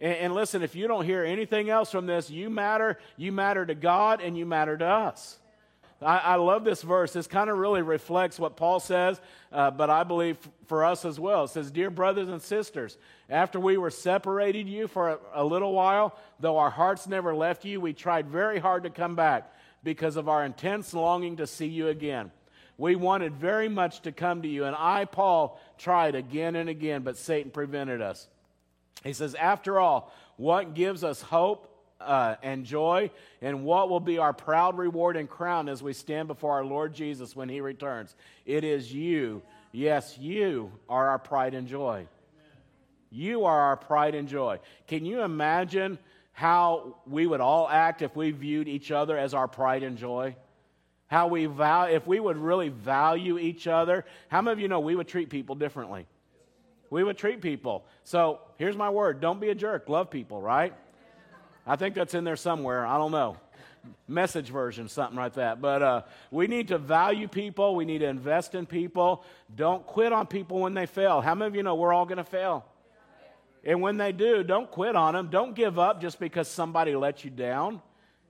And, 0.00 0.14
and 0.14 0.34
listen, 0.34 0.62
if 0.62 0.74
you 0.74 0.88
don't 0.88 1.04
hear 1.04 1.22
anything 1.22 1.68
else 1.68 1.90
from 1.90 2.06
this, 2.06 2.30
you 2.30 2.48
matter. 2.50 2.98
You 3.16 3.30
matter 3.30 3.66
to 3.66 3.74
God 3.74 4.20
and 4.20 4.38
you 4.38 4.46
matter 4.46 4.76
to 4.78 4.86
us. 4.86 5.38
I, 6.04 6.18
I 6.18 6.34
love 6.36 6.64
this 6.64 6.82
verse. 6.82 7.12
This 7.12 7.26
kind 7.26 7.48
of 7.48 7.58
really 7.58 7.82
reflects 7.82 8.38
what 8.38 8.56
Paul 8.56 8.78
says, 8.80 9.20
uh, 9.50 9.70
but 9.70 9.90
I 9.90 10.04
believe 10.04 10.38
f- 10.44 10.50
for 10.66 10.84
us 10.84 11.04
as 11.04 11.18
well. 11.18 11.44
It 11.44 11.48
says, 11.48 11.70
Dear 11.70 11.90
brothers 11.90 12.28
and 12.28 12.42
sisters, 12.42 12.96
after 13.30 13.58
we 13.58 13.76
were 13.76 13.90
separated 13.90 14.68
you 14.68 14.86
for 14.86 15.10
a, 15.10 15.18
a 15.34 15.44
little 15.44 15.72
while, 15.72 16.16
though 16.40 16.58
our 16.58 16.70
hearts 16.70 17.06
never 17.06 17.34
left 17.34 17.64
you, 17.64 17.80
we 17.80 17.92
tried 17.92 18.28
very 18.28 18.58
hard 18.58 18.82
to 18.84 18.90
come 18.90 19.14
back 19.16 19.52
because 19.82 20.16
of 20.16 20.28
our 20.28 20.44
intense 20.44 20.92
longing 20.94 21.36
to 21.36 21.46
see 21.46 21.66
you 21.66 21.88
again. 21.88 22.30
We 22.76 22.96
wanted 22.96 23.34
very 23.34 23.68
much 23.68 24.02
to 24.02 24.12
come 24.12 24.42
to 24.42 24.48
you, 24.48 24.64
and 24.64 24.74
I, 24.76 25.04
Paul, 25.04 25.60
tried 25.78 26.14
again 26.14 26.56
and 26.56 26.68
again, 26.68 27.02
but 27.02 27.16
Satan 27.16 27.50
prevented 27.50 28.02
us. 28.02 28.28
He 29.04 29.12
says, 29.12 29.34
After 29.34 29.78
all, 29.78 30.12
what 30.36 30.74
gives 30.74 31.04
us 31.04 31.22
hope 31.22 31.73
uh, 32.00 32.36
and 32.42 32.64
joy, 32.64 33.10
and 33.40 33.64
what 33.64 33.88
will 33.88 34.00
be 34.00 34.18
our 34.18 34.32
proud 34.32 34.76
reward 34.76 35.16
and 35.16 35.28
crown 35.28 35.68
as 35.68 35.82
we 35.82 35.92
stand 35.92 36.28
before 36.28 36.52
our 36.52 36.64
Lord 36.64 36.94
Jesus 36.94 37.34
when 37.34 37.48
he 37.48 37.60
returns. 37.60 38.14
It 38.46 38.64
is 38.64 38.92
you. 38.92 39.42
Yes, 39.72 40.16
you 40.18 40.70
are 40.88 41.08
our 41.08 41.18
pride 41.18 41.54
and 41.54 41.66
joy. 41.66 42.06
You 43.10 43.44
are 43.44 43.60
our 43.60 43.76
pride 43.76 44.14
and 44.14 44.28
joy. 44.28 44.58
Can 44.88 45.04
you 45.04 45.22
imagine 45.22 45.98
how 46.32 46.96
we 47.06 47.26
would 47.26 47.40
all 47.40 47.68
act 47.68 48.02
if 48.02 48.16
we 48.16 48.32
viewed 48.32 48.66
each 48.66 48.90
other 48.90 49.16
as 49.16 49.34
our 49.34 49.46
pride 49.46 49.84
and 49.84 49.96
joy? 49.96 50.36
How 51.06 51.28
we 51.28 51.46
value, 51.46 51.94
if 51.94 52.06
we 52.06 52.18
would 52.18 52.36
really 52.36 52.70
value 52.70 53.38
each 53.38 53.68
other, 53.68 54.04
how 54.28 54.42
many 54.42 54.52
of 54.52 54.58
you 54.58 54.68
know 54.68 54.80
we 54.80 54.96
would 54.96 55.06
treat 55.06 55.30
people 55.30 55.54
differently? 55.54 56.06
We 56.90 57.04
would 57.04 57.16
treat 57.16 57.40
people. 57.40 57.84
So 58.02 58.40
here's 58.56 58.76
my 58.76 58.90
word 58.90 59.20
don't 59.20 59.40
be 59.40 59.50
a 59.50 59.54
jerk, 59.54 59.88
love 59.88 60.10
people, 60.10 60.40
right? 60.40 60.74
I 61.66 61.76
think 61.76 61.94
that's 61.94 62.14
in 62.14 62.24
there 62.24 62.36
somewhere. 62.36 62.86
I 62.86 62.98
don't 62.98 63.12
know. 63.12 63.36
Message 64.08 64.50
version, 64.50 64.88
something 64.88 65.16
like 65.16 65.34
that. 65.34 65.60
But 65.60 65.82
uh, 65.82 66.02
we 66.30 66.46
need 66.46 66.68
to 66.68 66.78
value 66.78 67.28
people. 67.28 67.74
We 67.74 67.84
need 67.84 67.98
to 67.98 68.06
invest 68.06 68.54
in 68.54 68.66
people. 68.66 69.24
Don't 69.54 69.86
quit 69.86 70.12
on 70.12 70.26
people 70.26 70.60
when 70.60 70.74
they 70.74 70.86
fail. 70.86 71.20
How 71.20 71.34
many 71.34 71.48
of 71.48 71.54
you 71.54 71.62
know 71.62 71.74
we're 71.74 71.92
all 71.92 72.06
going 72.06 72.18
to 72.18 72.24
fail? 72.24 72.64
And 73.64 73.80
when 73.80 73.96
they 73.96 74.12
do, 74.12 74.42
don't 74.42 74.70
quit 74.70 74.94
on 74.94 75.14
them. 75.14 75.28
Don't 75.30 75.54
give 75.54 75.78
up 75.78 76.00
just 76.00 76.18
because 76.18 76.48
somebody 76.48 76.94
let 76.94 77.24
you 77.24 77.30
down. 77.30 77.80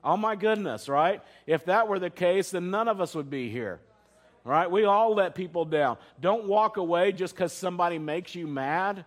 Oh 0.03 0.17
my 0.17 0.37
goodness, 0.37 0.89
right? 0.89 1.23
If 1.47 1.65
that 1.65 1.89
were 1.89 1.99
the 1.99 2.11
case, 2.11 2.51
then 2.51 2.71
none 2.71 2.89
of 2.89 3.01
us 3.01 3.15
would 3.15 3.31
be 3.31 3.49
here. 3.49 3.81
Right? 4.45 4.71
We 4.71 4.85
all 4.85 5.15
let 5.15 5.35
people 5.35 5.65
down. 5.65 5.97
Don't 6.21 6.47
walk 6.47 6.77
away 6.77 7.13
just 7.13 7.35
because 7.35 7.53
somebody 7.53 7.99
makes 7.99 8.35
you 8.35 8.47
mad. 8.47 9.07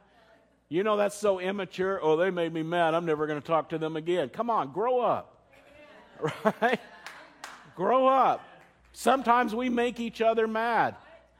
You 0.70 0.84
know, 0.84 0.98
that's 0.98 1.16
so 1.16 1.40
immature. 1.40 2.00
Oh, 2.02 2.18
they 2.18 2.30
made 2.30 2.54
me 2.54 2.62
mad. 2.62 2.94
I'm 2.94 3.06
never 3.06 3.26
going 3.26 3.40
to 3.40 3.46
talk 3.46 3.70
to 3.70 3.78
them 3.78 3.96
again. 3.96 4.30
Come 4.30 4.50
on, 4.50 4.72
grow 4.72 5.00
up. 5.00 5.34
Right? 6.44 6.80
grow 7.76 8.08
up. 8.08 8.44
Sometimes 8.92 9.54
we 9.54 9.70
make 9.70 10.00
each 10.00 10.20
other 10.20 10.48
mad. 10.48 10.96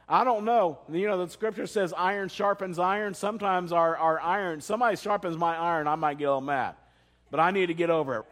I 0.08 0.22
don't 0.22 0.44
know. 0.44 0.78
You 0.88 1.08
know, 1.08 1.24
the 1.26 1.30
scripture 1.30 1.66
says 1.66 1.92
iron 1.92 2.28
sharpens 2.28 2.78
iron. 2.78 3.12
Sometimes 3.12 3.72
our, 3.72 3.96
our 3.96 4.20
iron, 4.20 4.60
somebody 4.60 4.96
sharpens 4.96 5.36
my 5.36 5.56
iron, 5.56 5.88
I 5.88 5.96
might 5.96 6.16
get 6.16 6.26
a 6.26 6.28
little 6.28 6.40
mad. 6.40 6.76
But 7.30 7.40
I 7.40 7.50
need 7.50 7.66
to 7.66 7.74
get 7.74 7.90
over 7.90 8.20
it. 8.20 8.24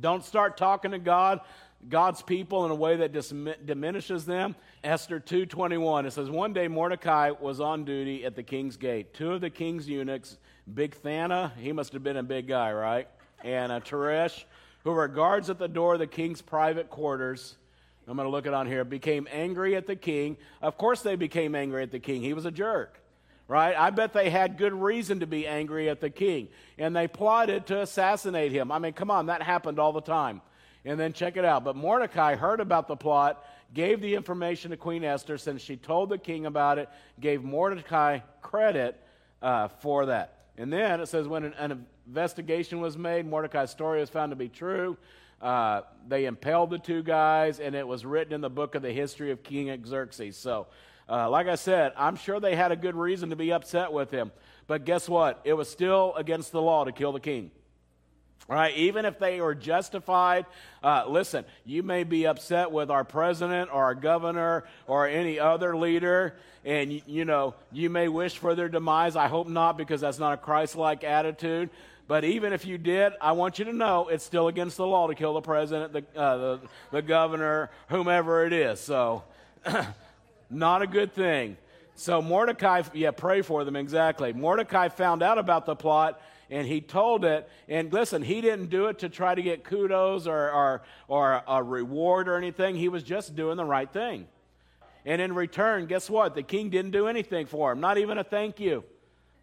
Don't 0.00 0.24
start 0.24 0.56
talking 0.56 0.90
to 0.92 0.98
God 0.98 1.40
God's 1.88 2.22
people 2.22 2.64
in 2.64 2.70
a 2.70 2.74
way 2.74 2.96
that 2.96 3.12
dis- 3.12 3.32
diminishes 3.64 4.26
them. 4.26 4.56
Esther 4.82 5.20
2:21 5.20 6.06
it 6.06 6.12
says 6.12 6.30
one 6.30 6.52
day 6.52 6.68
Mordecai 6.68 7.30
was 7.30 7.60
on 7.60 7.84
duty 7.84 8.24
at 8.24 8.34
the 8.34 8.42
king's 8.42 8.76
gate. 8.76 9.14
Two 9.14 9.32
of 9.32 9.40
the 9.40 9.50
king's 9.50 9.88
eunuchs, 9.88 10.38
Big 10.72 10.94
Thana, 10.94 11.52
he 11.60 11.72
must 11.72 11.92
have 11.92 12.02
been 12.02 12.16
a 12.16 12.22
big 12.22 12.48
guy, 12.48 12.72
right? 12.72 13.08
And 13.44 13.70
a 13.70 13.80
Teresh, 13.80 14.44
who 14.84 14.92
were 14.92 15.06
guards 15.08 15.50
at 15.50 15.58
the 15.58 15.68
door 15.68 15.94
of 15.94 16.00
the 16.00 16.06
king's 16.06 16.42
private 16.42 16.90
quarters. 16.90 17.56
I'm 18.08 18.16
going 18.16 18.26
to 18.26 18.30
look 18.30 18.46
it 18.46 18.54
on 18.54 18.68
here. 18.68 18.84
Became 18.84 19.26
angry 19.32 19.74
at 19.74 19.88
the 19.88 19.96
king. 19.96 20.36
Of 20.62 20.78
course 20.78 21.02
they 21.02 21.16
became 21.16 21.56
angry 21.56 21.82
at 21.82 21.90
the 21.90 21.98
king. 21.98 22.22
He 22.22 22.34
was 22.34 22.44
a 22.44 22.52
jerk. 22.52 23.00
right? 23.48 23.76
I 23.76 23.90
bet 23.90 24.12
they 24.12 24.30
had 24.30 24.58
good 24.58 24.72
reason 24.72 25.20
to 25.20 25.26
be 25.26 25.46
angry 25.46 25.88
at 25.88 26.00
the 26.00 26.10
king. 26.10 26.48
And 26.78 26.94
they 26.94 27.08
plotted 27.08 27.66
to 27.66 27.80
assassinate 27.80 28.52
him. 28.52 28.70
I 28.72 28.78
mean, 28.78 28.92
come 28.92 29.10
on, 29.10 29.26
that 29.26 29.42
happened 29.42 29.78
all 29.78 29.92
the 29.92 30.00
time. 30.00 30.40
And 30.86 30.98
then 30.98 31.12
check 31.12 31.36
it 31.36 31.44
out. 31.44 31.64
But 31.64 31.76
Mordecai 31.76 32.36
heard 32.36 32.60
about 32.60 32.88
the 32.88 32.96
plot, 32.96 33.44
gave 33.74 34.00
the 34.00 34.14
information 34.14 34.70
to 34.70 34.78
Queen 34.78 35.04
Esther, 35.04 35.36
since 35.36 35.60
she 35.60 35.76
told 35.76 36.08
the 36.08 36.16
king 36.16 36.46
about 36.46 36.78
it, 36.78 36.88
gave 37.20 37.42
Mordecai 37.42 38.20
credit 38.40 38.98
uh, 39.42 39.68
for 39.68 40.06
that. 40.06 40.46
And 40.56 40.72
then 40.72 41.00
it 41.00 41.06
says 41.06 41.26
when 41.28 41.44
an, 41.44 41.54
an, 41.58 41.86
investigation 42.06 42.80
was 42.80 42.96
made, 42.96 43.26
Mordecai's 43.26 43.70
story 43.70 44.00
was 44.00 44.08
found 44.08 44.30
to 44.30 44.36
be 44.36 44.48
true. 44.48 44.96
Uh, 45.42 45.82
they 46.08 46.24
impaled 46.24 46.70
the 46.70 46.78
two 46.78 47.02
guys, 47.02 47.60
and 47.60 47.74
it 47.74 47.86
was 47.86 48.06
written 48.06 48.32
in 48.32 48.40
the 48.40 48.48
book 48.48 48.74
of 48.74 48.82
the 48.82 48.92
history 48.92 49.32
of 49.32 49.42
King 49.42 49.84
Xerxes. 49.84 50.36
So 50.36 50.68
uh, 51.08 51.30
like 51.30 51.46
I 51.46 51.54
said, 51.54 51.92
I'm 51.96 52.16
sure 52.16 52.40
they 52.40 52.56
had 52.56 52.72
a 52.72 52.76
good 52.76 52.96
reason 52.96 53.30
to 53.30 53.36
be 53.36 53.52
upset 53.52 53.92
with 53.92 54.10
him. 54.10 54.32
But 54.66 54.84
guess 54.84 55.08
what? 55.08 55.40
It 55.44 55.52
was 55.52 55.68
still 55.68 56.14
against 56.16 56.52
the 56.52 56.60
law 56.60 56.84
to 56.84 56.92
kill 56.92 57.12
the 57.12 57.20
king. 57.20 57.50
Right, 58.48 58.76
even 58.76 59.06
if 59.06 59.18
they 59.18 59.40
are 59.40 59.56
justified, 59.56 60.46
uh, 60.80 61.04
listen, 61.08 61.44
you 61.64 61.82
may 61.82 62.04
be 62.04 62.28
upset 62.28 62.70
with 62.70 62.92
our 62.92 63.02
president 63.02 63.70
or 63.72 63.82
our 63.82 63.94
governor 63.96 64.62
or 64.86 65.08
any 65.08 65.40
other 65.40 65.76
leader, 65.76 66.36
and 66.64 66.92
you, 66.92 67.02
you 67.08 67.24
know, 67.24 67.54
you 67.72 67.90
may 67.90 68.06
wish 68.06 68.38
for 68.38 68.54
their 68.54 68.68
demise. 68.68 69.16
I 69.16 69.26
hope 69.26 69.48
not, 69.48 69.76
because 69.76 70.00
that's 70.00 70.20
not 70.20 70.34
a 70.34 70.36
Christ 70.36 70.76
like 70.76 71.02
attitude. 71.02 71.70
But 72.06 72.22
even 72.22 72.52
if 72.52 72.64
you 72.64 72.78
did, 72.78 73.14
I 73.20 73.32
want 73.32 73.58
you 73.58 73.64
to 73.64 73.72
know 73.72 74.06
it's 74.06 74.24
still 74.24 74.46
against 74.46 74.76
the 74.76 74.86
law 74.86 75.08
to 75.08 75.16
kill 75.16 75.34
the 75.34 75.40
president, 75.40 75.92
the, 75.92 76.04
uh, 76.20 76.36
the, 76.36 76.60
the 76.92 77.02
governor, 77.02 77.70
whomever 77.88 78.46
it 78.46 78.52
is. 78.52 78.78
So. 78.78 79.24
Not 80.50 80.82
a 80.82 80.86
good 80.86 81.12
thing. 81.12 81.56
So 81.96 82.20
Mordecai, 82.20 82.82
yeah, 82.92 83.10
pray 83.10 83.42
for 83.42 83.64
them, 83.64 83.76
exactly. 83.76 84.32
Mordecai 84.32 84.88
found 84.88 85.22
out 85.22 85.38
about 85.38 85.66
the 85.66 85.74
plot 85.74 86.20
and 86.50 86.66
he 86.66 86.80
told 86.80 87.24
it. 87.24 87.48
And 87.68 87.92
listen, 87.92 88.22
he 88.22 88.40
didn't 88.40 88.70
do 88.70 88.86
it 88.86 89.00
to 89.00 89.08
try 89.08 89.34
to 89.34 89.42
get 89.42 89.64
kudos 89.64 90.26
or, 90.26 90.50
or, 90.50 90.82
or 91.08 91.42
a 91.46 91.62
reward 91.62 92.28
or 92.28 92.36
anything. 92.36 92.76
He 92.76 92.88
was 92.88 93.02
just 93.02 93.34
doing 93.34 93.56
the 93.56 93.64
right 93.64 93.90
thing. 93.90 94.26
And 95.04 95.22
in 95.22 95.34
return, 95.34 95.86
guess 95.86 96.10
what? 96.10 96.34
The 96.34 96.42
king 96.42 96.70
didn't 96.70 96.90
do 96.90 97.06
anything 97.06 97.46
for 97.46 97.72
him, 97.72 97.80
not 97.80 97.98
even 97.98 98.18
a 98.18 98.24
thank 98.24 98.58
you, 98.58 98.84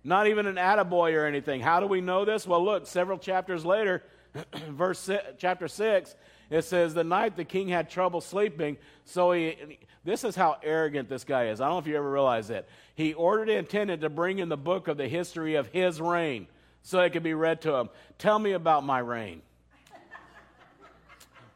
not 0.04 0.28
even 0.28 0.46
an 0.46 0.56
attaboy 0.56 1.14
or 1.14 1.26
anything. 1.26 1.62
How 1.62 1.80
do 1.80 1.88
we 1.88 2.02
know 2.02 2.26
this? 2.26 2.46
Well, 2.46 2.64
look, 2.64 2.86
several 2.86 3.18
chapters 3.18 3.66
later, 3.66 4.04
verse 4.70 5.00
six, 5.00 5.24
chapter 5.38 5.70
6, 5.70 6.16
it 6.50 6.64
says, 6.64 6.94
The 6.94 7.06
night 7.06 7.38
the 7.38 7.46
king 7.46 7.70
had 7.70 7.90
trouble 7.90 8.20
sleeping, 8.20 8.78
so 9.06 9.32
he, 9.32 9.80
this 10.04 10.26
is 10.26 10.36
how 10.36 10.58
arrogant 10.62 11.08
this 11.08 11.24
guy 11.24 11.48
is. 11.48 11.62
I 11.62 11.66
don't 11.66 11.76
know 11.76 11.80
if 11.80 11.88
you 11.88 11.96
ever 11.96 12.12
realize 12.12 12.50
that. 12.50 12.68
He 12.96 13.14
ordered 13.14 13.48
the 13.48 13.58
attendant 13.58 14.02
to 14.02 14.10
bring 14.10 14.40
in 14.40 14.50
the 14.50 14.58
book 14.58 14.90
of 14.90 14.98
the 14.98 15.08
history 15.08 15.56
of 15.56 15.68
his 15.68 16.02
reign 16.02 16.48
so 16.84 17.00
it 17.00 17.12
could 17.12 17.24
be 17.24 17.34
read 17.34 17.62
to 17.62 17.74
him. 17.74 17.90
Tell 18.20 18.38
me 18.38 18.52
about 18.52 18.84
my 18.84 19.00
reign. 19.00 19.42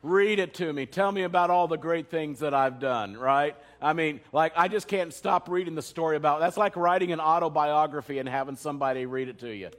Read 0.02 0.40
it 0.40 0.54
to 0.56 0.72
me. 0.72 0.86
Tell 0.86 1.12
me 1.12 1.24
about 1.24 1.50
all 1.50 1.68
the 1.68 1.78
great 1.78 2.10
things 2.10 2.40
that 2.40 2.54
I've 2.54 2.80
done, 2.80 3.18
right? 3.18 3.56
I 3.82 3.94
mean, 3.94 4.22
like, 4.32 4.54
I 4.56 4.68
just 4.68 4.88
can't 4.88 5.14
stop 5.14 5.50
reading 5.50 5.76
the 5.76 5.82
story 5.82 6.16
about 6.16 6.40
that's 6.40 6.56
like 6.56 6.76
writing 6.76 7.12
an 7.12 7.20
autobiography 7.20 8.20
and 8.20 8.30
having 8.30 8.56
somebody 8.56 9.06
read 9.06 9.28
it 9.28 9.40
to 9.40 9.54
you, 9.54 9.70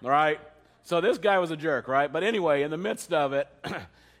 right? 0.00 0.40
So 0.84 1.00
this 1.00 1.18
guy 1.18 1.38
was 1.38 1.50
a 1.50 1.56
jerk, 1.56 1.86
right? 1.86 2.10
But 2.10 2.22
anyway, 2.22 2.62
in 2.62 2.70
the 2.70 2.78
midst 2.78 3.12
of 3.12 3.32
it, 3.32 3.48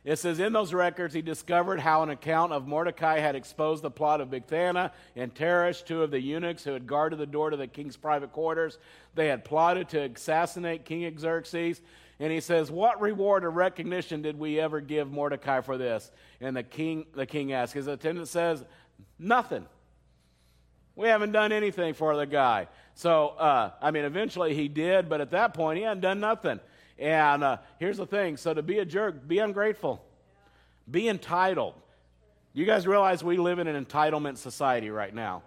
It 0.06 0.20
says, 0.20 0.38
In 0.38 0.52
those 0.52 0.72
records, 0.72 1.12
he 1.12 1.20
discovered 1.20 1.80
how 1.80 2.04
an 2.04 2.10
account 2.10 2.52
of 2.52 2.68
Mordecai 2.68 3.18
had 3.18 3.34
exposed 3.34 3.82
the 3.82 3.90
plot 3.90 4.20
of 4.20 4.30
Bigthana 4.30 4.92
and 5.16 5.34
Teresh, 5.34 5.84
two 5.84 6.04
of 6.04 6.12
the 6.12 6.20
eunuchs 6.20 6.62
who 6.62 6.70
had 6.70 6.86
guarded 6.86 7.18
the 7.18 7.26
door 7.26 7.50
to 7.50 7.56
the 7.56 7.66
king's 7.66 7.96
private 7.96 8.32
quarters. 8.32 8.78
They 9.16 9.26
had 9.26 9.44
plotted 9.44 9.88
to 9.90 10.02
assassinate 10.02 10.84
King 10.84 11.18
Xerxes. 11.18 11.82
And 12.20 12.32
he 12.32 12.40
says, 12.40 12.70
What 12.70 13.00
reward 13.00 13.44
or 13.44 13.50
recognition 13.50 14.22
did 14.22 14.38
we 14.38 14.60
ever 14.60 14.80
give 14.80 15.10
Mordecai 15.10 15.60
for 15.60 15.76
this? 15.76 16.12
And 16.40 16.56
the 16.56 16.62
king, 16.62 17.06
the 17.16 17.26
king 17.26 17.52
asks. 17.52 17.72
His 17.72 17.88
attendant 17.88 18.28
says, 18.28 18.64
Nothing. 19.18 19.66
We 20.94 21.08
haven't 21.08 21.32
done 21.32 21.50
anything 21.50 21.94
for 21.94 22.16
the 22.16 22.26
guy. 22.26 22.68
So, 22.94 23.30
uh, 23.30 23.72
I 23.82 23.90
mean, 23.90 24.04
eventually 24.04 24.54
he 24.54 24.68
did, 24.68 25.08
but 25.08 25.20
at 25.20 25.32
that 25.32 25.52
point 25.52 25.78
he 25.78 25.82
hadn't 25.82 26.00
done 26.00 26.20
nothing. 26.20 26.60
And 26.98 27.44
uh, 27.44 27.58
here's 27.78 27.98
the 27.98 28.06
thing 28.06 28.36
so 28.36 28.54
to 28.54 28.62
be 28.62 28.78
a 28.78 28.84
jerk, 28.84 29.26
be 29.26 29.38
ungrateful, 29.38 30.02
be 30.90 31.08
entitled. 31.08 31.74
You 32.52 32.64
guys 32.64 32.86
realize 32.86 33.22
we 33.22 33.36
live 33.36 33.58
in 33.58 33.66
an 33.66 33.84
entitlement 33.84 34.38
society 34.38 34.88
right 34.88 35.14
now. 35.14 35.42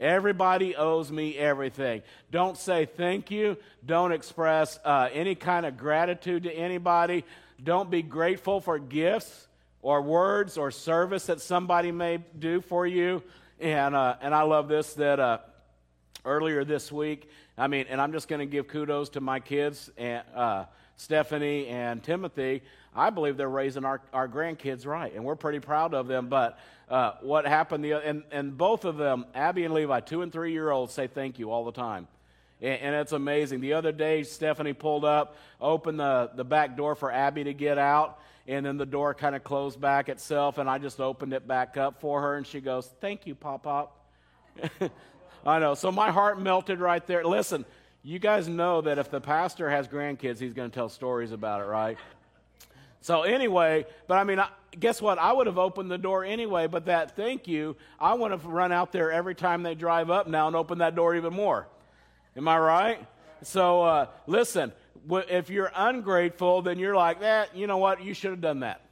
Everybody 0.00 0.76
owes 0.76 1.10
me 1.10 1.36
everything. 1.36 2.02
Don't 2.30 2.56
say 2.56 2.86
thank 2.86 3.30
you. 3.30 3.56
Don't 3.84 4.12
express 4.12 4.78
uh, 4.84 5.08
any 5.12 5.34
kind 5.34 5.66
of 5.66 5.76
gratitude 5.76 6.44
to 6.44 6.52
anybody. 6.52 7.24
Don't 7.62 7.90
be 7.90 8.02
grateful 8.02 8.60
for 8.60 8.78
gifts 8.78 9.48
or 9.82 10.00
words 10.00 10.56
or 10.56 10.70
service 10.70 11.26
that 11.26 11.40
somebody 11.40 11.90
may 11.90 12.18
do 12.38 12.60
for 12.60 12.86
you. 12.86 13.22
And, 13.58 13.96
uh, 13.96 14.16
and 14.20 14.34
I 14.34 14.42
love 14.42 14.68
this 14.68 14.94
that 14.94 15.18
uh, 15.18 15.38
earlier 16.24 16.64
this 16.64 16.92
week, 16.92 17.28
I 17.58 17.66
mean, 17.66 17.86
and 17.90 18.00
I'm 18.00 18.12
just 18.12 18.28
going 18.28 18.38
to 18.38 18.46
give 18.46 18.68
kudos 18.68 19.08
to 19.10 19.20
my 19.20 19.40
kids 19.40 19.90
and 19.98 20.22
uh, 20.34 20.66
Stephanie 20.96 21.66
and 21.66 22.02
Timothy. 22.02 22.62
I 22.94 23.10
believe 23.10 23.36
they're 23.36 23.48
raising 23.48 23.84
our, 23.84 24.00
our 24.12 24.28
grandkids 24.28 24.86
right, 24.86 25.12
and 25.12 25.24
we're 25.24 25.36
pretty 25.36 25.58
proud 25.58 25.92
of 25.92 26.06
them. 26.06 26.28
But 26.28 26.58
uh, 26.88 27.12
what 27.20 27.46
happened, 27.46 27.84
the, 27.84 27.94
and, 27.94 28.22
and 28.30 28.56
both 28.56 28.84
of 28.84 28.96
them, 28.96 29.26
Abby 29.34 29.64
and 29.64 29.74
Levi, 29.74 30.00
two 30.00 30.22
and 30.22 30.32
three 30.32 30.52
year 30.52 30.70
olds, 30.70 30.94
say 30.94 31.08
thank 31.08 31.40
you 31.40 31.50
all 31.50 31.64
the 31.64 31.72
time. 31.72 32.06
And, 32.60 32.80
and 32.80 32.94
it's 32.94 33.12
amazing. 33.12 33.60
The 33.60 33.72
other 33.72 33.90
day, 33.90 34.22
Stephanie 34.22 34.72
pulled 34.72 35.04
up, 35.04 35.36
opened 35.60 35.98
the, 35.98 36.30
the 36.36 36.44
back 36.44 36.76
door 36.76 36.94
for 36.94 37.10
Abby 37.10 37.42
to 37.42 37.54
get 37.54 37.76
out, 37.76 38.20
and 38.46 38.64
then 38.64 38.76
the 38.76 38.86
door 38.86 39.14
kind 39.14 39.34
of 39.34 39.42
closed 39.42 39.80
back 39.80 40.08
itself, 40.08 40.58
and 40.58 40.70
I 40.70 40.78
just 40.78 41.00
opened 41.00 41.32
it 41.32 41.46
back 41.48 41.76
up 41.76 42.00
for 42.00 42.20
her, 42.22 42.36
and 42.36 42.46
she 42.46 42.60
goes, 42.60 42.88
Thank 43.00 43.26
you, 43.26 43.34
Pop 43.34 43.64
Pop. 43.64 44.06
I 45.46 45.58
know. 45.58 45.74
So 45.74 45.90
my 45.92 46.10
heart 46.10 46.40
melted 46.40 46.80
right 46.80 47.06
there. 47.06 47.24
Listen, 47.24 47.64
you 48.02 48.18
guys 48.18 48.48
know 48.48 48.80
that 48.82 48.98
if 48.98 49.10
the 49.10 49.20
pastor 49.20 49.68
has 49.70 49.88
grandkids, 49.88 50.38
he's 50.38 50.52
going 50.52 50.70
to 50.70 50.74
tell 50.74 50.88
stories 50.88 51.32
about 51.32 51.60
it, 51.60 51.64
right? 51.64 51.98
So 53.00 53.22
anyway, 53.22 53.86
but 54.06 54.18
I 54.18 54.24
mean, 54.24 54.40
I, 54.40 54.48
guess 54.78 55.00
what? 55.00 55.18
I 55.18 55.32
would 55.32 55.46
have 55.46 55.58
opened 55.58 55.90
the 55.90 55.98
door 55.98 56.24
anyway, 56.24 56.66
but 56.66 56.86
that 56.86 57.16
thank 57.16 57.46
you, 57.46 57.76
I 57.98 58.14
want 58.14 58.40
to 58.40 58.48
run 58.48 58.72
out 58.72 58.92
there 58.92 59.12
every 59.12 59.34
time 59.34 59.62
they 59.62 59.74
drive 59.74 60.10
up 60.10 60.26
now 60.26 60.46
and 60.46 60.56
open 60.56 60.78
that 60.78 60.94
door 60.94 61.14
even 61.14 61.32
more. 61.32 61.66
Am 62.36 62.46
I 62.48 62.58
right? 62.58 63.06
So 63.42 63.82
uh, 63.82 64.06
listen, 64.26 64.72
if 65.10 65.50
you're 65.50 65.70
ungrateful, 65.74 66.62
then 66.62 66.78
you're 66.78 66.96
like, 66.96 67.22
eh, 67.22 67.46
you 67.54 67.66
know 67.66 67.78
what? 67.78 68.02
You 68.02 68.14
should 68.14 68.30
have 68.30 68.40
done 68.40 68.60
that. 68.60 68.82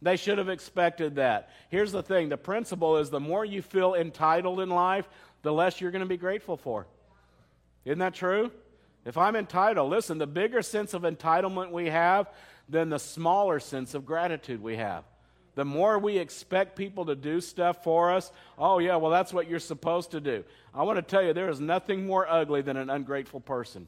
They 0.00 0.16
should 0.16 0.38
have 0.38 0.48
expected 0.48 1.16
that. 1.16 1.50
Here's 1.70 1.92
the 1.92 2.02
thing 2.02 2.28
the 2.28 2.36
principle 2.36 2.96
is 2.96 3.10
the 3.10 3.20
more 3.20 3.44
you 3.44 3.62
feel 3.62 3.94
entitled 3.94 4.60
in 4.60 4.68
life, 4.68 5.08
the 5.42 5.52
less 5.52 5.80
you're 5.80 5.90
going 5.90 6.00
to 6.00 6.06
be 6.06 6.16
grateful 6.16 6.56
for. 6.56 6.86
Isn't 7.84 7.98
that 7.98 8.14
true? 8.14 8.50
If 9.04 9.18
I'm 9.18 9.34
entitled, 9.34 9.90
listen, 9.90 10.18
the 10.18 10.26
bigger 10.26 10.62
sense 10.62 10.94
of 10.94 11.02
entitlement 11.02 11.70
we 11.70 11.86
have, 11.90 12.28
then 12.68 12.88
the 12.88 12.98
smaller 12.98 13.58
sense 13.58 13.94
of 13.94 14.06
gratitude 14.06 14.62
we 14.62 14.76
have. 14.76 15.04
The 15.54 15.64
more 15.64 15.98
we 15.98 16.16
expect 16.16 16.76
people 16.76 17.06
to 17.06 17.14
do 17.14 17.40
stuff 17.40 17.84
for 17.84 18.12
us, 18.12 18.32
oh, 18.56 18.78
yeah, 18.78 18.96
well, 18.96 19.10
that's 19.10 19.34
what 19.34 19.50
you're 19.50 19.58
supposed 19.58 20.12
to 20.12 20.20
do. 20.20 20.44
I 20.74 20.84
want 20.84 20.96
to 20.96 21.02
tell 21.02 21.22
you, 21.22 21.34
there 21.34 21.50
is 21.50 21.60
nothing 21.60 22.06
more 22.06 22.26
ugly 22.30 22.62
than 22.62 22.76
an 22.76 22.88
ungrateful 22.88 23.40
person. 23.40 23.86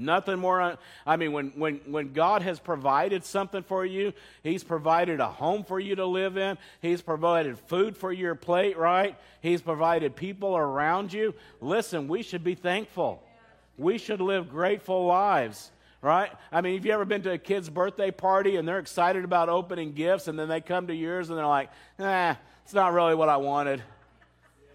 Nothing 0.00 0.38
more. 0.38 0.78
I 1.06 1.16
mean, 1.16 1.32
when, 1.32 1.48
when, 1.50 1.80
when 1.84 2.14
God 2.14 2.40
has 2.40 2.58
provided 2.58 3.22
something 3.22 3.62
for 3.62 3.84
you, 3.84 4.14
He's 4.42 4.64
provided 4.64 5.20
a 5.20 5.28
home 5.28 5.62
for 5.62 5.78
you 5.78 5.94
to 5.96 6.06
live 6.06 6.38
in, 6.38 6.56
He's 6.80 7.02
provided 7.02 7.58
food 7.58 7.96
for 7.96 8.10
your 8.10 8.34
plate, 8.34 8.78
right? 8.78 9.16
He's 9.42 9.60
provided 9.60 10.16
people 10.16 10.56
around 10.56 11.12
you. 11.12 11.34
Listen, 11.60 12.08
we 12.08 12.22
should 12.22 12.42
be 12.42 12.54
thankful. 12.54 13.22
We 13.76 13.98
should 13.98 14.22
live 14.22 14.48
grateful 14.48 15.04
lives, 15.04 15.70
right? 16.00 16.30
I 16.50 16.62
mean, 16.62 16.76
have 16.76 16.86
you 16.86 16.92
ever 16.92 17.04
been 17.04 17.22
to 17.22 17.32
a 17.32 17.38
kid's 17.38 17.68
birthday 17.68 18.10
party 18.10 18.56
and 18.56 18.66
they're 18.66 18.78
excited 18.78 19.24
about 19.24 19.50
opening 19.50 19.92
gifts 19.92 20.28
and 20.28 20.38
then 20.38 20.48
they 20.48 20.62
come 20.62 20.86
to 20.86 20.94
yours 20.94 21.28
and 21.28 21.38
they're 21.38 21.46
like, 21.46 21.70
eh, 21.98 22.34
it's 22.64 22.74
not 22.74 22.94
really 22.94 23.14
what 23.14 23.28
I 23.28 23.36
wanted? 23.36 23.82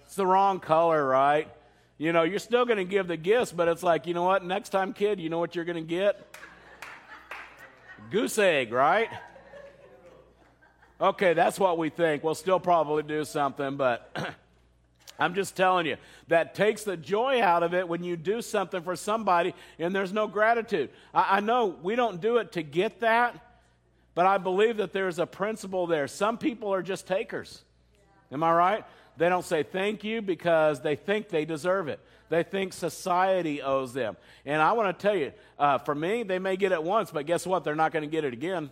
It's 0.06 0.16
the 0.16 0.26
wrong 0.28 0.60
color, 0.60 1.04
right? 1.04 1.50
You 1.98 2.12
know, 2.12 2.24
you're 2.24 2.40
still 2.40 2.66
going 2.66 2.78
to 2.78 2.84
give 2.84 3.08
the 3.08 3.16
gifts, 3.16 3.54
but 3.54 3.70
it's 3.70 3.82
like, 3.82 4.06
you 4.06 4.14
know 4.14 4.24
what? 4.24 4.44
Next 4.44 4.70
time, 4.70 4.92
kid, 4.92 5.20
you 5.20 5.30
know 5.30 5.40
what 5.40 5.56
you're 5.56 5.64
going 5.64 5.78
to 5.78 5.82
get? 5.82 6.36
Goose 8.12 8.38
egg, 8.38 8.74
right? 8.74 9.10
Okay, 11.00 11.34
that's 11.34 11.58
what 11.58 11.78
we 11.78 11.90
think. 11.90 12.24
We'll 12.24 12.36
still 12.36 12.60
probably 12.60 13.04
do 13.04 13.24
something, 13.24 13.78
but 13.78 14.14
I'm 15.20 15.36
just 15.36 15.56
telling 15.56 15.86
you, 15.86 15.96
that 16.28 16.54
takes 16.54 16.84
the 16.84 16.98
joy 16.98 17.42
out 17.42 17.64
of 17.64 17.74
it 17.74 17.88
when 17.88 18.04
you 18.04 18.18
do 18.18 18.42
something 18.42 18.82
for 18.82 18.98
somebody 18.98 19.54
and 19.80 19.96
there's 19.96 20.12
no 20.12 20.28
gratitude. 20.28 20.90
I, 21.14 21.38
I 21.38 21.40
know 21.40 21.78
we 21.82 21.96
don't 21.96 22.20
do 22.20 22.38
it 22.38 22.52
to 22.54 22.64
get 22.64 23.00
that, 23.00 23.40
but 24.16 24.26
I 24.26 24.38
believe 24.38 24.78
that 24.78 24.92
there's 24.92 25.20
a 25.20 25.26
principle 25.26 25.88
there. 25.88 26.08
Some 26.08 26.38
people 26.38 26.74
are 26.74 26.82
just 26.82 27.08
takers. 27.08 27.62
Am 28.32 28.44
I 28.44 28.54
right? 28.54 28.86
They 29.18 29.30
don't 29.30 29.46
say 29.46 29.64
thank 29.64 30.04
you 30.04 30.22
because 30.22 30.82
they 30.82 30.96
think 30.96 31.30
they 31.30 31.46
deserve 31.46 31.88
it. 31.88 32.00
they 32.30 32.44
think 32.44 32.74
society 32.74 33.62
owes 33.62 33.94
them. 33.94 34.18
And 34.46 34.62
I 34.62 34.74
want 34.74 34.98
to 34.98 35.08
tell 35.08 35.16
you, 35.16 35.32
uh, 35.60 35.78
for 35.78 35.96
me, 35.96 36.24
they 36.24 36.40
may 36.40 36.58
get 36.58 36.72
it 36.72 36.84
once, 36.84 37.12
but 37.12 37.26
guess 37.26 37.46
what? 37.46 37.64
They're 37.64 37.76
not 37.76 37.92
going 37.92 38.04
to 38.04 38.10
get 38.10 38.26
it 38.26 38.34
again, 38.34 38.70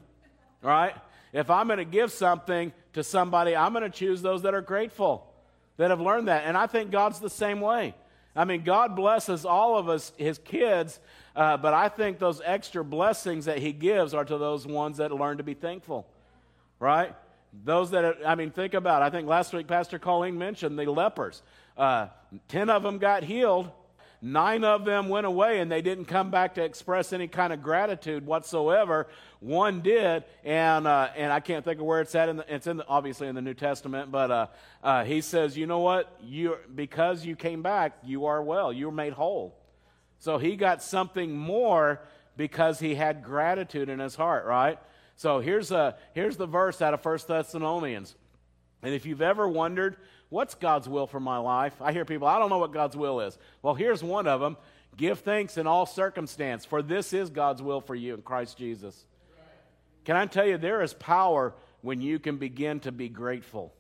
right? 0.62 0.96
If 1.32 1.50
I'm 1.50 1.68
going 1.68 1.78
to 1.78 1.86
give 1.86 2.12
something 2.12 2.74
to 2.94 3.04
somebody, 3.04 3.56
I'm 3.56 3.74
going 3.74 3.84
to 3.84 3.96
choose 3.96 4.22
those 4.22 4.42
that 4.42 4.54
are 4.54 4.62
grateful, 4.62 5.32
that 5.78 5.92
have 5.92 6.02
learned 6.02 6.28
that. 6.28 6.44
And 6.46 6.58
I 6.58 6.68
think 6.68 6.92
God's 6.92 7.20
the 7.20 7.30
same 7.30 7.62
way. 7.62 7.96
I 8.36 8.46
mean, 8.46 8.64
God 8.64 8.96
blesses 8.96 9.46
all 9.46 9.78
of 9.78 9.88
us, 9.88 10.12
his 10.18 10.40
kids, 10.40 11.00
uh, 11.36 11.58
but 11.58 11.74
I 11.74 11.90
think 11.90 12.18
those 12.18 12.42
extra 12.44 12.84
blessings 12.84 13.46
that 13.46 13.60
he 13.60 13.72
gives 13.72 14.14
are 14.14 14.26
to 14.26 14.38
those 14.38 14.66
ones 14.66 14.98
that 14.98 15.12
learn 15.12 15.38
to 15.38 15.44
be 15.44 15.54
thankful, 15.54 16.08
right? 16.80 17.16
Those 17.64 17.92
that, 17.92 18.18
I 18.26 18.36
mean, 18.36 18.50
think 18.50 18.74
about 18.74 19.02
it. 19.02 19.06
I 19.06 19.10
think 19.12 19.28
last 19.28 19.54
week 19.54 19.68
Pastor 19.68 20.00
Colleen 20.00 20.38
mentioned 20.38 20.78
the 20.78 20.86
lepers. 20.86 21.44
Uh, 21.78 22.08
ten 22.48 22.70
of 22.70 22.82
them 22.82 22.98
got 22.98 23.24
healed, 23.24 23.70
nine 24.22 24.64
of 24.64 24.86
them 24.86 25.08
went 25.10 25.28
away 25.28 25.60
and 25.60 25.72
they 25.72 25.82
didn't 25.82 26.06
come 26.06 26.32
back 26.32 26.56
to 26.56 26.64
express 26.64 27.14
any 27.14 27.28
kind 27.28 27.54
of 27.54 27.62
gratitude 27.62 28.26
whatsoever. 28.26 29.08
One 29.40 29.82
did, 29.82 30.24
and, 30.44 30.88
uh, 30.88 31.10
and 31.16 31.32
I 31.32 31.42
can't 31.42 31.64
think 31.64 31.80
of 31.80 31.86
where 31.86 32.02
it's 32.02 32.16
at. 32.16 32.30
In 32.30 32.38
the, 32.38 32.54
it's 32.56 32.66
in 32.66 32.78
the, 32.78 32.88
obviously 32.88 33.28
in 33.28 33.36
the 33.36 33.42
New 33.42 33.54
Testament, 33.54 34.12
but 34.12 34.32
uh, 34.32 34.48
uh, 34.82 35.04
he 35.04 35.22
says, 35.22 35.58
You 35.58 35.68
know 35.68 35.80
what? 35.80 36.18
You, 36.24 36.58
because 36.74 37.26
you 37.26 37.36
came 37.36 37.62
back, 37.62 37.98
you 38.04 38.26
are 38.26 38.42
well. 38.42 38.74
You 38.74 38.88
were 38.88 38.94
made 38.94 39.14
whole. 39.14 39.56
So 40.18 40.38
he 40.38 40.56
got 40.56 40.82
something 40.82 41.36
more 41.36 42.02
because 42.38 42.80
he 42.80 42.96
had 42.96 43.24
gratitude 43.24 43.90
in 43.90 44.00
his 44.00 44.16
heart, 44.16 44.46
right? 44.46 44.80
So 45.16 45.40
here's, 45.40 45.72
a, 45.72 45.96
here's 46.14 46.38
the 46.38 46.48
verse 46.48 46.82
out 46.82 46.94
of 46.94 47.04
1 47.04 47.20
Thessalonians. 47.28 48.16
And 48.82 48.94
if 48.94 49.06
you've 49.06 49.22
ever 49.22 49.48
wondered, 49.48 49.98
what's 50.30 50.56
God's 50.56 50.90
will 50.90 51.08
for 51.08 51.20
my 51.20 51.38
life? 51.38 51.82
I 51.82 51.94
hear 51.94 52.06
people, 52.06 52.28
I 52.28 52.40
don't 52.40 52.50
know 52.50 52.58
what 52.58 52.74
God's 52.74 52.98
will 52.98 53.22
is. 53.22 53.38
Well, 53.62 53.76
here's 53.76 54.04
one 54.04 54.28
of 54.28 54.42
them 54.42 54.58
Give 54.96 55.20
thanks 55.20 55.58
in 55.58 55.66
all 55.66 55.86
circumstance, 55.86 56.66
for 56.66 56.82
this 56.82 57.14
is 57.14 57.30
God's 57.30 57.62
will 57.62 57.82
for 57.82 57.96
you 57.96 58.14
in 58.14 58.22
Christ 58.22 58.58
Jesus. 58.58 59.06
Can 60.06 60.16
I 60.16 60.26
tell 60.26 60.46
you, 60.46 60.58
there 60.58 60.82
is 60.82 60.94
power 60.94 61.56
when 61.82 62.02
you 62.02 62.20
can 62.20 62.38
begin 62.38 62.80
to 62.82 62.92
be 62.92 63.10
grateful. 63.10 63.74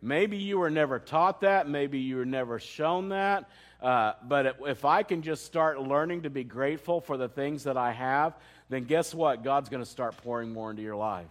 Maybe 0.00 0.36
you 0.36 0.58
were 0.58 0.70
never 0.70 1.00
taught 1.00 1.40
that. 1.40 1.68
Maybe 1.68 1.98
you 1.98 2.16
were 2.16 2.24
never 2.24 2.60
shown 2.60 3.08
that. 3.08 3.50
Uh, 3.82 4.12
but 4.22 4.58
if 4.66 4.84
I 4.84 5.02
can 5.02 5.22
just 5.22 5.44
start 5.44 5.80
learning 5.80 6.22
to 6.22 6.30
be 6.30 6.44
grateful 6.44 7.00
for 7.00 7.16
the 7.16 7.28
things 7.28 7.64
that 7.64 7.76
I 7.76 7.92
have, 7.92 8.34
then 8.68 8.84
guess 8.84 9.14
what? 9.14 9.42
God's 9.42 9.68
going 9.68 9.82
to 9.82 9.88
start 9.88 10.16
pouring 10.18 10.52
more 10.52 10.70
into 10.70 10.82
your 10.82 10.96
life. 10.96 11.26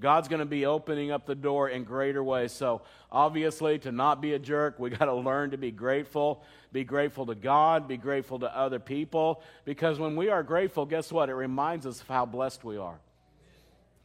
God's 0.00 0.28
going 0.28 0.40
to 0.40 0.46
be 0.46 0.64
opening 0.64 1.10
up 1.10 1.26
the 1.26 1.34
door 1.34 1.68
in 1.68 1.84
greater 1.84 2.24
ways. 2.24 2.52
So, 2.52 2.80
obviously, 3.12 3.78
to 3.80 3.92
not 3.92 4.22
be 4.22 4.32
a 4.32 4.38
jerk, 4.38 4.78
we 4.78 4.90
got 4.98 5.04
to 5.04 5.14
learn 5.14 5.50
to 5.50 5.58
be 5.58 5.70
grateful. 5.70 6.42
Be 6.72 6.84
grateful 6.84 7.26
to 7.26 7.34
God, 7.34 7.88
be 7.88 7.96
grateful 7.96 8.38
to 8.38 8.56
other 8.56 8.78
people. 8.78 9.42
Because 9.64 9.98
when 9.98 10.16
we 10.16 10.28
are 10.28 10.42
grateful, 10.42 10.86
guess 10.86 11.12
what? 11.12 11.28
It 11.28 11.34
reminds 11.34 11.84
us 11.84 12.00
of 12.00 12.08
how 12.08 12.24
blessed 12.24 12.64
we 12.64 12.76
are. 12.76 12.98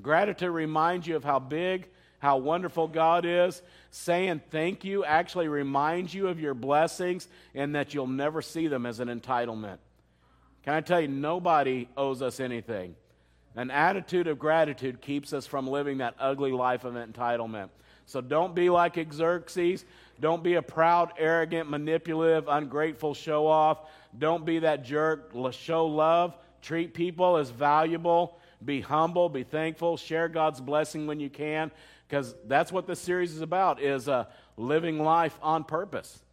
Gratitude 0.01 0.49
reminds 0.49 1.07
you 1.07 1.15
of 1.15 1.23
how 1.23 1.39
big, 1.39 1.87
how 2.19 2.37
wonderful 2.37 2.87
God 2.87 3.23
is. 3.25 3.61
Saying 3.91 4.41
thank 4.49 4.83
you 4.83 5.05
actually 5.05 5.47
reminds 5.47 6.13
you 6.13 6.27
of 6.27 6.39
your 6.39 6.53
blessings 6.53 7.27
and 7.53 7.75
that 7.75 7.93
you'll 7.93 8.07
never 8.07 8.41
see 8.41 8.67
them 8.67 8.85
as 8.85 8.99
an 8.99 9.07
entitlement. 9.07 9.77
Can 10.65 10.73
I 10.73 10.81
tell 10.81 10.99
you, 10.99 11.07
nobody 11.07 11.87
owes 11.95 12.21
us 12.23 12.39
anything. 12.39 12.95
An 13.55 13.71
attitude 13.71 14.27
of 14.27 14.39
gratitude 14.39 14.99
keeps 14.99 15.31
us 15.31 15.45
from 15.45 15.67
living 15.67 15.99
that 15.99 16.15
ugly 16.19 16.51
life 16.51 16.83
of 16.83 16.95
entitlement. 16.95 17.69
So 18.07 18.19
don't 18.19 18.53
be 18.53 18.69
like 18.69 18.97
Xerxes. 19.13 19.85
Don't 20.19 20.43
be 20.43 20.55
a 20.55 20.61
proud, 20.61 21.13
arrogant, 21.17 21.69
manipulative, 21.69 22.47
ungrateful 22.47 23.13
show 23.13 23.47
off. 23.47 23.89
Don't 24.17 24.45
be 24.45 24.59
that 24.59 24.83
jerk. 24.83 25.31
Show 25.51 25.85
love. 25.85 26.35
Treat 26.61 26.93
people 26.93 27.37
as 27.37 27.51
valuable. 27.51 28.39
Be 28.63 28.81
humble. 28.81 29.29
Be 29.29 29.43
thankful. 29.43 29.97
Share 29.97 30.27
God's 30.27 30.59
blessing 30.59 31.05
when 31.05 31.19
you 31.19 31.29
can, 31.29 31.71
because 32.07 32.35
that's 32.47 32.71
what 32.71 32.87
this 32.87 32.99
series 32.99 33.33
is 33.33 33.41
about: 33.41 33.81
is 33.81 34.09
uh, 34.09 34.25
living 34.57 34.99
life 34.99 35.37
on 35.41 35.63
purpose. 35.63 36.23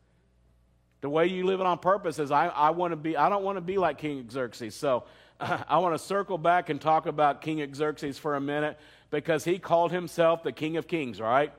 The 1.02 1.10
way 1.10 1.26
you 1.26 1.44
live 1.44 1.58
it 1.58 1.66
on 1.66 1.78
purpose 1.78 2.20
is 2.20 2.30
I, 2.30 2.46
I 2.46 2.70
want 2.70 2.92
to 2.92 2.96
be. 2.96 3.16
I 3.16 3.28
don't 3.28 3.42
want 3.42 3.56
to 3.56 3.60
be 3.60 3.76
like 3.76 3.98
King 3.98 4.24
Xerxes. 4.30 4.76
So 4.76 5.02
I 5.40 5.78
want 5.78 5.94
to 5.94 5.98
circle 5.98 6.38
back 6.38 6.70
and 6.70 6.80
talk 6.80 7.06
about 7.06 7.42
King 7.42 7.74
Xerxes 7.74 8.18
for 8.18 8.36
a 8.36 8.40
minute 8.40 8.78
because 9.10 9.44
he 9.44 9.58
called 9.58 9.90
himself 9.90 10.44
the 10.44 10.52
King 10.52 10.76
of 10.76 10.86
Kings, 10.86 11.20
right? 11.20 11.52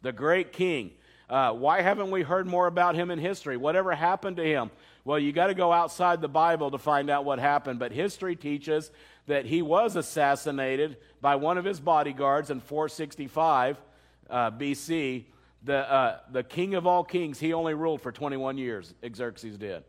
The 0.00 0.12
great 0.12 0.52
king. 0.52 0.92
Uh, 1.28 1.52
why 1.52 1.82
haven't 1.82 2.10
we 2.10 2.22
heard 2.22 2.46
more 2.46 2.66
about 2.66 2.94
him 2.94 3.10
in 3.10 3.18
history? 3.18 3.58
Whatever 3.58 3.94
happened 3.94 4.38
to 4.38 4.44
him? 4.44 4.70
Well, 5.04 5.18
you 5.18 5.32
got 5.32 5.48
to 5.48 5.54
go 5.54 5.70
outside 5.70 6.22
the 6.22 6.28
Bible 6.28 6.70
to 6.70 6.78
find 6.78 7.10
out 7.10 7.26
what 7.26 7.38
happened, 7.38 7.78
but 7.78 7.92
history 7.92 8.36
teaches 8.36 8.90
that 9.26 9.44
he 9.44 9.60
was 9.60 9.96
assassinated 9.96 10.96
by 11.20 11.36
one 11.36 11.58
of 11.58 11.66
his 11.66 11.78
bodyguards 11.78 12.48
in 12.48 12.60
465 12.60 13.76
uh, 14.30 14.50
BC. 14.52 15.24
The, 15.64 15.76
uh, 15.76 16.20
the 16.30 16.42
king 16.42 16.74
of 16.74 16.86
all 16.86 17.04
kings, 17.04 17.38
he 17.38 17.52
only 17.52 17.74
ruled 17.74 18.00
for 18.00 18.12
21 18.12 18.58
years, 18.58 18.94
Xerxes 19.14 19.58
did. 19.58 19.84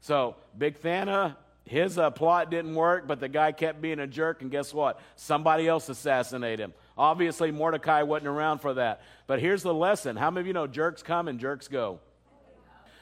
So, 0.00 0.36
Bigthana 0.58 1.36
his 1.66 1.98
uh, 1.98 2.10
plot 2.10 2.48
didn't 2.48 2.74
work, 2.76 3.08
but 3.08 3.18
the 3.18 3.28
guy 3.28 3.50
kept 3.50 3.82
being 3.82 3.98
a 3.98 4.06
jerk, 4.06 4.40
and 4.40 4.52
guess 4.52 4.72
what? 4.72 5.00
Somebody 5.16 5.66
else 5.66 5.88
assassinated 5.88 6.60
him. 6.60 6.72
Obviously, 6.96 7.50
Mordecai 7.50 8.02
wasn't 8.02 8.28
around 8.28 8.60
for 8.60 8.74
that. 8.74 9.02
But 9.26 9.40
here's 9.40 9.64
the 9.64 9.74
lesson 9.74 10.16
how 10.16 10.30
many 10.30 10.42
of 10.42 10.46
you 10.46 10.52
know 10.52 10.68
jerks 10.68 11.02
come 11.02 11.26
and 11.26 11.40
jerks 11.40 11.66
go? 11.66 11.98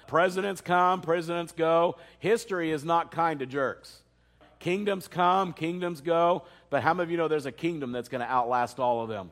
Presidents 0.06 0.62
come, 0.62 1.02
presidents 1.02 1.52
go. 1.52 1.96
History 2.18 2.70
is 2.70 2.84
not 2.84 3.10
kind 3.10 3.40
to 3.40 3.46
jerks. 3.46 4.02
Kingdoms 4.60 5.08
come, 5.08 5.52
kingdoms 5.52 6.00
go. 6.00 6.44
But 6.70 6.82
how 6.82 6.94
many 6.94 7.04
of 7.04 7.10
you 7.10 7.18
know 7.18 7.28
there's 7.28 7.46
a 7.46 7.52
kingdom 7.52 7.92
that's 7.92 8.08
going 8.08 8.22
to 8.22 8.30
outlast 8.30 8.80
all 8.80 9.02
of 9.02 9.10
them? 9.10 9.30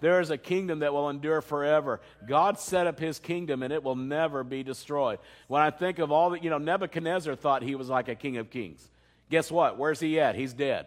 There 0.00 0.20
is 0.20 0.30
a 0.30 0.38
kingdom 0.38 0.80
that 0.80 0.92
will 0.92 1.08
endure 1.08 1.40
forever. 1.40 2.00
God 2.26 2.58
set 2.58 2.86
up 2.86 2.98
his 2.98 3.18
kingdom 3.18 3.62
and 3.62 3.72
it 3.72 3.82
will 3.82 3.96
never 3.96 4.44
be 4.44 4.62
destroyed. 4.62 5.18
When 5.48 5.62
I 5.62 5.70
think 5.70 5.98
of 5.98 6.12
all 6.12 6.30
that, 6.30 6.44
you 6.44 6.50
know, 6.50 6.58
Nebuchadnezzar 6.58 7.34
thought 7.36 7.62
he 7.62 7.74
was 7.74 7.88
like 7.88 8.08
a 8.08 8.14
king 8.14 8.36
of 8.36 8.50
kings. 8.50 8.86
Guess 9.30 9.50
what? 9.50 9.78
Where's 9.78 10.00
he 10.00 10.20
at? 10.20 10.34
He's 10.34 10.52
dead. 10.52 10.86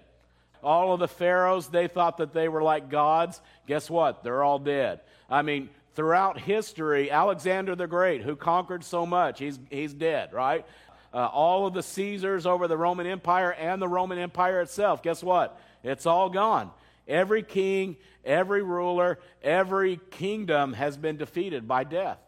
All 0.63 0.93
of 0.93 0.99
the 0.99 1.07
pharaohs, 1.07 1.67
they 1.67 1.87
thought 1.87 2.17
that 2.17 2.33
they 2.33 2.47
were 2.47 2.63
like 2.63 2.89
gods. 2.89 3.41
Guess 3.67 3.89
what? 3.89 4.23
They're 4.23 4.43
all 4.43 4.59
dead. 4.59 5.01
I 5.29 5.41
mean, 5.41 5.69
throughout 5.95 6.39
history, 6.39 7.09
Alexander 7.09 7.75
the 7.75 7.87
Great, 7.87 8.21
who 8.21 8.35
conquered 8.35 8.83
so 8.83 9.05
much, 9.05 9.39
he's, 9.39 9.59
he's 9.69 9.93
dead, 9.93 10.33
right? 10.33 10.65
Uh, 11.13 11.25
all 11.25 11.65
of 11.65 11.73
the 11.73 11.83
Caesars 11.83 12.45
over 12.45 12.67
the 12.67 12.77
Roman 12.77 13.07
Empire 13.07 13.51
and 13.51 13.81
the 13.81 13.87
Roman 13.87 14.17
Empire 14.17 14.61
itself, 14.61 15.01
guess 15.01 15.23
what? 15.23 15.59
It's 15.83 16.05
all 16.05 16.29
gone. 16.29 16.71
Every 17.07 17.43
king, 17.43 17.97
every 18.25 18.61
ruler, 18.61 19.19
every 19.41 19.99
kingdom 20.11 20.73
has 20.73 20.97
been 20.97 21.17
defeated 21.17 21.67
by 21.67 21.83
death. 21.83 22.19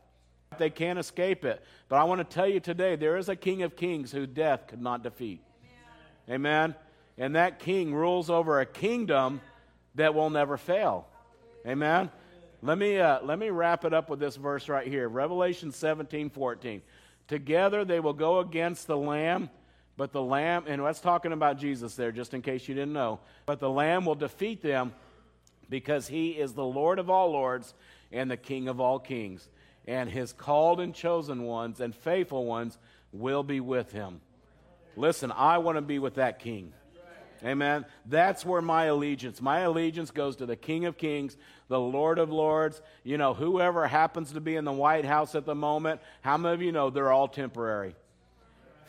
They 0.57 0.69
can't 0.69 0.97
escape 0.97 1.45
it. 1.45 1.63
But 1.89 1.97
I 1.97 2.03
want 2.05 2.19
to 2.19 2.35
tell 2.35 2.47
you 2.47 2.59
today 2.59 2.95
there 2.95 3.17
is 3.17 3.29
a 3.29 3.35
king 3.35 3.63
of 3.63 3.75
kings 3.75 4.11
who 4.11 4.25
death 4.25 4.67
could 4.67 4.81
not 4.81 5.03
defeat. 5.03 5.41
Amen. 6.27 6.35
Amen. 6.35 6.75
And 7.17 7.35
that 7.35 7.59
king 7.59 7.93
rules 7.93 8.29
over 8.29 8.59
a 8.59 8.65
kingdom 8.65 9.41
that 9.95 10.15
will 10.15 10.29
never 10.29 10.57
fail. 10.57 11.07
Amen. 11.67 12.09
Let 12.61 12.77
me, 12.77 12.99
uh, 12.99 13.19
let 13.23 13.39
me 13.39 13.49
wrap 13.49 13.85
it 13.85 13.93
up 13.93 14.09
with 14.09 14.19
this 14.19 14.35
verse 14.35 14.67
right 14.69 14.87
here 14.87 15.07
Revelation 15.07 15.71
17 15.71 16.29
14. 16.29 16.81
Together 17.27 17.85
they 17.85 17.99
will 17.99 18.13
go 18.13 18.39
against 18.39 18.87
the 18.87 18.97
Lamb 18.97 19.49
but 19.99 20.13
the 20.13 20.23
Lamb, 20.23 20.63
and 20.65 20.81
that's 20.81 21.01
talking 21.01 21.33
about 21.33 21.59
Jesus 21.59 21.95
there, 21.95 22.13
just 22.13 22.33
in 22.33 22.41
case 22.41 22.69
you 22.69 22.73
didn't 22.73 22.93
know. 22.93 23.19
But 23.45 23.59
the 23.59 23.69
Lamb 23.69 24.05
will 24.05 24.15
defeat 24.15 24.61
them 24.61 24.93
because 25.69 26.07
he 26.07 26.29
is 26.29 26.53
the 26.53 26.63
Lord 26.63 26.99
of 26.99 27.09
all 27.09 27.31
lords 27.31 27.73
and 28.09 28.31
the 28.31 28.37
King 28.37 28.69
of 28.69 28.79
all 28.79 28.97
kings. 28.97 29.49
And 29.85 30.09
his 30.09 30.31
called 30.31 30.79
and 30.79 30.95
chosen 30.95 31.43
ones 31.43 31.81
and 31.81 31.93
faithful 31.93 32.45
ones 32.45 32.77
will 33.11 33.43
be 33.43 33.59
with 33.59 33.91
him. 33.91 34.21
Listen, 34.95 35.33
I 35.33 35.57
want 35.57 35.77
to 35.77 35.81
be 35.81 35.99
with 35.99 36.15
that 36.15 36.39
king. 36.39 36.71
Amen. 37.43 37.85
That's 38.05 38.45
where 38.45 38.61
my 38.61 38.85
allegiance, 38.85 39.41
my 39.41 39.59
allegiance 39.59 40.11
goes 40.11 40.37
to 40.37 40.45
the 40.45 40.55
King 40.55 40.85
of 40.85 40.97
Kings, 40.97 41.35
the 41.67 41.79
Lord 41.79 42.19
of 42.19 42.31
Lords. 42.31 42.81
You 43.03 43.17
know, 43.17 43.33
whoever 43.33 43.85
happens 43.85 44.31
to 44.31 44.39
be 44.39 44.55
in 44.55 44.63
the 44.63 44.71
White 44.71 45.03
House 45.03 45.35
at 45.35 45.45
the 45.45 45.55
moment, 45.55 45.99
how 46.21 46.37
many 46.37 46.55
of 46.55 46.61
you 46.61 46.71
know 46.71 46.89
they're 46.89 47.11
all 47.11 47.27
temporary? 47.27 47.95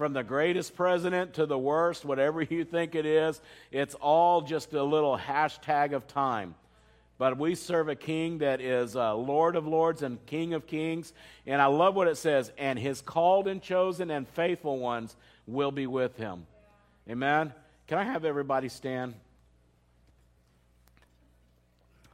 From 0.01 0.15
the 0.15 0.25
greatest 0.25 0.75
president 0.75 1.35
to 1.35 1.45
the 1.45 1.59
worst, 1.59 2.07
whatever 2.07 2.41
you 2.41 2.65
think 2.65 2.95
it 2.95 3.05
is, 3.05 3.39
it's 3.71 3.95
all 3.97 4.41
just 4.41 4.73
a 4.73 4.83
little 4.83 5.19
hashtag 5.19 5.93
of 5.93 6.07
time. 6.07 6.55
But 7.19 7.37
we 7.37 7.55
serve 7.55 7.91
a 7.91 7.95
king 7.95 8.39
that 8.39 8.63
is 8.63 8.97
uh, 8.97 9.15
Lord 9.15 9.57
of 9.57 9.67
lords 9.67 10.01
and 10.01 10.25
King 10.25 10.55
of 10.55 10.67
kings. 10.67 11.13
And 11.47 11.61
I 11.61 11.67
love 11.67 11.97
what 11.97 12.09
it 12.09 12.17
says, 12.17 12.51
and 12.57 12.79
his 12.79 13.03
called 13.03 13.47
and 13.47 13.61
chosen 13.61 14.11
and 14.11 14.27
faithful 14.27 14.79
ones 14.79 15.15
will 15.47 15.71
be 15.71 15.87
with 15.87 16.17
him. 16.17 16.47
Amen. 17.07 17.53
Can 17.87 17.99
I 17.99 18.05
have 18.05 18.25
everybody 18.25 18.71
stand? 18.71 19.13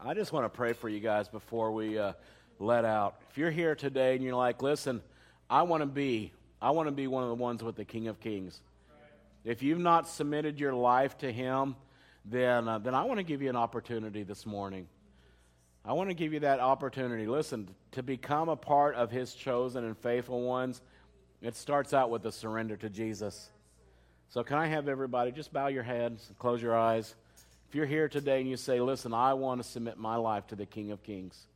I 0.04 0.14
just 0.14 0.32
want 0.32 0.44
to 0.44 0.48
pray 0.48 0.72
for 0.72 0.88
you 0.88 0.98
guys 0.98 1.28
before 1.28 1.70
we 1.70 2.00
uh, 2.00 2.14
let 2.58 2.84
out. 2.84 3.14
If 3.30 3.38
you're 3.38 3.52
here 3.52 3.76
today 3.76 4.16
and 4.16 4.24
you're 4.24 4.34
like, 4.34 4.60
listen, 4.60 5.02
I 5.48 5.62
want 5.62 5.82
to 5.82 5.86
be 5.86 6.32
I 6.66 6.70
want 6.70 6.88
to 6.88 6.92
be 6.92 7.06
one 7.06 7.22
of 7.22 7.28
the 7.28 7.36
ones 7.36 7.62
with 7.62 7.76
the 7.76 7.84
King 7.84 8.08
of 8.08 8.18
Kings. 8.18 8.60
If 9.44 9.62
you've 9.62 9.78
not 9.78 10.08
submitted 10.08 10.58
your 10.58 10.74
life 10.74 11.16
to 11.18 11.32
Him, 11.32 11.76
then, 12.24 12.66
uh, 12.66 12.80
then 12.80 12.92
I 12.92 13.04
want 13.04 13.18
to 13.18 13.22
give 13.22 13.40
you 13.40 13.48
an 13.48 13.54
opportunity 13.54 14.24
this 14.24 14.44
morning. 14.44 14.88
I 15.84 15.92
want 15.92 16.10
to 16.10 16.14
give 16.14 16.32
you 16.32 16.40
that 16.40 16.58
opportunity. 16.58 17.28
Listen, 17.28 17.68
to 17.92 18.02
become 18.02 18.48
a 18.48 18.56
part 18.56 18.96
of 18.96 19.12
His 19.12 19.32
chosen 19.32 19.84
and 19.84 19.96
faithful 19.96 20.42
ones, 20.42 20.82
it 21.40 21.54
starts 21.54 21.94
out 21.94 22.10
with 22.10 22.26
a 22.26 22.32
surrender 22.32 22.76
to 22.78 22.90
Jesus. 22.90 23.48
So, 24.30 24.42
can 24.42 24.58
I 24.58 24.66
have 24.66 24.88
everybody 24.88 25.30
just 25.30 25.52
bow 25.52 25.68
your 25.68 25.84
heads, 25.84 26.24
and 26.26 26.36
close 26.36 26.60
your 26.60 26.76
eyes? 26.76 27.14
If 27.68 27.76
you're 27.76 27.86
here 27.86 28.08
today 28.08 28.40
and 28.40 28.50
you 28.50 28.56
say, 28.56 28.80
Listen, 28.80 29.14
I 29.14 29.34
want 29.34 29.62
to 29.62 29.68
submit 29.68 29.98
my 29.98 30.16
life 30.16 30.48
to 30.48 30.56
the 30.56 30.66
King 30.66 30.90
of 30.90 31.04
Kings. 31.04 31.46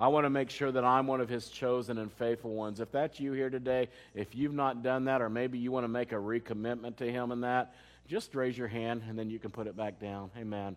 I 0.00 0.08
want 0.08 0.24
to 0.24 0.30
make 0.30 0.48
sure 0.48 0.72
that 0.72 0.82
I'm 0.82 1.06
one 1.06 1.20
of 1.20 1.28
his 1.28 1.48
chosen 1.50 1.98
and 1.98 2.10
faithful 2.10 2.54
ones. 2.54 2.80
If 2.80 2.90
that's 2.90 3.20
you 3.20 3.32
here 3.32 3.50
today, 3.50 3.88
if 4.14 4.34
you've 4.34 4.54
not 4.54 4.82
done 4.82 5.04
that, 5.04 5.20
or 5.20 5.28
maybe 5.28 5.58
you 5.58 5.70
want 5.70 5.84
to 5.84 5.88
make 5.88 6.12
a 6.12 6.16
recommitment 6.16 6.96
to 6.96 7.12
him 7.12 7.32
in 7.32 7.42
that, 7.42 7.74
just 8.08 8.34
raise 8.34 8.56
your 8.56 8.66
hand 8.66 9.02
and 9.06 9.18
then 9.18 9.28
you 9.28 9.38
can 9.38 9.50
put 9.50 9.66
it 9.66 9.76
back 9.76 10.00
down. 10.00 10.30
Amen. 10.38 10.74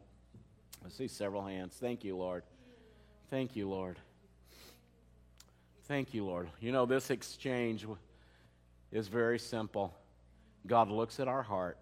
I 0.86 0.90
see 0.90 1.08
several 1.08 1.46
hands. 1.46 1.78
Thank 1.80 2.04
you, 2.04 2.18
Lord. 2.18 2.44
Thank 3.30 3.56
you, 3.56 3.70
Lord. 3.70 3.98
Thank 5.86 6.14
you, 6.14 6.26
Lord. 6.26 6.50
You 6.60 6.74
know, 6.74 6.86
this 6.86 7.10
exchange 7.10 7.88
is 8.92 9.08
very 9.08 9.40
simple. 9.40 9.94
God 10.68 10.90
looks 10.90 11.22
at 11.22 11.30
our 11.30 11.44
heart. 11.44 11.82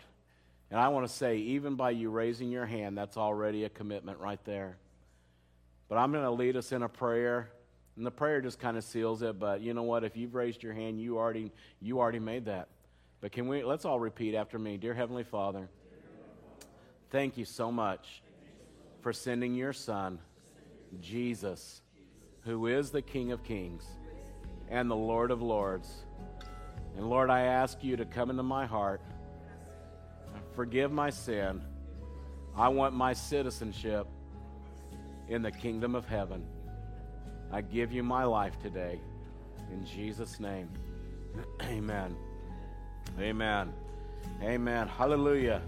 And 0.69 0.79
I 0.79 0.89
want 0.89 1.07
to 1.07 1.13
say, 1.13 1.37
even 1.37 1.75
by 1.75 1.89
you 1.89 2.11
raising 2.11 2.51
your 2.51 2.67
hand, 2.67 2.97
that's 2.97 3.17
already 3.17 3.63
a 3.63 3.69
commitment 3.69 4.19
right 4.19 4.39
there. 4.45 4.77
But 5.91 5.97
I'm 5.97 6.13
going 6.13 6.23
to 6.23 6.31
lead 6.31 6.55
us 6.55 6.71
in 6.71 6.83
a 6.83 6.87
prayer. 6.87 7.49
And 7.97 8.05
the 8.05 8.11
prayer 8.11 8.39
just 8.39 8.59
kind 8.59 8.77
of 8.77 8.85
seals 8.85 9.21
it. 9.23 9.37
But 9.37 9.59
you 9.59 9.73
know 9.73 9.83
what? 9.83 10.05
If 10.05 10.15
you've 10.15 10.35
raised 10.35 10.63
your 10.63 10.71
hand, 10.71 11.01
you 11.01 11.17
already, 11.17 11.51
you 11.81 11.99
already 11.99 12.19
made 12.19 12.45
that. 12.45 12.69
But 13.19 13.33
can 13.33 13.49
we, 13.49 13.61
let's 13.65 13.83
all 13.83 13.99
repeat 13.99 14.33
after 14.33 14.57
me. 14.57 14.77
Dear 14.77 14.93
Heavenly 14.93 15.25
Father, 15.25 15.67
thank 17.09 17.35
you 17.35 17.43
so 17.43 17.73
much 17.73 18.23
for 19.01 19.11
sending 19.11 19.53
your 19.53 19.73
Son, 19.73 20.19
Jesus, 21.01 21.81
who 22.45 22.67
is 22.67 22.91
the 22.91 23.01
King 23.01 23.33
of 23.33 23.43
Kings 23.43 23.83
and 24.69 24.89
the 24.89 24.95
Lord 24.95 25.29
of 25.29 25.41
Lords. 25.41 26.05
And 26.95 27.09
Lord, 27.09 27.29
I 27.29 27.41
ask 27.41 27.83
you 27.83 27.97
to 27.97 28.05
come 28.05 28.29
into 28.29 28.43
my 28.43 28.65
heart, 28.65 29.01
forgive 30.55 30.89
my 30.89 31.09
sin. 31.09 31.61
I 32.55 32.69
want 32.69 32.93
my 32.93 33.11
citizenship 33.11 34.07
in 35.31 35.41
the 35.41 35.51
kingdom 35.51 35.95
of 35.95 36.05
heaven. 36.05 36.45
I 37.51 37.61
give 37.61 37.91
you 37.93 38.03
my 38.03 38.25
life 38.25 38.59
today. 38.61 38.99
In 39.71 39.85
Jesus' 39.85 40.39
name. 40.39 40.69
Amen. 41.63 42.15
Amen. 43.17 43.73
Amen. 44.43 44.87
Hallelujah. 44.89 45.61